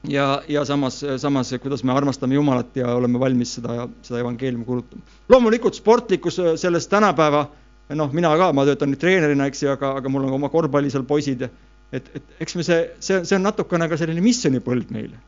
ja, 0.08 0.42
ja 0.48 0.64
samas, 0.64 1.00
samas, 1.20 1.54
kuidas 1.62 1.84
me 1.84 1.92
armastame 1.92 2.34
Jumalat 2.34 2.76
ja 2.76 2.94
oleme 2.96 3.20
valmis 3.20 3.54
seda, 3.58 3.88
seda 4.02 4.20
evangeeliumi 4.20 4.64
kuulutama. 4.64 5.02
loomulikult 5.28 5.74
sportlikkus 5.74 6.38
äh, 6.38 6.54
selles 6.56 6.88
tänapäeva 6.88 7.48
noh, 7.94 8.12
mina 8.14 8.30
ka, 8.38 8.52
ma 8.54 8.64
töötan 8.68 8.92
nüüd 8.92 9.00
treenerina, 9.02 9.48
eks 9.50 9.64
ju, 9.64 9.72
aga, 9.72 9.96
aga 9.98 10.12
mul 10.12 10.28
on 10.28 10.38
oma 10.38 10.48
korvpalli 10.48 10.90
seal 10.92 11.04
poisid 11.08 11.46
ja 11.46 11.50
et, 11.92 12.10
et 12.14 12.42
eks 12.44 12.56
me 12.56 12.64
see, 12.66 12.80
see, 13.02 13.20
see 13.26 13.36
on 13.36 13.46
natukene 13.46 13.88
ka 13.90 13.98
selline 14.00 14.22
missioonipõld 14.24 14.92
meile. 14.94 15.18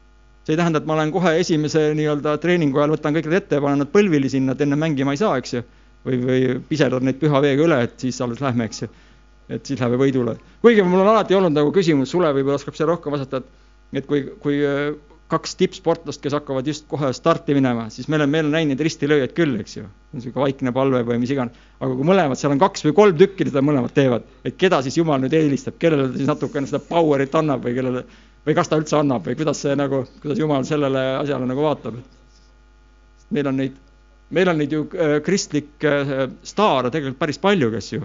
see 0.46 0.56
ei 0.56 0.58
tähenda, 0.58 0.80
et 0.82 0.86
ma 0.90 0.96
olen 0.96 1.12
kohe 1.14 1.36
esimese 1.38 1.84
nii-öelda 1.94 2.34
treeningu 2.42 2.80
ajal 2.80 2.96
võtan 2.96 3.14
kõik 3.14 3.28
need 3.28 3.38
ette 3.38 3.58
ja 3.58 3.62
panen 3.62 3.82
nad 3.84 3.90
põlvili 3.92 4.30
sinna, 4.30 4.56
et 4.56 4.62
enne 4.64 4.78
mängima 4.78 5.14
ei 5.14 5.20
saa, 5.20 5.36
eks 5.38 5.54
ju. 5.54 5.62
või, 6.06 6.18
või 6.26 6.46
piserdad 6.66 7.04
neid 7.06 7.20
püha 7.20 7.42
veega 7.44 7.62
üle, 7.62 7.78
et 7.86 7.94
siis 8.02 8.18
alles 8.24 8.40
lähme, 8.42 8.66
eks 8.66 8.82
ju. 8.82 8.88
et 9.54 9.66
siis 9.66 9.78
läheme 9.78 9.98
võidule. 10.00 10.36
kuigi 10.62 10.82
mul 10.86 11.04
on 11.04 11.12
alati 11.14 11.38
olnud 11.38 11.54
nagu 11.54 11.74
küsimus, 11.74 12.10
Sule 12.10 12.30
võib-olla 12.34 12.58
oskab 12.58 12.78
seal 12.78 12.90
rohkem 12.90 13.14
vastata, 13.14 13.42
et 13.42 13.61
et 13.92 14.06
kui, 14.08 14.24
kui 14.42 14.60
kaks 15.32 15.54
tippsportlast, 15.56 16.20
kes 16.22 16.34
hakkavad 16.36 16.66
just 16.68 16.84
kohe 16.90 17.08
starti 17.16 17.54
minema, 17.56 17.86
siis 17.92 18.08
meil 18.12 18.24
on, 18.24 18.30
meil 18.32 18.48
on 18.48 18.54
näinud 18.56 18.80
ristilööjaid 18.84 19.32
küll, 19.36 19.54
eks 19.62 19.78
ju. 19.78 19.86
niisugune 20.12 20.44
vaikne 20.44 20.72
palve 20.76 21.00
või 21.08 21.20
mis 21.22 21.32
iganes. 21.32 21.56
aga 21.80 21.94
kui 21.96 22.08
mõlemad, 22.08 22.40
seal 22.40 22.52
on 22.52 22.60
kaks 22.60 22.84
või 22.84 22.96
kolm 22.98 23.20
tükki, 23.20 23.46
seda 23.48 23.62
mõlemad 23.64 23.94
teevad, 23.96 24.26
et 24.44 24.58
keda 24.60 24.82
siis 24.84 24.98
Jumal 25.00 25.22
nüüd 25.22 25.36
eelistab, 25.36 25.78
kellele 25.80 26.10
ta 26.10 26.20
siis 26.20 26.28
natukene 26.28 26.68
seda 26.68 26.82
power'it 26.88 27.38
annab 27.40 27.64
või 27.64 27.76
kellele, 27.78 28.04
või 28.46 28.58
kas 28.58 28.68
ta 28.68 28.80
üldse 28.80 28.98
annab 28.98 29.24
või 29.28 29.38
kuidas 29.40 29.62
see 29.64 29.76
nagu, 29.78 30.02
kuidas 30.20 30.42
Jumal 30.42 30.68
sellele 30.68 31.06
asjale 31.22 31.48
nagu 31.48 31.64
vaatab. 31.64 31.96
meil 33.32 33.48
on 33.48 33.56
neid, 33.56 33.78
meil 34.36 34.52
on 34.52 34.60
neid 34.60 34.72
ju 34.72 34.84
äh, 34.92 35.20
kristlikke 35.24 35.94
äh, 36.02 36.26
staare 36.44 36.90
tegelikult 36.92 37.22
päris 37.24 37.40
palju, 37.40 37.72
kes 37.72 37.92
ju 37.96 38.04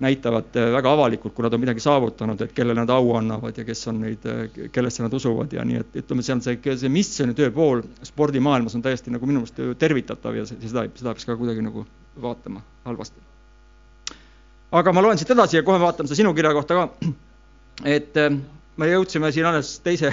näitavad 0.00 0.56
äh, 0.56 0.72
väga 0.72 0.92
avalikult, 0.92 1.34
kui 1.34 1.44
nad 1.44 1.54
on 1.56 1.60
midagi 1.62 1.80
saavutanud, 1.80 2.40
et 2.44 2.52
kellele 2.56 2.82
nad 2.82 2.90
au 2.92 3.14
annavad 3.16 3.56
ja 3.56 3.64
kes 3.64 3.86
on 3.88 4.02
neid, 4.04 4.26
äh, 4.28 4.68
kellesse 4.72 5.04
nad 5.04 5.14
usuvad 5.16 5.52
ja 5.56 5.64
nii, 5.64 5.80
et 5.80 6.00
ütleme, 6.02 6.24
see 6.26 6.34
on 6.36 6.42
see, 6.44 6.58
see 6.82 6.90
missioonitöö 6.92 7.50
pool 7.54 7.80
spordimaailmas 8.04 8.76
on 8.76 8.84
täiesti 8.84 9.14
nagu 9.14 9.28
minu 9.28 9.40
meelest 9.44 9.78
tervitatav 9.80 10.36
ja 10.36 10.44
seda, 10.50 10.84
seda 10.90 11.14
peaks 11.14 11.28
ka 11.28 11.38
kuidagi 11.40 11.64
nagu 11.64 11.86
vaatama 12.22 12.60
halvasti. 12.84 13.24
aga 14.76 14.92
ma 14.92 15.02
loen 15.02 15.18
siit 15.18 15.32
edasi 15.32 15.56
ja 15.56 15.64
kohe 15.64 15.80
vaatame 15.80 16.10
seda 16.10 16.20
sinu 16.20 16.34
kirja 16.34 16.52
kohta 16.52 16.82
ka. 16.82 17.12
et 17.84 18.20
äh, 18.20 18.36
me 18.76 18.90
jõudsime 18.92 19.32
siin 19.32 19.48
alles 19.48 19.78
teise 19.80 20.12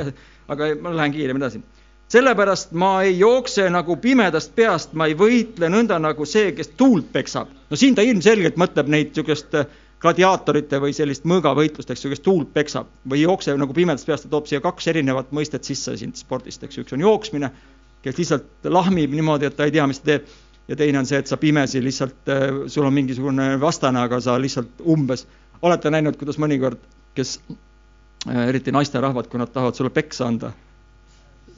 aga 0.52 0.74
ma 0.80 0.94
lähen 0.94 1.16
kiiremini 1.16 1.42
edasi 1.42 1.62
sellepärast 2.08 2.72
ma 2.72 3.02
ei 3.02 3.18
jookse 3.18 3.68
nagu 3.70 3.96
pimedast 3.96 4.52
peast, 4.54 4.92
ma 4.92 5.06
ei 5.08 5.16
võitle 5.18 5.70
nõnda 5.72 5.98
nagu 6.02 6.26
see, 6.28 6.52
kes 6.56 6.74
tuult 6.76 7.10
peksab. 7.12 7.48
no 7.70 7.76
siin 7.76 7.94
ta 7.94 8.02
ilmselgelt 8.02 8.56
mõtleb 8.60 8.90
neid 8.92 9.12
niisugust 9.12 9.54
äh, 9.58 9.66
gladiaatorite 10.04 10.80
või 10.82 10.92
sellist 10.92 11.24
mõõgavõitlust, 11.28 11.90
eks 11.90 12.04
ju, 12.04 12.12
kes 12.12 12.24
tuult 12.24 12.52
peksab 12.54 12.90
või 13.08 13.22
ei 13.22 13.28
jookse 13.28 13.54
nagu 13.56 13.76
pimedast 13.76 14.06
peast, 14.06 14.26
ta 14.26 14.34
toob 14.36 14.50
siia 14.50 14.60
kaks 14.64 14.90
erinevat 14.92 15.32
mõistet 15.32 15.64
sisse 15.64 15.96
siin 15.96 16.12
spordist, 16.18 16.62
eks 16.64 16.76
ju, 16.76 16.84
üks 16.84 16.96
on 16.96 17.04
jooksmine, 17.04 17.50
kes 18.04 18.18
lihtsalt 18.20 18.68
lahmib 18.68 19.14
niimoodi, 19.16 19.48
et 19.48 19.56
ta 19.56 19.64
ei 19.64 19.72
tea, 19.72 19.86
mis 19.88 20.02
ta 20.02 20.12
teeb, 20.12 20.26
ja 20.68 20.76
teine 20.76 21.00
on 21.00 21.08
see, 21.08 21.22
et 21.22 21.30
sa 21.30 21.38
pimesi 21.40 21.80
lihtsalt, 21.84 22.20
äh, 22.28 22.44
sul 22.72 22.84
on 22.84 22.94
mingisugune 22.96 23.54
vastane, 23.60 24.04
aga 24.04 24.20
sa 24.20 24.36
lihtsalt 24.40 24.84
umbes, 24.84 25.24
olete 25.64 25.92
näinud, 25.92 26.20
kuidas 26.20 26.36
mõnikord, 26.42 26.84
kes 27.16 27.38
äh, 27.48 28.44
eriti 28.50 28.76
naisterahvad, 28.76 29.32
kui 29.32 29.40
nad 29.40 29.52
tahavad 29.56 29.80
sulle 29.80 29.92
peksa 29.94 30.28
anda 30.28 30.52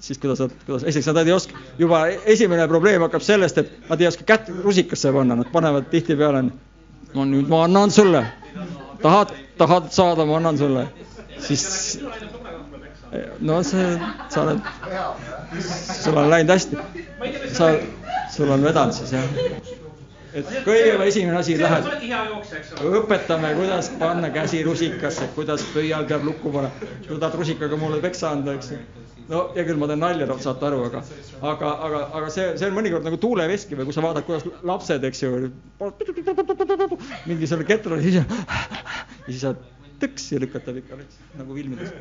siis 0.07 0.20
kuidas 0.22 0.40
nad, 0.44 0.54
kuidas, 0.66 0.84
esiteks 0.86 1.11
nad 1.11 1.26
ei 1.26 1.34
oska, 1.34 1.61
juba 1.78 2.04
esimene 2.34 2.68
probleem 2.70 3.02
hakkab 3.07 3.24
sellest, 3.26 3.59
et 3.59 3.90
nad 3.90 4.00
ei 4.00 4.09
oska 4.11 4.26
kätt 4.28 4.50
rusikasse 4.64 5.12
panna, 5.14 5.38
nad 5.40 5.50
panevad 5.52 5.90
tihtipeale, 5.90 6.44
no 7.14 7.26
nüüd 7.28 7.50
ma 7.50 7.64
annan 7.66 7.94
sulle, 7.94 8.22
tahad, 9.02 9.34
tahad 9.59 9.90
saada, 9.94 10.26
ma 10.28 10.38
annan 10.40 10.61
sulle, 10.61 10.86
siis 11.42 11.66
no 13.40 13.62
see, 13.66 13.88
sa 14.30 14.44
oled, 14.44 14.70
sul 16.02 16.22
on 16.22 16.30
läinud 16.30 16.54
hästi, 16.54 16.84
sa, 17.57 17.72
sul 18.36 18.54
on 18.54 18.70
vedanud 18.70 18.94
siis 18.96 19.16
jah 19.16 19.76
et 20.37 20.53
kõigepealt 20.66 21.09
esimene 21.09 21.39
asi, 21.41 21.57
lähed, 21.61 21.89
õpetame, 22.91 23.53
kuidas 23.57 23.91
panna 24.01 24.30
käsi 24.34 24.62
rusikasse, 24.66 25.30
kuidas 25.37 25.64
pöial 25.72 26.07
peab 26.09 26.26
lukku 26.28 26.53
panema. 26.53 26.93
sa 27.07 27.18
tahad 27.18 27.39
rusikaga 27.41 27.78
mulle 27.80 28.01
peksa 28.05 28.34
anda, 28.37 28.57
eks 28.59 28.72
no 29.30 29.47
hea 29.55 29.64
küll, 29.66 29.78
ma 29.80 29.89
teen 29.91 30.03
nalja, 30.03 30.28
saate 30.43 30.68
aru, 30.68 30.82
aga, 30.91 31.03
aga, 31.41 31.72
aga, 31.89 32.03
aga 32.20 32.28
see, 32.34 32.51
see 32.61 32.68
on 32.68 32.76
mõnikord 32.76 33.07
nagu 33.07 33.18
tuuleveski 33.22 33.78
või 33.78 33.89
kui 33.89 33.97
sa 33.97 34.05
vaatad, 34.05 34.26
kuidas 34.28 34.47
lapsed, 34.66 35.09
eks 35.09 35.24
ju, 35.24 35.32
mingi 37.30 37.51
selle 37.51 37.66
ketrali 37.68 38.07
siis 38.07 38.20
ja 38.20 38.26
siis 39.26 39.43
sa 39.43 39.57
tõks 40.03 40.30
ja 40.34 40.43
lükatab 40.43 40.82
ikka 40.82 41.01
nagu 41.41 41.57
filmides. 41.57 41.95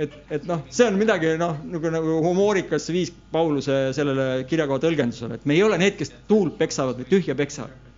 Et, 0.00 0.14
et 0.32 0.46
noh, 0.48 0.62
see 0.72 0.86
on 0.88 0.96
midagi 1.00 1.34
noh, 1.40 1.58
nagu, 1.68 1.92
nagu 1.92 2.16
humoorikas 2.24 2.88
viis 2.94 3.12
Pauluse 3.32 3.76
sellele 3.96 4.46
kirjakava 4.48 4.80
tõlgendusele, 4.82 5.36
et 5.36 5.46
me 5.48 5.56
ei 5.58 5.64
ole 5.66 5.78
need, 5.80 5.98
kes 5.98 6.14
tuult 6.30 6.56
peksavad 6.60 7.00
või 7.00 7.08
tühja 7.10 7.36
peksavad. 7.38 7.88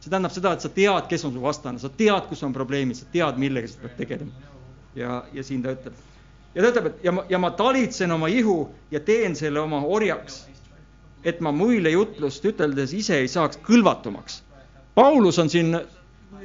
see 0.00 0.10
tähendab 0.10 0.34
seda, 0.34 0.52
et 0.54 0.64
sa 0.64 0.70
tead, 0.70 1.06
kes 1.10 1.24
on 1.26 1.32
su 1.34 1.42
vastane, 1.42 1.82
sa 1.82 1.90
tead, 1.90 2.28
kus 2.30 2.42
on 2.46 2.54
probleemid, 2.54 2.98
sa 2.98 3.08
tead, 3.12 3.38
millega 3.42 3.70
sa 3.70 3.80
pead 3.84 3.96
tegelema. 4.02 4.52
ja, 4.98 5.22
ja 5.32 5.46
siin 5.46 5.62
ta 5.62 5.74
ütleb 5.76 5.96
ja 6.56 6.62
ta 6.62 6.72
ütleb, 6.72 6.90
et 6.90 7.04
ja 7.04 7.12
ma, 7.12 7.24
ja 7.28 7.38
ma 7.38 7.50
talitsen 7.52 8.12
oma 8.12 8.28
ihu 8.32 8.68
ja 8.90 9.00
teen 9.00 9.36
selle 9.36 9.60
oma 9.60 9.82
orjaks, 9.84 10.44
et 11.24 11.40
ma 11.40 11.52
muile 11.52 11.90
jutlust 11.92 12.44
üteldes 12.44 12.94
ise 12.96 13.18
ei 13.20 13.28
saaks 13.28 13.60
kõlvatumaks. 13.66 14.42
Paulus 14.94 15.38
on 15.38 15.50
siin, 15.52 15.74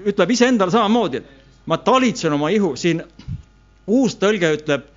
ütleb 0.06 0.34
iseendale 0.36 0.74
samamoodi, 0.74 1.22
et 1.22 1.70
ma 1.70 1.78
talitsen 1.78 2.34
oma 2.36 2.50
ihu, 2.52 2.76
siin 2.76 3.04
uus 3.88 4.16
tõlge 4.22 4.54
ütleb 4.58 4.88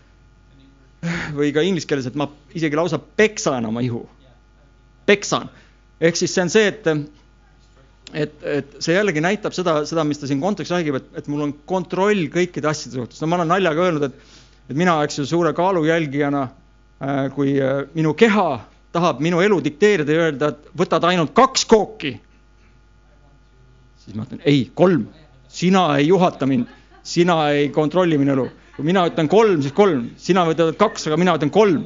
või 1.36 1.52
ka 1.52 1.64
inglise 1.64 1.88
keeles, 1.88 2.08
et 2.08 2.16
ma 2.16 2.28
isegi 2.56 2.76
lausa 2.76 2.98
peksan 2.98 3.66
oma 3.68 3.82
ihu. 3.84 4.06
peksan, 5.06 5.50
ehk 6.00 6.16
siis 6.16 6.32
see 6.32 6.42
on 6.42 6.50
see, 6.52 6.68
et 6.68 6.86
et, 8.14 8.34
et 8.42 8.76
see 8.78 8.94
jällegi 8.94 9.20
näitab 9.20 9.52
seda, 9.52 9.82
seda, 9.88 10.04
mis 10.04 10.20
ta 10.20 10.28
siin 10.30 10.40
kontekstis 10.40 10.76
räägib, 10.76 10.96
et, 11.00 11.08
et 11.18 11.28
mul 11.28 11.42
on 11.48 11.52
kontroll 11.66 12.28
kõikide 12.32 12.70
asjade 12.70 12.96
suhtes, 12.96 13.20
no 13.20 13.28
ma 13.28 13.40
olen 13.40 13.50
naljaga 13.52 13.88
öelnud, 13.88 14.06
et 14.08 14.40
et 14.64 14.76
mina, 14.76 14.96
eks 15.04 15.18
ju, 15.18 15.26
suure 15.28 15.52
kaalu 15.52 15.82
jälgijana, 15.84 16.46
kui 17.34 17.58
äh, 17.60 17.82
minu 17.92 18.14
keha 18.16 18.62
tahab 18.94 19.20
minu 19.20 19.42
elu 19.42 19.58
dikteerida 19.64 20.14
ja 20.14 20.28
öelda, 20.28 20.52
et 20.54 20.68
võtad 20.78 21.04
ainult 21.08 21.34
kaks 21.36 21.66
kooki, 21.68 22.14
siis 24.04 24.16
ma 24.16 24.26
ütlen 24.26 24.44
ei, 24.46 24.68
kolm, 24.74 25.08
sina 25.50 25.88
ei 25.98 26.08
juhata 26.08 26.46
mind, 26.46 26.70
sina 27.02 27.40
ei 27.52 27.68
kontrolli 27.74 28.18
minu 28.20 28.36
elu. 28.36 28.46
Kui 28.76 28.86
mina 28.86 29.04
ütlen 29.08 29.28
kolm, 29.30 29.60
siis 29.62 29.74
kolm, 29.76 30.08
sina 30.20 30.44
võtad 30.48 30.74
kaks, 30.78 31.08
aga 31.08 31.18
mina 31.20 31.34
ütlen 31.38 31.52
kolm. 31.54 31.84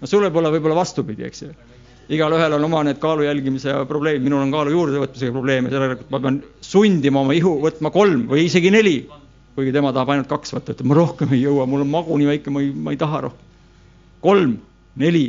no 0.00 0.06
sul 0.06 0.24
võib 0.26 0.38
olla 0.40 0.52
võib-olla 0.54 0.78
vastupidi, 0.78 1.26
eks 1.28 1.42
ju. 1.42 1.50
igalühel 2.16 2.56
on 2.56 2.64
oma 2.64 2.84
need 2.86 3.00
kaalu 3.02 3.26
jälgimise 3.26 3.74
probleemid, 3.88 4.24
minul 4.24 4.44
on 4.44 4.52
kaalu 4.52 4.76
juurdevõtmisega 4.76 5.32
probleeme, 5.32 5.72
sellega 5.72 6.06
ma 6.10 6.20
pean 6.24 6.42
sundima 6.60 7.20
oma 7.20 7.36
ihu 7.36 7.58
võtma 7.64 7.92
kolm 7.92 8.28
või 8.30 8.46
isegi 8.46 8.72
neli. 8.72 9.02
kuigi 9.58 9.74
tema 9.74 9.92
tahab 9.92 10.14
ainult 10.14 10.30
kaks 10.30 10.54
võtta, 10.54 10.72
ütleb 10.76 10.86
ma 10.86 10.94
rohkem 11.00 11.34
ei 11.34 11.42
jõua, 11.42 11.66
mul 11.66 11.82
on 11.82 11.92
magu 11.92 12.16
nii 12.16 12.30
väike, 12.30 12.50
ma 12.54 12.62
ei, 12.62 12.72
ma 12.72 12.94
ei 12.94 13.00
taha 13.00 13.26
rohkem. 13.26 13.44
kolm, 14.22 14.56
neli 14.96 15.26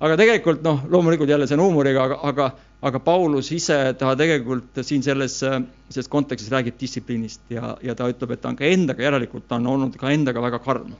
aga 0.00 0.16
tegelikult 0.20 0.64
noh, 0.64 0.84
loomulikult 0.92 1.30
jälle 1.30 1.46
see 1.48 1.56
on 1.56 1.64
huumoriga, 1.66 2.04
aga, 2.04 2.18
aga, 2.30 2.50
aga 2.86 3.00
Paulus 3.02 3.50
ise, 3.54 3.76
ta 3.98 4.14
tegelikult 4.18 4.80
siin 4.86 5.02
selles, 5.04 5.38
selles 5.40 6.10
kontekstis 6.12 6.52
räägib 6.52 6.78
distsipliinist 6.80 7.50
ja, 7.50 7.74
ja 7.82 7.94
ta 7.98 8.08
ütleb, 8.12 8.34
et 8.36 8.42
ta 8.42 8.52
on 8.52 8.58
ka 8.58 8.66
endaga, 8.68 9.04
järelikult 9.06 9.48
ta 9.48 9.58
on 9.60 9.66
olnud 9.72 9.96
ka 10.00 10.12
endaga 10.14 10.42
väga 10.44 10.60
karm. 10.64 10.94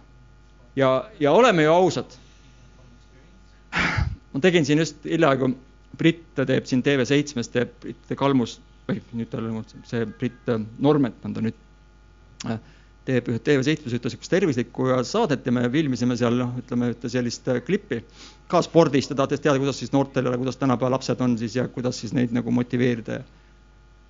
ja, 0.77 0.91
ja 1.21 1.33
oleme 1.33 1.63
ju 1.63 1.73
ausad. 1.73 2.17
ma 4.33 4.43
tegin 4.43 4.67
siin 4.67 4.83
just 4.83 5.05
hiljaaegu, 5.05 5.55
Brit 5.97 6.25
teeb 6.37 6.67
siin 6.69 6.83
TV7-s 6.85 7.53
teeb 7.53 7.71
Brit 7.81 8.17
Kalmus 8.19 8.59
või 8.89 9.01
nüüd 9.17 9.31
tal 9.31 9.47
on 9.49 9.63
see 9.89 10.05
Brit 10.19 10.51
Normet 10.83 11.25
on 11.25 11.35
ta 11.37 11.45
nüüd 11.45 11.63
teeb 13.07 13.29
ühe 13.31 13.41
TV7-s 13.43 13.95
ühte 13.95 14.11
niisugust 14.11 14.33
tervislikku 14.33 14.89
saadet 15.07 15.47
ja 15.47 15.55
me 15.55 15.67
filmisime 15.71 16.17
seal 16.19 16.39
noh, 16.41 16.55
ütleme 16.61 16.91
ühte 16.93 17.11
sellist 17.13 17.47
äh, 17.53 17.61
klippi 17.65 18.03
ka 18.51 18.63
spordist 18.67 19.13
ja 19.13 19.19
tahtes 19.19 19.43
teada, 19.43 19.61
kuidas 19.63 19.79
siis 19.81 19.93
noortele, 19.95 20.35
kuidas 20.41 20.59
tänapäeva 20.61 20.97
lapsed 20.97 21.23
on 21.23 21.37
siis 21.39 21.57
ja 21.59 21.67
kuidas 21.73 22.01
siis 22.03 22.15
neid 22.17 22.35
nagu 22.35 22.55
motiveerida. 22.55 23.21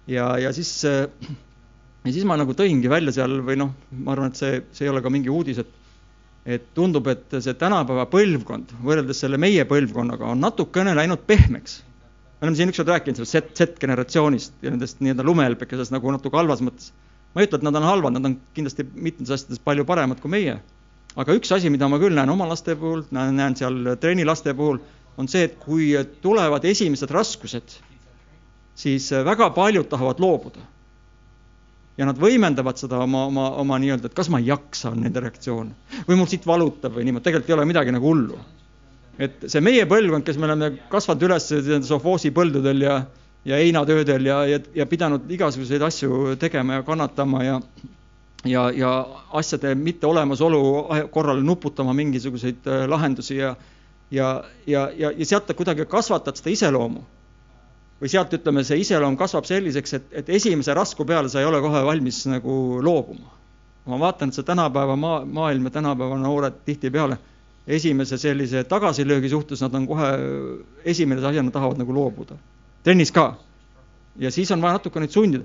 ja, 0.09 0.29
ja 0.41 0.53
siis, 0.57 0.73
äh, 0.89 1.09
ja 2.05 2.13
siis 2.13 2.25
ma 2.29 2.39
nagu 2.41 2.57
tõingi 2.57 2.91
välja 2.93 3.13
seal 3.21 3.41
või 3.45 3.59
noh, 3.61 3.75
ma 3.93 4.15
arvan, 4.17 4.33
et 4.33 4.41
see, 4.41 4.63
see 4.73 4.89
ei 4.89 4.93
ole 4.93 5.05
ka 5.05 5.13
mingi 5.13 5.33
uudis, 5.33 5.61
et 5.65 5.83
et 6.47 6.63
tundub, 6.79 7.09
et 7.11 7.33
see 7.43 7.57
tänapäeva 7.59 8.05
põlvkond 8.07 8.77
võrreldes 8.87 9.19
selle 9.19 9.35
meie 9.35 9.65
põlvkonnaga 9.67 10.29
on 10.31 10.39
natukene 10.45 10.93
läinud 10.95 11.25
pehmeks. 11.27 11.81
me 12.39 12.47
oleme 12.47 12.57
siin 12.57 12.71
ükskord 12.71 12.93
rääkinud 12.93 13.19
sellest 13.19 13.59
Z-generatsioonist 13.59 14.63
ja 14.63 14.71
nendest 14.71 15.03
nii-öelda 15.03 15.27
lumehelbekesest 15.27 15.91
nagu 15.91 16.13
natuke 16.15 16.39
halvas 16.39 16.63
mõttes 16.63 16.93
ma 17.35 17.43
ei 17.43 17.49
ütle, 17.49 17.61
et 17.61 17.67
nad 17.67 17.77
on 17.77 17.85
halvad, 17.85 18.17
nad 18.17 18.29
on 18.29 18.39
kindlasti 18.57 18.87
mitmetes 18.95 19.35
asjades 19.37 19.63
palju 19.65 19.85
paremad 19.89 20.21
kui 20.23 20.33
meie. 20.33 20.59
aga 21.17 21.35
üks 21.37 21.53
asi, 21.53 21.71
mida 21.73 21.89
ma 21.89 21.99
küll 22.01 22.17
näen 22.17 22.31
oma 22.31 22.47
laste 22.49 22.75
puhul, 22.77 23.07
näen 23.11 23.57
seal 23.57 23.97
treenilaste 24.01 24.53
puhul, 24.57 24.81
on 25.17 25.29
see, 25.29 25.47
et 25.49 25.59
kui 25.61 25.93
tulevad 26.23 26.65
esimesed 26.69 27.13
raskused, 27.13 27.77
siis 28.77 29.11
väga 29.25 29.51
paljud 29.57 29.89
tahavad 29.89 30.21
loobuda. 30.21 30.65
ja 31.97 32.05
nad 32.05 32.19
võimendavad 32.21 32.77
seda 32.77 32.99
oma, 33.01 33.23
oma, 33.31 33.47
oma 33.57 33.79
nii-öelda, 33.81 34.11
et 34.11 34.17
kas 34.17 34.29
ma 34.29 34.37
ei 34.43 34.51
jaksa, 34.51 34.91
on 34.93 35.01
nende 35.01 35.21
reaktsioon. 35.21 35.71
või 36.09 36.19
mul 36.21 36.29
siit 36.29 36.47
valutab 36.47 36.93
või 36.93 37.07
niimoodi, 37.09 37.25
tegelikult 37.25 37.51
ei 37.51 37.57
ole 37.57 37.65
midagi 37.65 37.95
nagu 37.97 38.09
hullu. 38.13 38.39
et 39.19 39.49
see 39.49 39.61
meie 39.65 39.87
põlvkond, 39.89 40.25
kes 40.25 40.37
me 40.37 40.51
oleme 40.51 40.73
kasvanud 40.93 41.23
üles 41.31 41.49
sovhoosi 41.89 42.31
põldudel 42.37 42.85
ja 42.85 42.99
ja 43.47 43.57
heinatöödel 43.57 44.27
ja, 44.27 44.41
ja, 44.47 44.59
ja 44.75 44.87
pidanud 44.87 45.31
igasuguseid 45.31 45.83
asju 45.83 46.37
tegema 46.39 46.81
ja 46.81 46.83
kannatama 46.83 47.45
ja 47.45 47.61
ja, 48.45 48.71
ja 48.71 49.07
asjade 49.33 49.75
mitteolemasolu 49.75 50.89
korral 51.11 51.43
nuputama 51.43 51.93
mingisuguseid 51.93 52.67
äh, 52.67 52.89
lahendusi 52.89 53.37
ja 53.37 53.57
ja, 54.11 54.45
ja, 54.67 54.91
ja, 54.97 55.13
ja 55.17 55.27
sealt 55.27 55.51
kuidagi 55.57 55.87
kasvatad 55.87 56.37
seda 56.39 56.51
iseloomu. 56.51 57.05
või 58.01 58.11
sealt 58.13 58.35
ütleme, 58.37 58.61
see 58.65 58.77
iseloom 58.77 59.15
kasvab 59.17 59.47
selliseks, 59.49 59.95
et, 59.97 60.11
et 60.21 60.29
esimese 60.29 60.75
rasku 60.77 61.05
peale 61.09 61.31
sa 61.33 61.41
ei 61.41 61.47
ole 61.49 61.63
kohe 61.65 61.81
valmis 61.85 62.27
nagu 62.29 62.83
loobuma. 62.83 63.31
ma 63.87 63.99
vaatan, 63.99 64.29
et 64.29 64.35
see 64.35 64.45
tänapäeva 64.45 64.97
maa, 64.97 65.25
maailm 65.25 65.65
ja 65.65 65.71
tänapäeva 65.79 66.19
noored 66.19 66.61
tihtipeale 66.65 67.19
esimese 67.67 68.19
sellise 68.19 68.65
tagasilöögi 68.65 69.29
suhtes 69.29 69.63
nad 69.63 69.75
on 69.75 69.87
kohe 69.87 70.11
esimese 70.85 71.27
asjana 71.27 71.51
tahavad 71.51 71.79
nagu 71.79 71.95
loobuda 71.95 72.37
trennis 72.87 73.11
ka. 73.13 73.35
ja 74.17 74.31
siis 74.31 74.51
on 74.55 74.63
vaja 74.63 74.79
natuke 74.79 75.01
neid 75.03 75.13
sundida. 75.13 75.45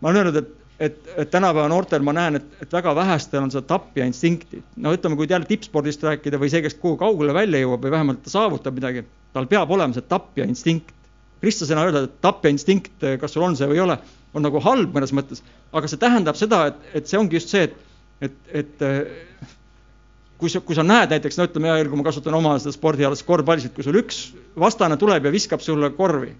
ma 0.00 0.10
olen 0.10 0.20
öelnud, 0.20 0.36
et, 0.36 0.50
et, 0.86 0.98
et 1.24 1.30
tänapäeva 1.32 1.68
noortel 1.72 2.04
ma 2.04 2.12
näen, 2.16 2.36
et, 2.36 2.46
et 2.62 2.72
väga 2.72 2.92
vähestel 2.96 3.42
on 3.42 3.50
seda 3.52 3.64
tapja 3.72 4.04
instinkti. 4.06 4.60
no 4.76 4.92
ütleme, 4.96 5.16
kui 5.16 5.28
jälle 5.30 5.48
tippspordist 5.48 6.04
rääkida 6.04 6.40
või 6.40 6.52
see, 6.52 6.62
kes 6.66 6.76
kuhu 6.82 6.98
kaugele 7.00 7.34
välja 7.36 7.62
jõuab 7.64 7.86
või 7.86 7.94
vähemalt 7.96 8.22
ta 8.26 8.32
saavutab 8.34 8.76
midagi, 8.76 9.06
tal 9.32 9.48
peab 9.48 9.72
olema 9.72 9.96
see 9.96 10.08
tapja 10.08 10.48
instinkt. 10.48 10.92
kristlasena 11.40 11.86
öelda, 11.88 12.04
et 12.04 12.20
tapja 12.20 12.52
instinkt, 12.52 13.06
kas 13.20 13.32
sul 13.32 13.46
on 13.46 13.56
see 13.56 13.68
või 13.70 13.80
ei 13.80 13.86
ole, 13.86 13.96
on 14.36 14.44
nagu 14.44 14.60
halb 14.60 14.92
mõnes 14.92 15.14
mõttes, 15.16 15.40
aga 15.72 15.88
see 15.88 16.02
tähendab 16.02 16.36
seda, 16.36 16.66
et, 16.68 16.84
et 17.00 17.08
see 17.08 17.18
ongi 17.18 17.40
just 17.40 17.54
see, 17.54 17.64
et, 17.64 17.80
et, 18.28 18.36
et 18.60 18.84
kui 20.36 20.52
sa, 20.52 20.60
kui 20.60 20.76
sa 20.76 20.84
näed 20.84 21.16
näiteks, 21.16 21.40
no 21.40 21.48
ütleme 21.48 21.72
hea 21.72 21.80
küll, 21.80 21.94
kui 21.94 22.02
ma 22.02 22.06
kasutan 22.10 22.36
oma 22.36 22.58
seda 22.60 22.76
spordialast 22.76 23.24
korvpallisid, 23.28 23.72
kui 23.72 23.88
sul 23.88 23.96
üks 24.04 24.26
vastane 24.60 25.00
tuleb 25.00 25.24
ja 25.24 25.32
viskab 25.32 25.64
sulle 25.64 25.88
korvi 25.96 26.34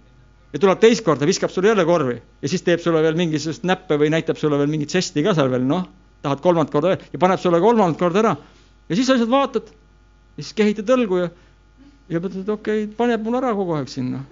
ja 0.53 0.59
tuleb 0.59 0.81
teist 0.83 1.05
korda, 1.07 1.29
viskab 1.29 1.53
sulle 1.53 1.71
jälle 1.71 1.85
korvi 1.87 2.17
ja 2.17 2.51
siis 2.51 2.65
teeb 2.67 2.83
sulle 2.83 3.03
veel 3.05 3.19
mingisugust 3.19 3.67
näppe 3.69 3.99
või 4.01 4.11
näitab 4.15 4.39
sulle 4.41 4.59
veel 4.59 4.71
mingit 4.73 4.91
žesti 4.95 5.23
ka 5.27 5.35
seal 5.37 5.51
veel, 5.53 5.67
noh, 5.67 5.87
tahad 6.25 6.43
kolmandat 6.45 6.75
korda 6.75 6.97
ja 6.97 7.23
paneb 7.23 7.41
sulle 7.43 7.61
kolmandat 7.63 8.01
korda 8.01 8.25
ära. 8.25 8.35
ja 8.89 8.97
siis 8.97 9.07
sa 9.07 9.15
lihtsalt 9.15 9.31
vaatad 9.31 9.71
ja 9.71 10.43
siis 10.43 10.57
kehitad 10.59 10.91
õlgu 10.97 11.23
ja, 11.23 11.31
ja 12.11 12.21
mõtled, 12.21 12.43
et 12.43 12.53
okei 12.57 12.85
okay,, 12.85 12.93
paneb 12.99 13.25
mul 13.27 13.39
ära 13.39 13.55
kogu 13.55 13.79
aeg 13.79 13.91
sinna. 13.93 14.25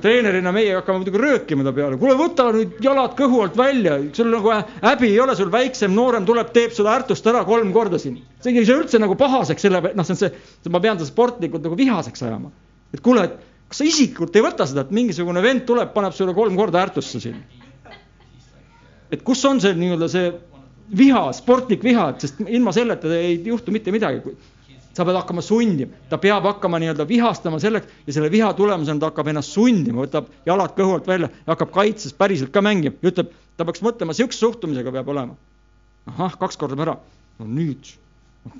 treenerina 0.00 0.48
meie 0.52 0.72
hakkame 0.78 1.02
muidugi 1.02 1.20
röökima 1.20 1.64
ta 1.66 1.74
peale, 1.76 1.98
kuule 2.00 2.16
võta 2.16 2.48
nüüd 2.56 2.78
jalad 2.80 3.12
kõhu 3.18 3.42
alt 3.44 3.56
välja, 3.58 3.98
sul 4.16 4.32
nagu 4.32 4.48
häbi 4.80 5.10
ei 5.10 5.20
ole, 5.20 5.36
sul 5.36 5.52
väiksem 5.52 5.92
noorem 5.92 6.24
tuleb, 6.24 6.54
teeb 6.56 6.72
seda 6.72 6.96
ärtust 6.96 7.28
ära 7.28 7.44
kolm 7.44 7.68
korda 7.76 8.00
siin. 8.00 8.16
see 8.40 8.56
ei 8.56 8.64
saa 8.64 8.80
üldse 8.80 8.98
nagu 9.02 9.18
pahaseks, 9.20 9.68
selle, 9.68 9.82
noh, 9.92 10.08
see 10.08 10.16
on 10.16 10.22
see, 10.24 10.32
ma 10.72 10.80
pean 10.80 10.96
seda 10.96 11.12
sportlikult 11.12 11.68
nagu 11.68 11.76
vihaseks 11.76 12.24
ajama. 12.24 12.48
et 12.96 13.04
kuule, 13.04 13.28
et 13.28 13.51
kas 13.72 13.80
sa 13.80 13.88
isiklikult 13.88 14.34
ei 14.36 14.44
võta 14.44 14.66
seda, 14.68 14.84
et 14.84 14.90
mingisugune 14.92 15.40
vend 15.40 15.64
tuleb, 15.64 15.94
paneb 15.94 16.12
sulle 16.12 16.34
kolm 16.36 16.58
korda 16.60 16.82
ärtusse 16.84 17.20
siin? 17.24 17.38
et 19.12 19.22
kus 19.24 19.40
on 19.48 19.60
see 19.60 19.72
nii-öelda 19.76 20.08
see 20.12 20.28
viha, 20.96 21.22
sportlik 21.36 21.82
viha, 21.84 22.10
et 22.12 22.24
sest 22.24 22.40
ilma 22.44 22.72
selleta 22.72 23.08
ei 23.16 23.38
juhtu 23.44 23.72
mitte 23.72 23.92
midagi. 23.92 24.36
sa 24.92 25.06
pead 25.08 25.16
hakkama 25.16 25.40
sundima, 25.40 25.96
ta 26.10 26.18
peab 26.20 26.44
hakkama 26.44 26.76
nii-öelda 26.82 27.06
vihastama 27.08 27.56
selleks 27.60 27.88
ja 28.06 28.12
selle 28.12 28.28
viha 28.30 28.52
tulemusena 28.52 29.00
ta 29.00 29.08
hakkab 29.08 29.30
ennast 29.32 29.56
sundima, 29.56 30.04
võtab 30.04 30.28
jalad 30.44 30.76
kõhu 30.76 30.98
alt 30.98 31.08
välja 31.08 31.30
ja 31.32 31.54
hakkab 31.54 31.72
kaitses 31.72 32.12
päriselt 32.12 32.52
ka 32.52 32.60
mängima 32.60 33.00
ja 33.00 33.08
ütleb, 33.08 33.32
ta 33.56 33.64
peaks 33.64 33.80
mõtlema, 33.80 34.12
sihukese 34.12 34.44
suhtumisega 34.44 34.92
peab 34.92 35.08
olema. 35.08 35.36
ahah, 36.12 36.36
kaks 36.36 36.60
korda 36.60 36.76
ära, 36.84 36.98
no 37.40 37.48
nüüd, 37.48 37.94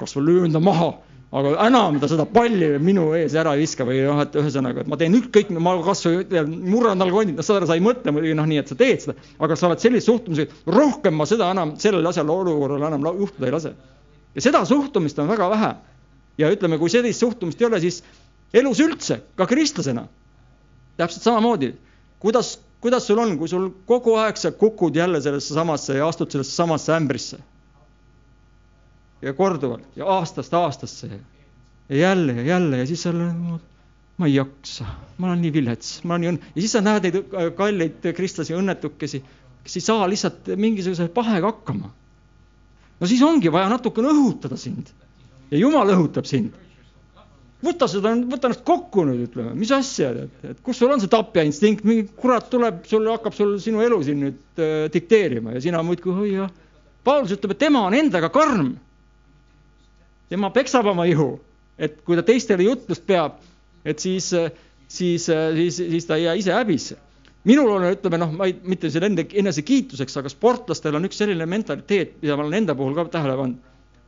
kas 0.01 0.17
ma 0.17 0.25
löön 0.25 0.57
ta 0.57 0.61
maha 0.61 0.95
aga 1.33 1.53
enam 1.65 1.97
ta 2.01 2.09
seda 2.11 2.27
palli 2.29 2.67
minu 2.83 3.07
ees 3.17 3.33
ära 3.41 3.55
ei 3.57 3.63
viska 3.63 3.87
või 3.89 4.03
noh, 4.05 4.19
et 4.21 4.35
ühesõnaga, 4.37 4.83
et 4.83 4.89
ma 4.93 4.99
teen 5.01 5.15
ükskõik, 5.17 5.53
ma 5.65 5.73
kasvõi 5.85 6.27
murran 6.45 7.01
tal 7.01 7.13
kondid, 7.15 7.39
noh, 7.39 7.53
aru, 7.57 7.69
sa 7.69 7.77
ei 7.79 7.85
mõtle 7.85 8.13
muidugi 8.13 8.35
noh, 8.37 8.49
nii 8.51 8.61
et 8.61 8.73
sa 8.73 8.77
teed 8.77 9.05
seda, 9.07 9.15
aga 9.41 9.57
sa 9.57 9.71
oled 9.71 9.81
sellise 9.81 10.11
suhtumisega, 10.11 10.59
rohkem 10.77 11.17
ma 11.17 11.27
seda 11.29 11.49
enam 11.55 11.73
sellel 11.81 12.11
asjal 12.11 12.29
olukorral 12.35 12.85
enam 12.85 13.07
juhtuda 13.23 13.49
ei 13.49 13.55
lase. 13.55 13.73
ja 14.37 14.45
seda 14.45 14.61
suhtumist 14.69 15.23
on 15.25 15.31
väga 15.33 15.49
vähe. 15.55 15.71
ja 16.39 16.51
ütleme, 16.53 16.77
kui 16.79 16.93
sellist 16.93 17.25
suhtumist 17.25 17.61
ei 17.61 17.69
ole, 17.71 17.81
siis 17.81 18.03
elus 18.53 18.83
üldse, 18.85 19.23
ka 19.37 19.47
kristlasena, 19.49 20.05
täpselt 21.01 21.25
samamoodi, 21.25 21.73
kuidas, 22.21 22.59
kuidas 22.85 23.09
sul 23.09 23.25
on, 23.25 23.39
kui 23.41 23.49
sul 23.49 23.71
kogu 23.89 24.19
aeg 24.21 24.37
sa 24.37 24.53
kukud 24.53 24.97
jälle 25.01 25.21
sellesse 25.25 25.57
samasse 25.57 25.97
ja 25.97 26.09
astud 26.13 26.29
sellesse 26.29 26.53
samasse 26.61 26.93
ämbrisse 26.93 27.41
ja 29.23 29.35
korduvalt 29.39 29.97
ja 29.97 30.09
aastast 30.19 30.55
aastasse 30.55 31.11
ja 31.89 31.97
jälle 31.97 32.33
ja 32.41 32.43
jälle 32.43 32.83
ja 32.83 32.87
siis 32.87 33.03
sa 33.03 33.11
oled, 33.11 33.61
ma 34.17 34.27
ei 34.27 34.35
jaksa, 34.35 34.87
ma 35.19 35.31
olen 35.31 35.43
nii 35.43 35.53
vilets, 35.53 36.01
ma 36.05 36.15
olen 36.15 36.25
nii 36.25 36.33
õnn- 36.33 36.51
ja 36.55 36.65
siis 36.65 36.75
sa 36.77 36.83
näed 36.85 37.07
neid 37.09 37.21
äh, 37.23 37.53
kalleid 37.59 38.11
kristlasi 38.17 38.57
õnnetukesi, 38.59 39.23
kes 39.63 39.79
ei 39.79 39.85
saa 39.85 40.09
lihtsalt 40.11 40.53
mingisuguse 40.57 41.09
pahega 41.15 41.53
hakkama. 41.53 41.93
no 43.01 43.07
siis 43.11 43.23
ongi 43.23 43.53
vaja 43.53 43.71
natukene 43.73 44.13
õhutada 44.15 44.59
sind 44.59 44.93
ja 45.53 45.61
Jumal 45.61 45.93
õhutab 45.93 46.29
sind. 46.29 46.55
võta 47.63 47.87
seda, 47.87 48.15
võta 48.27 48.49
ennast 48.49 48.65
kokku 48.67 49.05
nüüd, 49.07 49.21
ütleme, 49.29 49.53
mis 49.55 49.71
asja, 49.75 50.09
et, 50.25 50.47
et 50.51 50.63
kus 50.67 50.81
sul 50.81 50.91
on 50.91 51.03
see 51.03 51.11
tapja 51.13 51.45
instinkt, 51.47 51.85
mingi 51.87 52.09
kurat 52.19 52.49
tuleb, 52.51 52.81
sul 52.91 53.07
hakkab 53.13 53.37
sul 53.37 53.53
sinu 53.63 53.85
elu 53.85 54.01
siin 54.03 54.25
nüüd 54.25 54.63
äh, 54.63 54.89
dikteerima 54.93 55.55
ja 55.55 55.63
sina 55.63 55.83
muudkui, 55.87 56.15
oi 56.25 56.33
jah. 56.33 56.51
Paulus 57.07 57.35
ütleb, 57.35 57.55
et 57.55 57.61
tema 57.63 57.85
on 57.87 57.95
endaga 57.99 58.31
karm. 58.35 58.73
Tema 60.33 60.51
peksab 60.51 60.89
oma 60.89 61.05
ihu, 61.09 61.35
et 61.77 61.99
kui 62.07 62.17
ta 62.17 62.25
teistele 62.25 62.65
jutlust 62.65 63.05
peab, 63.09 63.41
et 63.85 64.01
siis, 64.01 64.31
siis, 64.89 65.27
siis, 65.29 65.81
siis 65.81 66.07
ta 66.09 66.17
ei 66.17 66.29
jää 66.29 66.37
ise 66.41 66.55
häbisse. 66.57 66.97
minul 67.45 67.73
on, 67.75 67.85
ütleme 67.91 68.21
noh, 68.23 68.31
ma 68.39 68.47
ei, 68.47 68.55
mitte 68.71 68.91
selle 68.91 69.09
enda 69.11 69.25
enesekiituseks, 69.43 70.17
aga 70.21 70.31
sportlastel 70.31 70.95
on 70.95 71.09
üks 71.09 71.19
selline 71.19 71.47
mentaliteet, 71.51 72.15
mida 72.23 72.37
ma 72.39 72.47
olen 72.47 72.61
enda 72.61 72.77
puhul 72.79 72.95
ka 72.95 73.05
tähele 73.19 73.35
pannud. 73.37 73.59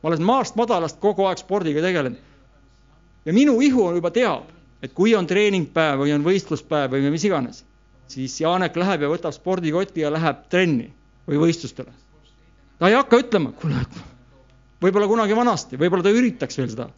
ma 0.01 0.09
olen 0.09 0.23
maast 0.23 0.55
madalast 0.55 1.01
kogu 1.03 1.27
aeg 1.29 1.41
spordiga 1.43 1.83
tegelenud. 1.83 2.17
ja 3.25 3.33
minu 3.33 3.59
ihu 3.61 3.91
juba 3.99 4.11
teab, 4.15 4.49
et 4.81 4.93
kui 4.93 5.13
on 5.15 5.27
treeningpäev 5.27 6.01
või 6.05 6.15
on 6.15 6.25
võistluspäev 6.25 6.95
või 6.95 7.11
mis 7.11 7.27
iganes, 7.27 7.61
siis 8.07 8.39
Janek 8.41 8.75
läheb 8.81 9.05
ja 9.05 9.13
võtab 9.13 9.35
spordikoti 9.35 10.07
ja 10.07 10.13
läheb 10.13 10.47
trenni 10.49 10.89
või 11.27 11.43
võistlustele. 11.45 11.93
ta 12.79 12.89
ei 12.89 12.97
hakka 12.97 13.21
ütlema, 13.27 13.51
kuule, 13.61 13.85
võib-olla 14.83 15.07
kunagi 15.09 15.37
vanasti, 15.37 15.79
võib-olla 15.79 16.05
ta 16.05 16.13
üritaks 16.15 16.59
veel 16.59 16.71
seda, 16.71 16.89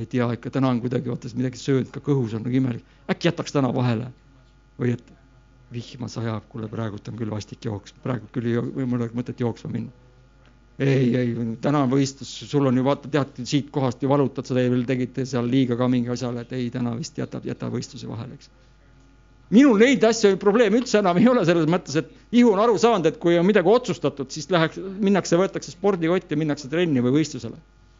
et 0.00 0.14
jaa, 0.14 0.30
ikka 0.36 0.52
täna 0.56 0.70
on 0.72 0.80
kuidagi 0.84 1.12
vaata 1.12 1.32
midagi 1.36 1.60
söönud 1.60 1.92
ka 1.94 2.02
kõhus 2.04 2.36
on 2.36 2.44
nagu 2.46 2.56
imelik, 2.60 2.96
äkki 3.10 3.30
jätaks 3.30 3.54
täna 3.56 3.72
vahele? 3.74 4.10
Või 4.76 4.92
et 4.92 5.12
vihma 5.72 6.08
sajab, 6.12 6.44
kuule 6.50 6.68
praegult 6.70 7.08
on 7.08 7.16
küll 7.18 7.32
vastik 7.32 7.64
jooks, 7.64 7.94
praegu 8.04 8.28
küll 8.32 8.50
ei 8.50 8.58
ole 8.60 8.84
mul 8.86 9.00
oleks 9.00 9.16
mõtet 9.16 9.40
jooksma 9.40 9.70
minna. 9.72 9.90
ei, 10.78 11.14
ei 11.16 11.56
täna 11.64 11.82
on 11.86 11.90
võistlus, 11.90 12.28
sul 12.50 12.68
on 12.68 12.76
ju 12.76 12.84
vaata 12.84 13.08
tead 13.08 13.40
siit 13.48 13.70
kohast 13.72 14.02
ju 14.02 14.08
valutad 14.12 14.46
seda 14.46 14.66
veel 14.68 14.84
tegite 14.84 15.24
seal 15.24 15.48
liiga 15.48 15.76
ka 15.76 15.88
mingi 15.88 16.12
asjale, 16.12 16.44
et 16.44 16.52
ei 16.52 16.68
täna 16.70 16.92
vist 16.98 17.18
jätab, 17.18 17.48
jäta 17.48 17.70
võistluse 17.72 18.08
vahele, 18.08 18.36
eks 18.36 18.50
minul 19.54 19.78
neid 19.78 20.04
asju 20.04 20.36
probleeme 20.42 20.80
üldse 20.80 20.98
enam 21.00 21.18
ei 21.20 21.28
ole 21.30 21.44
selles 21.46 21.68
mõttes, 21.70 21.96
et 22.00 22.10
ihu 22.34 22.52
on 22.52 22.62
aru 22.62 22.76
saanud, 22.82 23.06
et 23.06 23.18
kui 23.22 23.36
on 23.38 23.46
midagi 23.46 23.70
otsustatud, 23.70 24.30
siis 24.34 24.48
läheks, 24.50 24.80
minnakse, 24.80 25.38
võetakse 25.38 25.74
spordikott 25.74 26.32
ja 26.32 26.38
minnakse 26.40 26.70
trenni 26.72 27.02
või 27.04 27.20
võistlusele. 27.20 27.58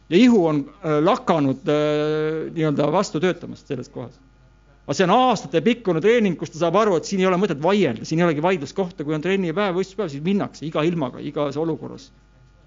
ja 0.09 0.17
ihu 0.17 0.45
on 0.47 0.63
äh, 0.67 0.97
lakanud 1.03 1.67
äh, 1.71 2.47
nii-öelda 2.55 2.91
vastu 2.91 3.19
töötamast 3.23 3.67
selles 3.67 3.89
kohas. 3.89 4.15
aga 4.85 4.95
see 4.95 5.07
on 5.07 5.15
aastatepikkune 5.15 6.01
treening, 6.03 6.37
kus 6.39 6.51
ta 6.51 6.59
saab 6.59 6.75
aru, 6.79 6.95
et 6.97 7.07
siin 7.07 7.23
ei 7.23 7.27
ole 7.27 7.39
mõtet 7.39 7.61
vaielda, 7.63 8.05
siin 8.05 8.19
ei 8.19 8.27
olegi 8.27 8.43
vaidluskohta, 8.43 9.03
kui 9.03 9.15
on 9.15 9.23
trennipäev, 9.23 9.75
võistluspäev, 9.75 10.11
siis 10.11 10.23
minnakse 10.23 10.65
iga 10.67 10.83
ilmaga, 10.83 11.19
igas 11.19 11.57
olukorras. 11.59 12.11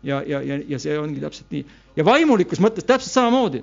ja, 0.03 0.23
ja, 0.27 0.41
ja, 0.41 0.57
ja 0.69 0.79
see 0.81 0.97
ongi 0.97 1.21
täpselt 1.21 1.51
nii 1.53 1.67
ja 1.97 2.05
vaimulikus 2.05 2.61
mõttes 2.65 2.87
täpselt 2.89 3.13
samamoodi 3.13 3.61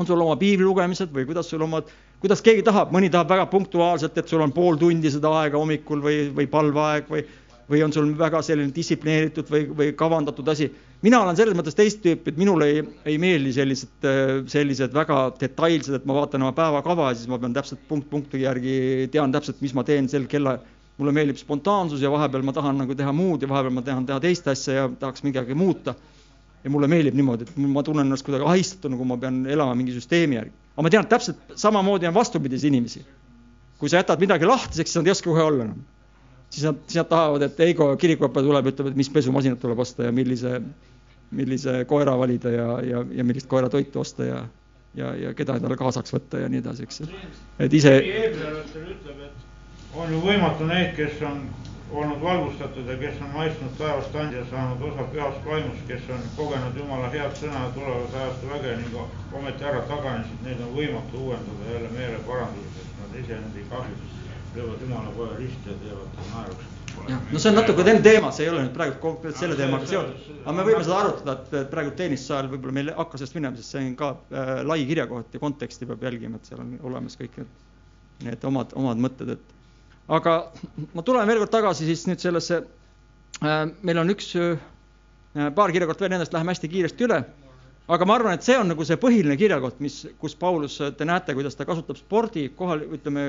on 0.00 0.08
sul 0.08 0.20
oma 0.24 0.36
piibli 0.40 0.64
lugemised 0.64 1.12
või 1.12 1.26
kuidas 1.28 1.50
sul 1.52 1.62
omad 1.66 1.90
kuidas 2.20 2.42
keegi 2.44 2.64
tahab, 2.66 2.92
mõni 2.92 3.08
tahab 3.12 3.30
väga 3.32 3.46
punktuaalselt, 3.50 4.18
et 4.20 4.28
sul 4.28 4.42
on 4.44 4.52
pool 4.52 4.78
tundi 4.80 5.12
seda 5.12 5.32
aega 5.40 5.60
hommikul 5.60 6.02
või, 6.04 6.18
või 6.36 6.48
palveaeg 6.52 7.08
või, 7.10 7.22
või 7.70 7.82
on 7.86 7.94
sul 7.94 8.10
väga 8.18 8.42
selline 8.44 8.74
distsiplineeritud 8.76 9.48
või, 9.50 9.68
või 9.78 9.92
kavandatud 9.96 10.48
asi. 10.52 10.70
mina 11.02 11.22
olen 11.22 11.36
selles 11.38 11.56
mõttes 11.56 11.76
teist 11.78 12.02
tüüpi, 12.04 12.34
et 12.34 12.40
minule 12.40 12.66
ei, 12.68 12.82
ei 13.08 13.16
meeldi 13.18 13.54
sellised, 13.56 14.08
sellised 14.52 14.92
väga 14.94 15.20
detailsed, 15.40 15.96
et 15.96 16.04
ma 16.04 16.18
vaatan 16.18 16.44
oma 16.44 16.52
päevakava 16.56 17.08
ja 17.08 17.16
siis 17.16 17.30
ma 17.30 17.38
pean 17.38 17.56
täpselt 17.56 17.80
punkt 17.88 18.10
punkti 18.10 18.42
järgi, 18.42 19.08
tean 19.12 19.32
täpselt, 19.32 19.62
mis 19.64 19.74
ma 19.74 19.86
teen 19.86 20.08
sel 20.08 20.28
kella. 20.28 20.58
mulle 21.00 21.14
meeldib 21.16 21.38
spontaansus 21.40 22.02
ja 22.04 22.10
vahepeal 22.12 22.42
ma 22.44 22.52
tahan 22.52 22.76
nagu 22.76 22.92
teha 22.94 23.12
muud 23.16 23.40
ja 23.40 23.48
vahepeal 23.48 23.72
ma 23.72 23.82
tahan 23.82 24.04
teha 24.06 24.20
teist 24.20 24.48
asja 24.52 24.74
ja 24.74 24.88
tahaks 25.00 25.22
midagi 25.24 25.54
muuta 25.56 25.94
ja 26.64 26.70
mulle 26.70 26.88
meeldib 26.90 27.16
niimoodi, 27.16 27.46
et 27.48 27.56
ma 27.60 27.82
tunnen 27.86 28.06
ennast 28.06 28.26
kuidagi 28.26 28.46
ahistatuna, 28.48 28.98
kui 28.98 29.08
ma 29.08 29.16
pean 29.20 29.40
elama 29.48 29.76
mingi 29.78 29.94
süsteemi 29.96 30.36
järgi. 30.36 30.52
aga 30.74 30.84
ma 30.84 30.92
tean, 30.92 31.06
et 31.06 31.14
täpselt 31.14 31.56
samamoodi 31.56 32.08
on 32.08 32.14
vastupidisi 32.14 32.68
inimesi. 32.68 33.04
kui 33.78 33.88
sa 33.88 33.96
jätad 33.96 34.20
midagi 34.20 34.44
lahtiseks, 34.44 34.92
siis 34.92 35.00
nad 35.00 35.08
ei 35.08 35.12
oska 35.16 35.30
kohe 35.30 35.42
olla 35.42 35.64
enam. 35.64 35.82
siis 36.50 36.64
nad, 36.68 36.78
siis 36.86 37.00
nad 37.00 37.08
tahavad, 37.08 37.42
et 37.42 37.60
Eigo 37.60 37.96
kirikuõpe 37.96 38.42
tuleb, 38.44 38.72
ütleb, 38.72 38.92
et 38.92 38.96
mis 38.96 39.10
pesumasinat 39.10 39.60
tuleb 39.60 39.78
osta 39.78 40.08
ja 40.08 40.12
millise, 40.12 40.60
millise 41.30 41.84
koera 41.88 42.18
valida 42.18 42.50
ja, 42.50 42.68
ja, 42.84 43.04
ja 43.12 43.24
millist 43.24 43.48
koeratoitu 43.48 44.00
osta 44.00 44.24
ja, 44.24 44.44
ja, 44.94 45.14
ja 45.14 45.34
keda 45.34 45.56
endale 45.56 45.76
kaasaks 45.80 46.12
võtta 46.12 46.44
ja 46.44 46.48
nii 46.48 46.60
edasi, 46.60 46.82
eks. 46.82 47.02
et 47.58 47.72
ise, 47.72 47.96
ütleb, 48.04 49.24
et 49.30 49.96
on 49.96 50.12
ju 50.12 50.20
võimatu 50.22 50.68
neid, 50.68 50.92
kes 50.98 51.22
on 51.26 51.46
olnud 51.92 52.22
valgustatud 52.22 52.86
ja 52.86 52.96
kes 52.96 53.20
on 53.20 53.30
maitsnud 53.34 53.72
taevast 53.78 54.14
andi 54.14 54.36
ja 54.36 54.44
saanud 54.50 54.82
osa 54.88 55.06
pühast 55.12 55.46
vaimust, 55.46 55.86
kes 55.88 56.02
on 56.14 56.22
kogenud 56.36 56.76
Jumala 56.78 57.10
head 57.14 57.36
sõna 57.40 57.64
ja 57.66 57.70
tulevat 57.74 58.14
ajastu 58.14 58.50
väge 58.52 58.76
ning 58.82 58.98
ometi 59.32 59.66
ära 59.72 59.82
taganesid, 59.90 60.44
neid 60.46 60.62
on 60.66 60.74
võimatu 60.76 61.24
uuendada 61.24 61.72
jälle 61.74 61.90
meeleparanduseks, 61.96 62.92
nad 63.00 63.16
iseendi 63.24 63.64
kahjuks 63.72 64.18
löövad 64.54 64.84
Jumala 64.86 65.10
poja 65.16 65.36
risti 65.38 65.72
ja 65.72 65.76
teevad 65.82 66.14
ta 66.16 66.28
naeruks. 66.34 66.64
jah, 67.08 67.20
no 67.32 67.38
see 67.38 67.50
on 67.50 67.58
natuke 67.58 67.84
teine 67.84 68.02
teema, 68.06 68.32
see 68.34 68.46
ei 68.46 68.54
ole 68.54 68.64
nüüd 68.64 68.74
praegu 68.78 68.98
konkreetselt 69.02 69.44
selle 69.44 69.58
teemaga 69.58 69.86
seotud. 69.90 70.32
aga 70.44 70.56
me 70.58 70.66
võime 70.70 70.82
seda 70.86 70.98
arutada, 71.04 71.38
et 71.62 71.70
praegu 71.74 71.94
teenistuse 71.98 72.36
ajal 72.38 72.50
võib-olla 72.54 72.78
meil 72.78 72.92
ei 72.92 72.98
hakka 72.98 73.18
sellest 73.18 73.38
minema, 73.38 73.58
sest 73.58 73.74
see 73.74 73.86
on 73.86 73.94
ka 73.98 74.10
äh, 74.14 74.52
lai 74.66 74.82
kirjakoht 74.86 75.34
ja 75.34 75.42
konteksti 75.42 75.90
peab 75.90 76.02
jälgima, 76.06 76.38
et 76.38 76.50
seal 76.50 76.62
on 76.62 76.76
olemas 76.90 77.18
kõik 77.18 77.38
need, 77.42 77.56
need 78.26 78.46
omad, 78.50 78.74
omad 78.78 79.02
mõtted, 79.06 79.34
et 79.38 79.56
aga 80.10 80.36
ma 80.94 81.04
tulen 81.06 81.28
veel 81.28 81.42
kord 81.44 81.52
tagasi 81.54 81.88
siis 81.88 82.06
nüüd 82.10 82.22
sellesse 82.22 82.60
äh,, 82.60 83.66
meil 83.86 84.02
on 84.02 84.10
üks 84.14 84.32
äh,, 84.38 84.58
paar 85.56 85.72
kirjakohta 85.74 86.06
veel 86.06 86.16
nendest, 86.16 86.34
läheme 86.34 86.54
hästi 86.54 86.70
kiiresti 86.72 87.06
üle. 87.06 87.20
aga 87.90 88.06
ma 88.06 88.16
arvan, 88.18 88.38
et 88.38 88.46
see 88.46 88.58
on 88.58 88.70
nagu 88.70 88.86
see 88.86 88.98
põhiline 89.00 89.36
kirjakoht, 89.38 89.80
mis, 89.82 90.04
kus 90.18 90.36
Paulus, 90.38 90.78
te 90.98 91.06
näete, 91.06 91.34
kuidas 91.34 91.58
ta 91.58 91.66
kasutab 91.66 91.98
spordi 91.98 92.48
kohal, 92.54 92.84
ütleme 92.98 93.26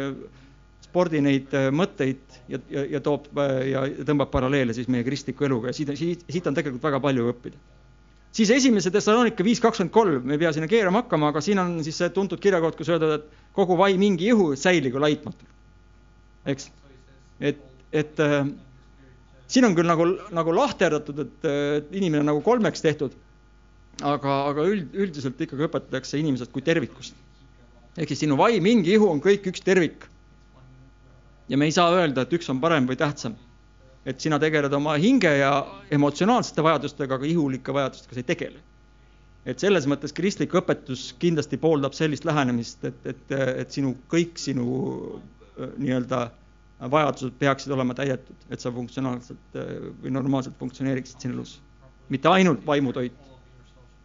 spordi 0.86 1.21
neid 1.21 1.53
äh, 1.57 1.69
mõtteid 1.73 2.39
ja, 2.49 2.59
ja, 2.69 2.88
ja 2.97 3.03
toob 3.05 3.29
äh, 3.38 3.59
ja 3.71 3.86
tõmbab 4.07 4.34
paralleele 4.34 4.73
siis 4.77 4.89
meie 4.91 5.05
kristliku 5.07 5.47
eluga 5.47 5.69
ja 5.71 5.77
siit, 5.77 5.93
siit, 5.97 6.25
siit 6.29 6.49
on 6.49 6.57
tegelikult 6.57 6.89
väga 6.89 6.99
palju 7.03 7.29
õppida 7.32 7.61
siis 8.36 8.51
esimese 8.55 8.91
Thessalonika 8.91 9.43
viis 9.45 9.61
kakskümmend 9.63 9.93
kolm, 9.93 10.25
me 10.25 10.36
ei 10.38 10.41
pea 10.41 10.51
sinna 10.55 10.69
keerama 10.71 11.03
hakkama, 11.03 11.32
aga 11.32 11.43
siin 11.43 11.59
on 11.61 11.77
siis 11.86 11.97
see 11.99 12.11
tuntud 12.15 12.41
kirjakoht, 12.41 12.77
kus 12.79 12.91
öeldud, 12.91 13.17
et 13.19 13.49
kogu 13.55 13.77
vai 13.79 13.93
mingi 13.99 14.29
ihu 14.32 14.51
säiligu 14.55 15.01
laitmatult. 15.03 15.49
eks, 16.45 16.69
et, 17.39 17.59
et 17.93 18.21
äh, 18.23 18.45
siin 19.51 19.67
on 19.67 19.75
küll 19.77 19.89
nagu, 19.89 20.07
nagu 20.33 20.55
lahterdatud, 20.55 21.19
et 21.25 21.91
inimene 21.91 22.23
nagu 22.27 22.41
kolmeks 22.45 22.81
tehtud, 22.85 23.17
aga, 24.01 24.37
aga 24.51 24.65
üld, 24.69 24.95
üldiselt 24.95 25.41
ikkagi 25.41 25.67
õpetatakse 25.67 26.19
inimesest 26.21 26.53
kui 26.55 26.63
tervikust. 26.65 27.15
ehk 27.97 28.07
siis 28.07 28.23
sinu 28.23 28.37
vai 28.39 28.59
mingi 28.63 28.93
ihu 28.95 29.09
on 29.11 29.19
kõik 29.21 29.51
üks 29.51 29.61
tervik. 29.61 30.07
ja 31.49 31.57
me 31.57 31.65
ei 31.65 31.71
saa 31.75 31.91
öelda, 31.93 32.21
et 32.21 32.33
üks 32.33 32.49
on 32.49 32.61
parem 32.63 32.87
või 32.87 32.97
tähtsam 32.97 33.35
et 34.05 34.21
sina 34.21 34.39
tegeled 34.41 34.73
oma 34.73 34.95
hinge 35.01 35.29
ja 35.37 35.51
emotsionaalsete 35.93 36.63
vajadustega, 36.65 37.17
aga 37.17 37.27
ihulike 37.29 37.73
vajadustega 37.73 38.17
sa 38.17 38.23
ei 38.23 38.29
tegele. 38.33 38.61
et 39.45 39.57
selles 39.57 39.87
mõttes 39.89 40.13
kristlik 40.13 40.51
õpetus 40.53 41.15
kindlasti 41.17 41.57
pooldab 41.57 41.95
sellist 41.97 42.25
lähenemist, 42.29 42.83
et, 42.85 43.05
et, 43.09 43.31
et 43.63 43.71
sinu 43.73 43.95
kõik 44.09 44.37
sinu 44.37 44.65
nii-öelda 45.58 46.22
vajadused 46.91 47.36
peaksid 47.39 47.74
olema 47.76 47.93
täidetud, 47.97 48.47
et 48.49 48.60
sa 48.64 48.72
funktsionaalselt 48.74 49.60
äh, 49.60 49.76
või 50.04 50.14
normaalselt 50.16 50.58
funktsioneeriksid 50.60 51.22
siin 51.22 51.36
elus. 51.36 51.60
mitte 52.10 52.28
ainult 52.30 52.66
vaimutoit 52.66 53.14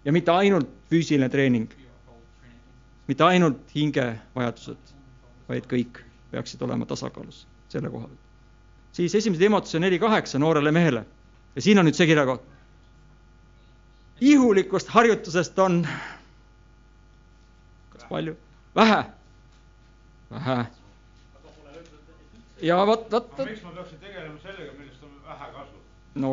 ja 0.04 0.12
mitte 0.12 0.30
ainult 0.30 0.68
füüsiline 0.90 1.28
treening, 1.28 1.70
mitte 3.08 3.24
ainult 3.24 3.74
hingevajadused, 3.74 4.94
vaid 5.48 5.66
kõik 5.66 6.04
peaksid 6.30 6.62
olema 6.62 6.86
tasakaalus 6.86 7.46
selle 7.68 7.90
koha 7.90 8.06
pealt 8.06 8.26
siis 8.96 9.14
esimese 9.14 9.40
Timotuse 9.40 9.78
neli 9.78 9.98
kaheksa 9.98 10.38
noorele 10.38 10.72
mehele 10.72 11.04
ja 11.56 11.62
siin 11.62 11.78
on 11.78 11.84
nüüd 11.88 11.96
see 11.96 12.06
kirjakoht. 12.08 12.42
ihulikust 14.20 14.88
harjutusest 14.88 15.58
on, 15.58 15.82
kas 17.92 18.06
palju? 18.08 18.36
vähe, 18.76 19.02
vähe. 20.30 20.56
Ja 22.62 22.78
vot, 22.86 23.08
vot, 23.12 23.32
miks 23.44 23.64
ma 23.64 23.72
peaksin 23.76 23.98
tegelema 24.00 24.38
sellega, 24.42 24.72
millest 24.78 25.02
on 25.04 25.16
vähe 25.26 25.50
kasu? 25.54 25.82
no 26.22 26.30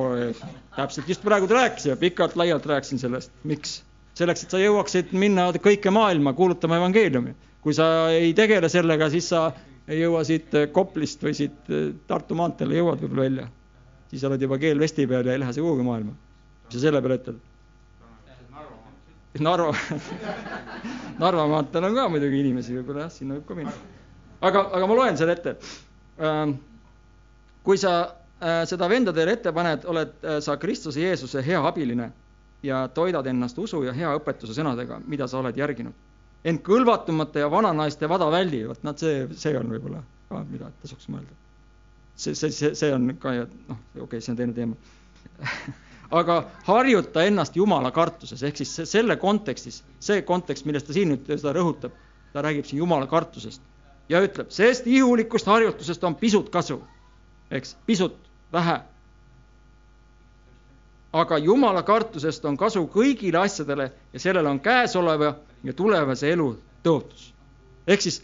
täpselt 0.76 1.10
just 1.12 1.24
praegu 1.26 1.48
te 1.48 1.58
rääkisime, 1.58 1.98
pikalt-laialt 2.00 2.66
rääkisin 2.72 3.02
sellest, 3.02 3.34
miks? 3.44 3.82
selleks, 4.18 4.46
et 4.46 4.54
sa 4.54 4.62
jõuaksid 4.62 5.14
minna 5.18 5.50
kõike 5.58 5.92
maailma 5.92 6.34
kuulutama 6.38 6.78
evangeeliumi. 6.82 7.36
kui 7.62 7.74
sa 7.74 8.10
ei 8.12 8.34
tegele 8.38 8.70
sellega, 8.70 9.10
siis 9.10 9.30
sa 9.30 9.52
ei 9.88 10.00
jõua 10.02 10.24
siit 10.28 10.52
Koplist 10.72 11.24
või 11.24 11.34
siit 11.36 11.72
Tartu 12.08 12.36
maanteele 12.36 12.78
jõuad 12.80 13.02
võib-olla 13.04 13.28
välja. 13.28 13.48
siis 14.12 14.24
oled 14.24 14.42
juba 14.42 14.58
keel 14.58 14.80
vesti 14.80 15.08
peal 15.08 15.26
ja 15.26 15.34
ei 15.34 15.42
lähe 15.44 15.54
sa 15.54 15.62
kuhugi 15.62 15.84
maailma. 15.84 16.14
mis 16.66 16.78
sa 16.78 16.86
selle 16.88 17.02
peale 17.02 17.20
ütled? 17.20 17.42
Narva, 19.42 19.74
Narva 21.24 21.48
maanteel 21.50 21.88
on 21.88 21.96
ka 21.98 22.06
muidugi 22.14 22.44
inimesi 22.44 22.76
võib-olla 22.78 23.08
jah, 23.08 23.12
sinna 23.12 23.40
võib 23.40 23.48
ka 23.48 23.56
minna. 23.58 23.74
aga, 24.42 24.68
aga 24.78 24.88
ma 24.88 24.98
loen 25.00 25.18
selle 25.18 25.34
ette. 25.34 25.58
Kui 27.64 27.80
sa 27.80 27.94
äh, 28.04 28.64
seda 28.70 28.90
vendadele 28.90 29.34
ette 29.38 29.54
paned, 29.56 29.86
oled 29.90 30.14
äh, 30.22 30.40
sa 30.44 30.58
Kristuse 30.62 31.02
Jeesuse 31.02 31.44
hea 31.46 31.62
abiline 31.68 32.12
ja 32.64 32.88
toidad 32.88 33.28
ennast 33.28 33.58
usu 33.60 33.84
ja 33.84 33.94
hea 33.96 34.12
õpetuse 34.18 34.56
sõnadega, 34.56 35.00
mida 35.08 35.28
sa 35.28 35.40
oled 35.40 35.58
järginud. 35.58 35.94
ent 36.44 36.60
kõlvatumate 36.64 37.40
ja 37.40 37.48
vananaiste 37.52 38.08
vada 38.10 38.28
väldi, 38.32 38.66
vot 38.68 38.82
nad 38.84 39.00
see, 39.00 39.28
see 39.32 39.56
on 39.58 39.70
võib-olla 39.72 40.02
ka, 40.30 40.44
mida 40.50 40.72
tasuks 40.82 41.08
mõelda. 41.08 41.32
see, 42.16 42.36
see, 42.36 42.52
see, 42.52 42.76
see 42.76 42.92
on 42.94 43.16
ka 43.20 43.34
ju 43.34 43.48
noh, 43.70 43.80
okei 43.96 44.04
okay,, 44.04 44.22
see 44.22 44.32
on 44.32 44.38
teine 44.38 44.54
teema 44.54 44.76
aga 46.20 46.44
harjuta 46.68 47.24
ennast 47.24 47.56
Jumala 47.56 47.92
kartuses, 47.92 48.44
ehk 48.44 48.60
siis 48.60 48.76
selle 48.92 49.16
kontekstis, 49.18 49.82
see 50.00 50.22
kontekst, 50.22 50.66
millest 50.66 50.88
ta 50.88 50.94
siin 50.94 51.14
nüüd 51.14 51.32
seda 51.32 51.56
rõhutab, 51.56 51.96
ta 52.34 52.44
räägib 52.44 52.68
siin 52.68 52.84
Jumala 52.84 53.08
kartusest 53.08 53.64
ja 54.10 54.22
ütleb, 54.24 54.50
sest 54.52 54.88
ihulikust 54.88 55.48
harjutusest 55.48 56.04
on 56.04 56.16
pisut 56.16 56.50
kasu, 56.50 56.82
eks, 57.52 57.76
pisut, 57.86 58.18
vähe. 58.54 58.80
aga 61.14 61.38
Jumala 61.38 61.84
kartusest 61.84 62.46
on 62.46 62.58
kasu 62.58 62.88
kõigile 62.90 63.38
asjadele 63.38 63.92
ja 64.14 64.20
sellel 64.20 64.48
on 64.50 64.60
käesoleva 64.60 65.36
ja 65.64 65.74
tulevase 65.74 66.32
elu 66.32 66.56
tõotus. 66.84 67.34
ehk 67.88 68.02
siis 68.02 68.22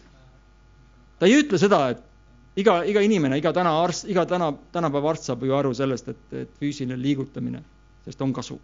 ta 1.18 1.26
ei 1.26 1.38
ütle 1.38 1.58
seda, 1.58 1.88
et 1.90 2.02
iga, 2.56 2.80
iga 2.84 3.00
inimene, 3.00 3.38
iga 3.38 3.52
täna 3.52 3.76
arst, 3.82 4.08
iga 4.08 4.26
täna, 4.26 4.52
tänapäeva 4.72 5.10
arst 5.10 5.28
saab 5.28 5.44
ju 5.44 5.54
aru 5.54 5.74
sellest, 5.74 6.08
et, 6.08 6.22
et 6.32 6.52
füüsiline 6.60 6.98
liigutamine, 7.00 7.62
sest 8.04 8.22
on 8.22 8.32
kasu. 8.32 8.60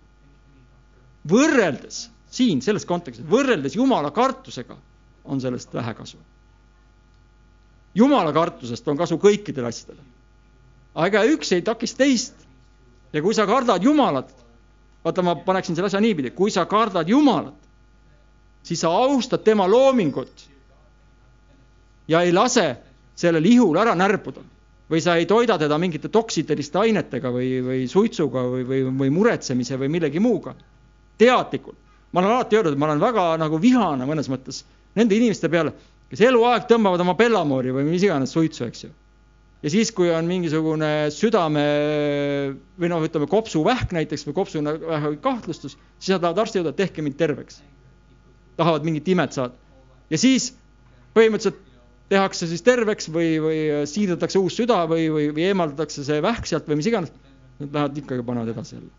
võrreldes 1.27 2.07
siin 2.31 2.63
selles 2.63 2.85
kontekstis, 2.87 3.27
võrreldes 3.31 3.77
Jumala 3.77 4.11
kartusega 4.11 4.77
on 5.25 5.41
sellest 5.41 5.75
vähe 5.75 5.95
kasu. 5.95 6.19
Jumala 7.97 8.33
kartusest 8.37 8.89
on 8.89 8.97
kasu 8.97 9.17
kõikidele 9.19 9.71
asjadele. 9.71 10.03
aga 10.95 11.23
üks 11.29 11.53
ei 11.53 11.63
takista 11.63 12.05
teist. 12.05 12.35
ja 13.13 13.23
kui 13.23 13.35
sa 13.35 13.47
kardad 13.47 13.83
Jumalat, 13.83 14.33
vaata, 15.05 15.23
ma 15.23 15.35
paneksin 15.37 15.77
selle 15.77 15.87
asja 15.87 16.01
niipidi, 16.01 16.31
kui 16.31 16.51
sa 16.51 16.67
kardad 16.67 17.09
Jumalat, 17.09 17.55
siis 18.63 18.81
sa 18.81 18.91
austad 18.91 19.45
tema 19.45 19.67
loomingut 19.71 20.49
ja 22.09 22.21
ei 22.21 22.33
lase 22.33 22.77
sellel 23.17 23.45
ihul 23.45 23.77
ära 23.79 23.95
närbuda 23.95 24.43
või 24.91 25.03
sa 25.03 25.17
ei 25.19 25.27
toida 25.27 25.59
teda 25.59 25.79
mingite 25.79 26.09
toksiteliste 26.13 26.79
ainetega 26.79 27.31
või, 27.35 27.49
või 27.65 27.87
suitsuga 27.91 28.45
või, 28.47 28.63
või, 28.67 28.83
või 28.99 29.11
muretsemise 29.11 29.79
või 29.81 29.91
millegi 29.91 30.21
muuga. 30.21 30.55
teadlikult. 31.19 31.77
ma 32.13 32.21
olen 32.21 32.31
alati 32.31 32.57
öelnud, 32.57 32.73
et 32.73 32.79
ma 32.79 32.87
olen 32.87 33.01
väga 33.01 33.37
nagu 33.37 33.61
vihane 33.61 34.07
mõnes 34.07 34.29
mõttes 34.29 34.65
nende 34.95 35.17
inimeste 35.17 35.49
peale, 35.49 35.73
kes 36.13 36.23
eluaeg 36.29 36.69
tõmbavad 36.71 37.03
oma 37.03 37.17
Bellamoori 37.19 37.75
või 37.75 37.89
mis 37.89 38.05
iganes 38.07 38.35
suitsu, 38.35 38.67
eks 38.69 38.85
ju. 38.87 38.91
ja 39.65 39.73
siis, 39.73 39.91
kui 39.95 40.11
on 40.15 40.29
mingisugune 40.29 40.91
südame 41.15 41.65
või 42.79 42.91
noh, 42.93 43.07
ütleme 43.07 43.29
kopsuvähk 43.31 43.95
näiteks 43.97 44.27
või 44.29 44.37
kopsuvähki 44.37 45.21
kahtlustus, 45.25 45.79
siis 45.99 46.15
nad 46.15 46.27
lähevad 46.27 46.45
arsti 46.45 46.61
juurde, 46.61 46.75
et 46.75 46.83
tehke 46.85 47.03
mind 47.03 47.19
terveks. 47.19 47.63
tahavad 48.57 48.87
mingit 48.87 49.09
imet 49.09 49.33
saada. 49.33 49.55
ja 50.11 50.19
siis 50.19 50.53
põhimõtteliselt 51.17 51.65
tehakse 52.09 52.47
siis 52.47 52.63
terveks 52.63 53.11
või, 53.11 53.33
või 53.43 53.59
siirdatakse 53.91 54.39
uus 54.39 54.57
süda 54.61 54.85
või, 54.87 55.09
või, 55.11 55.31
või 55.35 55.49
eemaldatakse 55.49 56.05
see 56.07 56.23
vähk 56.23 56.47
sealt 56.47 56.69
või 56.71 56.79
mis 56.79 56.87
iganes, 56.87 57.11
nad 57.59 57.73
lähevad 57.73 57.99
ikkagi, 57.99 58.23
panevad 58.23 58.53
edasi 58.55 58.77
jälle. 58.77 58.93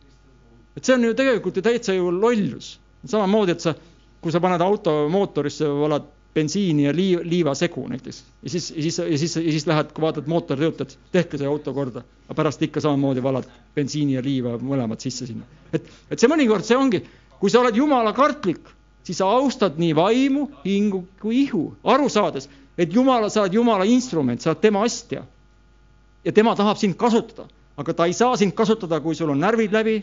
et 0.75 0.83
see 0.83 0.97
on 0.97 1.07
ju 1.07 1.15
tegelikult 1.15 1.55
ju 1.55 1.63
täitsa 1.63 1.95
ju 1.95 2.11
lollus. 2.11 2.79
samamoodi, 3.07 3.55
et 3.55 3.63
sa, 3.63 3.75
kui 4.19 4.33
sa 4.33 4.43
paned 4.43 4.61
auto 4.61 5.07
mootorisse, 5.09 5.69
valad 5.69 6.16
bensiini 6.37 6.85
ja 6.85 6.93
liiva, 6.93 7.23
liivasegu 7.25 7.87
näiteks 7.89 8.21
ja 8.45 8.53
siis, 8.53 8.69
ja 8.75 8.85
siis, 8.85 8.99
ja 9.01 9.17
siis, 9.17 9.35
ja 9.41 9.55
siis 9.55 9.67
lähed, 9.69 9.89
kui 9.95 10.05
vaatad 10.05 10.29
mootoritöötajat, 10.29 10.97
tehke 11.11 11.39
see 11.41 11.49
auto 11.49 11.73
korda, 11.73 12.05
aga 12.27 12.37
pärast 12.37 12.61
ikka 12.67 12.83
samamoodi 12.85 13.23
valad 13.25 13.49
bensiini 13.75 14.19
ja 14.19 14.23
liiva 14.23 14.55
mõlemad 14.61 15.01
sisse 15.01 15.25
sinna. 15.29 15.47
et, 15.73 15.89
et 16.11 16.21
see 16.21 16.29
mõnikord 16.29 16.67
see 16.67 16.77
ongi, 16.77 17.01
kui 17.41 17.53
sa 17.53 17.63
oled 17.63 17.75
jumala 17.77 18.13
kartlik, 18.17 18.61
siis 19.07 19.19
sa 19.19 19.31
austad 19.39 19.81
nii 19.81 19.97
vaimu, 19.97 20.47
hingu 20.65 21.03
kui 21.21 21.43
ihu, 21.47 21.71
aru 21.83 22.09
saades 22.13 22.49
et 22.77 22.93
Jumala, 22.93 23.29
sa 23.29 23.43
oled 23.43 23.57
Jumala 23.57 23.87
instrument, 23.89 24.41
sa 24.41 24.53
oled 24.53 24.61
tema 24.61 24.85
astja. 24.85 25.25
ja 26.25 26.31
tema 26.33 26.55
tahab 26.55 26.77
sind 26.77 26.97
kasutada, 26.99 27.47
aga 27.77 27.93
ta 27.93 28.05
ei 28.05 28.13
saa 28.13 28.35
sind 28.37 28.51
kasutada, 28.51 28.99
kui 28.99 29.15
sul 29.15 29.29
on 29.31 29.39
närvid 29.39 29.71
läbi, 29.71 30.01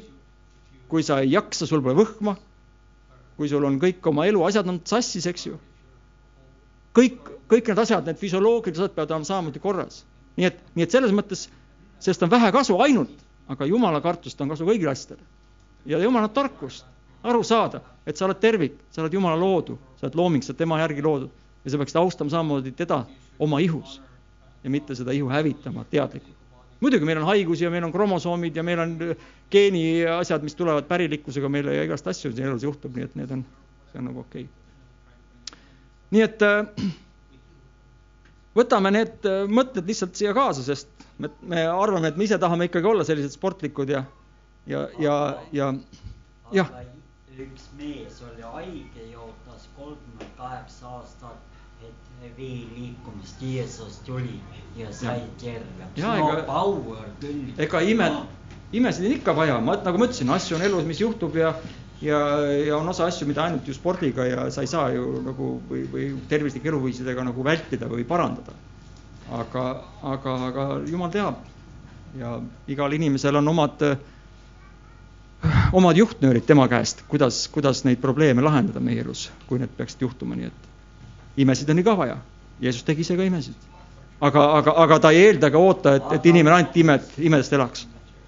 kui 0.88 1.02
sa 1.02 1.20
ei 1.20 1.34
jaksa, 1.34 1.66
sul 1.66 1.82
pole 1.84 1.98
võhma, 1.98 2.36
kui 3.36 3.48
sul 3.50 3.64
on 3.64 3.76
kõik 3.82 4.06
oma 4.08 4.24
elu 4.26 4.40
asjad 4.46 4.68
on 4.70 4.80
sassis, 4.88 5.26
eks 5.28 5.46
ju. 5.50 5.58
Kõik, 6.94 7.30
kõik 7.50 7.70
need 7.70 7.82
asjad, 7.84 8.06
need 8.06 8.20
füsioloogilised 8.20 8.82
asjad 8.82 8.96
peavad 8.96 9.14
olema 9.16 9.28
samamoodi 9.28 9.62
korras. 9.62 10.04
nii 10.36 10.46
et, 10.48 10.58
nii 10.74 10.86
et 10.86 10.90
selles 10.90 11.12
mõttes 11.14 11.48
sellest 12.00 12.22
on 12.26 12.30
vähe 12.30 12.50
kasu 12.52 12.78
ainult, 12.82 13.14
aga 13.48 13.66
Jumala 13.66 14.00
kartust 14.00 14.40
on 14.40 14.50
kasu 14.50 14.66
kõigile 14.66 14.90
asjadele. 14.90 15.22
ja 15.86 15.98
Jumala 15.98 16.28
tarkust, 16.28 16.86
aru 17.22 17.42
saada, 17.42 17.80
et 18.06 18.16
sa 18.16 18.26
oled 18.26 18.40
tervik, 18.40 18.78
sa 18.90 19.02
oled 19.02 19.14
Jumala 19.14 19.36
loodu, 19.36 19.78
sa 19.96 20.06
oled 20.06 20.18
looming, 20.18 20.42
sa 20.44 20.52
oled 20.52 20.58
tema 20.58 20.80
järgi 20.80 21.02
loodud 21.02 21.30
ja 21.64 21.70
sa 21.70 21.80
peaksid 21.80 22.00
austama 22.00 22.30
samamoodi 22.30 22.72
teda 22.72 23.04
oma 23.38 23.60
ihus 23.60 24.00
ja 24.64 24.70
mitte 24.70 24.94
seda 24.94 25.12
ihu 25.12 25.28
hävitama 25.28 25.84
teadlikult. 25.90 26.36
muidugi 26.80 27.04
meil 27.04 27.18
on 27.18 27.24
haigusi 27.24 27.64
ja 27.64 27.70
meil 27.70 27.84
on 27.84 27.92
kromosoomid 27.92 28.56
ja 28.56 28.62
meil 28.62 28.78
on 28.78 28.98
geeni 29.50 30.04
asjad, 30.06 30.42
mis 30.42 30.54
tulevad 30.54 30.84
pärilikkusega 30.84 31.48
meile 31.48 31.74
ja 31.74 31.84
igast 31.84 32.06
asju 32.06 32.32
siin 32.32 32.48
elus 32.48 32.62
juhtub, 32.62 32.96
nii 32.96 33.04
et 33.04 33.16
need 33.16 33.30
on, 33.30 33.44
see 33.92 33.98
on 33.98 34.10
nagu 34.10 34.20
okei 34.20 34.42
okay.. 34.42 34.63
Nii 36.10 36.24
et 36.24 36.42
äh, 36.44 36.90
võtame 38.56 38.92
need 38.94 39.28
äh, 39.30 39.44
mõtted 39.48 39.88
lihtsalt 39.88 40.18
siia 40.18 40.34
kaasa, 40.36 40.64
sest 40.66 41.06
me, 41.18 41.30
me 41.42 41.64
arvame, 41.70 42.10
et 42.10 42.20
me 42.20 42.28
ise 42.28 42.38
tahame 42.40 42.68
ikkagi 42.68 42.90
olla 42.90 43.06
sellised 43.06 43.36
sportlikud 43.36 43.94
ja, 43.94 44.04
ja, 44.66 44.86
ja, 44.98 45.16
ja 45.52 45.72
jah. 46.52 46.70
üks 47.38 47.70
mees 47.78 48.20
oli 48.28 48.44
haige 48.44 49.08
ja 49.10 49.24
ootas 49.24 49.68
kolmkümmend 49.78 50.36
kaheksa 50.38 50.92
aastat 50.98 51.54
vee 52.38 52.66
liikumist 52.76 53.42
Jeesus 53.42 53.98
tuli 54.06 54.40
ja 54.76 54.92
sai 54.92 55.22
terveks. 55.40 56.00
no 56.02 56.42
power 56.46 57.08
küll. 57.20 57.52
ega 57.58 57.80
ime, 57.80 58.10
imesid 58.72 59.06
on 59.06 59.12
ikka 59.12 59.36
vaja, 59.36 59.58
ma 59.60 59.76
nagu 59.76 59.98
ma 59.98 60.08
ütlesin, 60.08 60.30
asju 60.32 60.56
on 60.56 60.62
elus, 60.62 60.86
mis 60.88 61.00
juhtub 61.00 61.36
ja 61.36 61.54
ja, 62.04 62.20
ja 62.68 62.76
on 62.76 62.88
osa 62.92 63.08
asju, 63.08 63.26
mida 63.28 63.46
ainult 63.46 63.68
ju 63.68 63.74
spordiga 63.74 64.26
ja 64.28 64.46
sa 64.52 64.62
ei 64.64 64.70
saa 64.70 64.90
ju 64.92 65.22
nagu 65.24 65.56
või, 65.70 65.86
või 65.90 66.10
tervislike 66.28 66.68
eluviisidega 66.68 67.24
nagu 67.30 67.44
vältida 67.46 67.88
või 67.90 68.04
parandada. 68.04 68.52
aga, 69.32 69.64
aga, 70.02 70.32
aga 70.50 70.64
jumal 70.84 71.10
teab 71.10 71.40
ja 72.18 72.40
igal 72.68 72.92
inimesel 72.92 73.36
on 73.36 73.48
omad, 73.48 73.82
omad 75.72 75.96
juhtnöörid 75.96 76.46
tema 76.46 76.68
käest, 76.68 77.02
kuidas, 77.08 77.48
kuidas 77.48 77.84
neid 77.84 77.98
probleeme 78.00 78.42
lahendada 78.42 78.80
meie 78.80 79.00
elus, 79.00 79.30
kui 79.48 79.58
need 79.58 79.72
peaksid 79.76 80.06
juhtuma, 80.06 80.36
nii 80.38 80.50
et 80.50 81.42
imesid 81.44 81.70
on 81.70 81.82
ka 81.84 81.96
vaja. 81.98 82.18
Jeesus 82.60 82.84
tegi 82.86 83.02
ise 83.02 83.16
ka 83.16 83.24
imesid. 83.26 83.54
aga, 84.20 84.44
aga, 84.58 84.72
aga 84.84 84.98
ta 84.98 85.10
ei 85.10 85.24
eelda 85.26 85.50
ega 85.50 85.58
oota, 85.58 85.96
et, 85.98 86.12
et 86.18 86.26
inimene 86.26 86.54
ainult 86.56 86.76
imed, 86.76 87.08
imedest 87.18 87.52
elaks. 87.52 87.86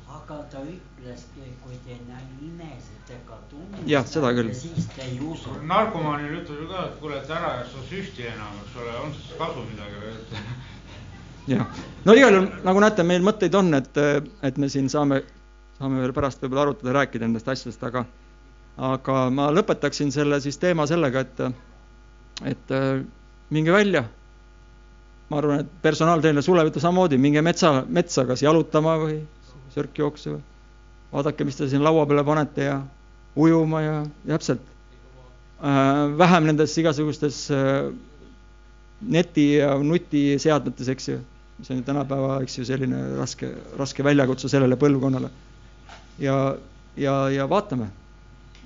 aga 0.08 0.40
ta 0.50 0.58
ütleski, 0.64 1.46
kui 1.62 1.78
te 1.84 1.94
imesid 2.42 3.14
ega 3.14 3.38
tunnete. 3.50 3.75
Jah, 3.86 4.06
seda 4.06 4.32
küll. 4.36 4.52
narkomaanile 5.70 6.40
ütleb 6.40 6.60
ju 6.62 6.68
ka, 6.70 6.84
et 6.88 7.00
kuule, 7.00 7.20
et 7.20 7.30
ära 7.30 7.52
ja 7.60 7.64
sa 7.70 7.84
süsti 7.88 8.26
enam, 8.28 8.60
eks 8.64 8.76
ole, 8.82 8.94
on 9.04 9.14
siis 9.14 9.32
kasu 9.38 9.64
midagi 9.70 10.02
või? 10.02 10.44
jah, 11.54 11.82
no 12.04 12.16
igal 12.18 12.38
juhul 12.38 12.48
nagu 12.66 12.84
näete, 12.84 13.06
meil 13.06 13.26
mõtteid 13.26 13.58
on, 13.58 13.74
et, 13.78 14.00
et 14.50 14.58
me 14.58 14.70
siin 14.72 14.90
saame, 14.92 15.22
saame 15.78 16.02
veel 16.02 16.14
pärast 16.16 16.42
võib-olla 16.42 16.68
arutada, 16.68 16.94
rääkida 17.00 17.28
nendest 17.28 17.48
asjadest, 17.48 17.84
aga 17.86 18.06
aga 18.76 19.20
ma 19.32 19.48
lõpetaksin 19.54 20.10
selle 20.12 20.40
siis 20.44 20.58
teema 20.60 20.86
sellega, 20.88 21.22
et 21.24 21.46
et 22.44 22.74
äh, 22.74 23.04
minge 23.50 23.72
välja. 23.72 24.04
ma 25.30 25.38
arvan, 25.40 25.64
et 25.64 25.70
personaaltreener 25.82 26.42
Sulev 26.42 26.68
ütleb 26.68 26.82
samamoodi, 26.82 27.16
minge 27.18 27.42
metsa, 27.42 27.80
metsa 27.88 28.22
kas 28.28 28.42
jalutama 28.42 28.94
või 29.00 29.16
sörkjooksu. 29.74 30.36
vaadake, 31.12 31.44
mis 31.44 31.56
te 31.56 31.68
siin 31.68 31.82
laua 31.84 32.06
peale 32.06 32.24
panete 32.24 32.68
ja 32.68 32.76
ujuma 33.36 33.80
ja 33.84 33.94
täpselt 34.26 34.62
äh,. 35.60 36.18
vähem 36.18 36.50
nendes 36.50 36.76
igasugustes 36.78 37.46
äh, 37.50 37.90
neti 39.00 39.48
ja 39.58 39.74
nutiseadmetes, 39.78 40.88
eks 40.88 41.08
ju, 41.08 41.18
mis 41.58 41.70
on 41.70 41.82
tänapäeva, 41.84 42.40
eks 42.42 42.58
ju, 42.58 42.64
selline 42.68 43.02
raske, 43.18 43.52
raske 43.78 44.04
väljakutse 44.04 44.48
sellele 44.48 44.78
põlvkonnale. 44.80 45.30
ja, 46.18 46.56
ja, 46.96 47.16
ja 47.30 47.48
vaatame, 47.48 47.90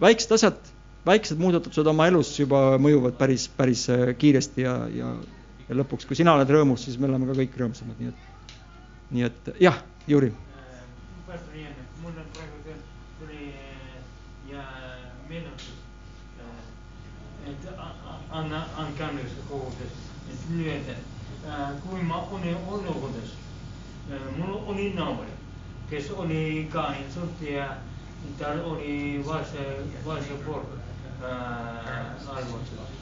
väiksed 0.01 0.39
asjad 0.39 0.61
väiksed 1.07 1.41
muudatused 1.41 1.87
oma 1.89 2.07
elus 2.11 2.33
juba 2.39 2.77
mõjuvad 2.83 3.17
päris, 3.19 3.47
päris 3.57 3.87
äh, 3.93 4.11
kiiresti 4.19 4.67
ja, 4.67 4.75
ja, 4.93 5.15
ja 5.69 5.79
lõpuks, 5.81 6.07
kui 6.09 6.19
sina 6.19 6.35
oled 6.37 6.51
rõõmus, 6.53 6.85
siis 6.85 6.99
me 7.01 7.09
oleme 7.09 7.29
ka 7.31 7.39
kõik 7.41 7.57
rõõmsamad, 7.63 8.01
nii 8.01 8.13
et, 8.13 8.59
nii 9.17 9.27
et 9.31 9.51
jah, 9.65 9.81
Jüri. 10.11 10.33
mul 12.01 12.17
on 12.17 12.29
praegu 12.35 12.77
tuli 13.21 13.53
ja 14.49 14.63
meenutus, 15.29 15.73
et 17.47 17.69
anna, 18.31 18.65
andke 18.77 19.05
andeks 19.05 19.39
kogudes, 19.49 20.01
et 20.33 20.49
nüüd, 20.51 20.91
kui 21.85 22.03
ma 22.03 22.23
olin 22.31 22.57
olukorras, 22.69 23.37
mul 24.37 24.57
oli 24.67 24.93
naaber, 24.95 25.31
kes 25.91 26.11
oli 26.11 26.69
ka 26.73 26.93
insulti 27.03 27.53
ja 27.55 27.69
tal 28.39 28.65
oli 28.65 29.23
vaese, 29.27 29.67
vaese 30.05 30.35
pool 30.45 30.63
äh, 31.23 32.37
arvutus. 32.37 32.79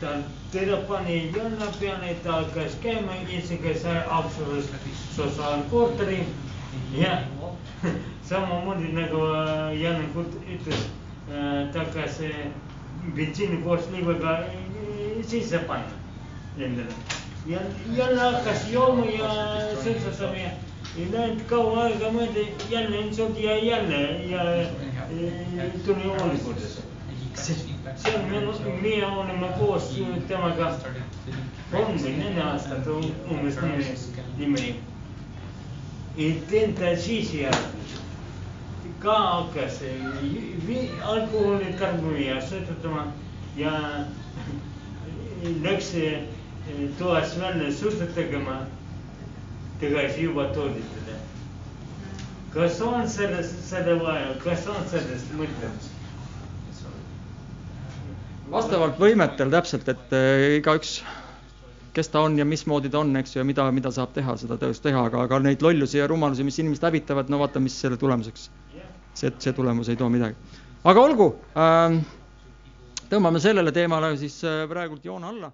ta, 0.00 0.06
teda 0.52 0.76
pani 0.88 1.32
jonna 1.36 1.66
peale, 1.80 2.14
ta 2.24 2.32
hakkas 2.32 2.76
käima 2.82 3.14
isegi 3.28 3.78
sai 3.78 4.02
absoluutselt 4.08 4.88
sotsiaalkorteri 5.16 6.26
ja 6.92 7.18
samamoodi 8.30 8.92
nagu 8.94 9.20
äh, 9.34 9.80
Janne 9.82 10.06
Kurt 10.14 10.34
ütles, 10.54 10.82
äh, 11.30 11.72
ta 11.72 11.78
hakkas 11.84 12.20
bensiini 13.16 13.62
koos 13.64 13.88
liivaga 13.92 14.34
sisse 15.26 15.58
panna 15.58 15.96
endale. 16.58 16.94
ja 17.46 17.58
jälle 17.96 18.20
hakkas 18.20 18.68
jooma 18.72 19.06
ja 19.06 19.30
sõitsutama 19.82 20.36
ja, 20.36 20.50
ja 20.98 21.06
läinud 21.12 21.42
kaua 21.50 21.84
aega 21.86 22.12
mööda 22.12 22.44
jälle 22.70 23.00
ilmselt 23.00 23.40
ja 23.40 23.56
jälle 23.64 24.00
ja, 24.34 24.44
ja 25.56 25.70
tuli 25.86 26.06
hoolikusse 26.08 26.82
seal 27.96 28.22
me, 28.28 28.40
meie 28.82 29.06
oleme 29.06 29.48
koos 29.58 29.90
temaga 30.28 30.70
kolm 31.72 31.98
või 32.04 32.14
neli 32.18 32.42
aastat 32.44 32.86
umbes 32.94 33.58
niimoodi. 34.38 34.74
teen 36.50 36.74
ta 36.78 36.94
siis 36.96 37.34
järgi 37.34 37.79
ka 39.02 39.16
hakkas 39.18 39.80
alkoholi 41.02 41.72
tarbima 41.78 42.18
ja 42.18 42.40
sõidutama 42.44 43.06
ja 43.56 43.72
läks 45.64 45.94
toast 46.98 47.38
välja 47.40 47.72
suhted 47.72 48.12
tegema, 48.14 48.60
tagasi 49.80 50.22
juba 50.26 50.44
tooditada. 50.54 51.16
kas 52.52 52.80
on 52.82 53.08
sellest, 53.08 53.64
seda 53.68 53.94
vaja, 54.02 54.34
kas 54.44 54.66
on 54.66 54.84
sellest 54.90 55.32
mõtet? 55.38 55.88
vastavalt 58.50 58.98
võimetel 58.98 59.50
täpselt, 59.50 59.88
et 59.88 60.14
äh, 60.16 60.56
igaüks, 60.58 60.96
kes 61.94 62.08
ta 62.10 62.24
on 62.26 62.38
ja 62.38 62.44
mismoodi 62.44 62.90
ta 62.90 62.98
on, 62.98 63.14
eks 63.16 63.36
ju, 63.36 63.40
ja 63.40 63.46
mida, 63.46 63.66
mida 63.74 63.92
saab 63.94 64.12
teha, 64.14 64.34
seda 64.40 64.58
tõesti 64.58 64.88
teha, 64.88 65.04
aga, 65.06 65.24
aga 65.28 65.38
neid 65.44 65.62
lollusi 65.62 66.00
ja 66.00 66.08
rumalusi, 66.10 66.46
mis 66.46 66.58
inimesed 66.58 66.88
hävitavad, 66.88 67.30
no 67.30 67.38
vaata, 67.42 67.62
mis 67.62 67.78
selle 67.80 67.98
tulemuseks. 68.00 68.50
See, 69.14 69.32
see 69.38 69.52
tulemus 69.52 69.88
ei 69.88 69.96
too 69.96 70.08
midagi. 70.08 70.36
aga 70.84 71.00
olgu 71.00 71.34
äh,, 71.56 71.98
tõmbame 73.10 73.40
sellele 73.42 73.72
teemale 73.72 74.14
siis 74.20 74.42
äh, 74.44 74.64
praegult 74.70 75.04
joone 75.04 75.26
alla 75.26 75.52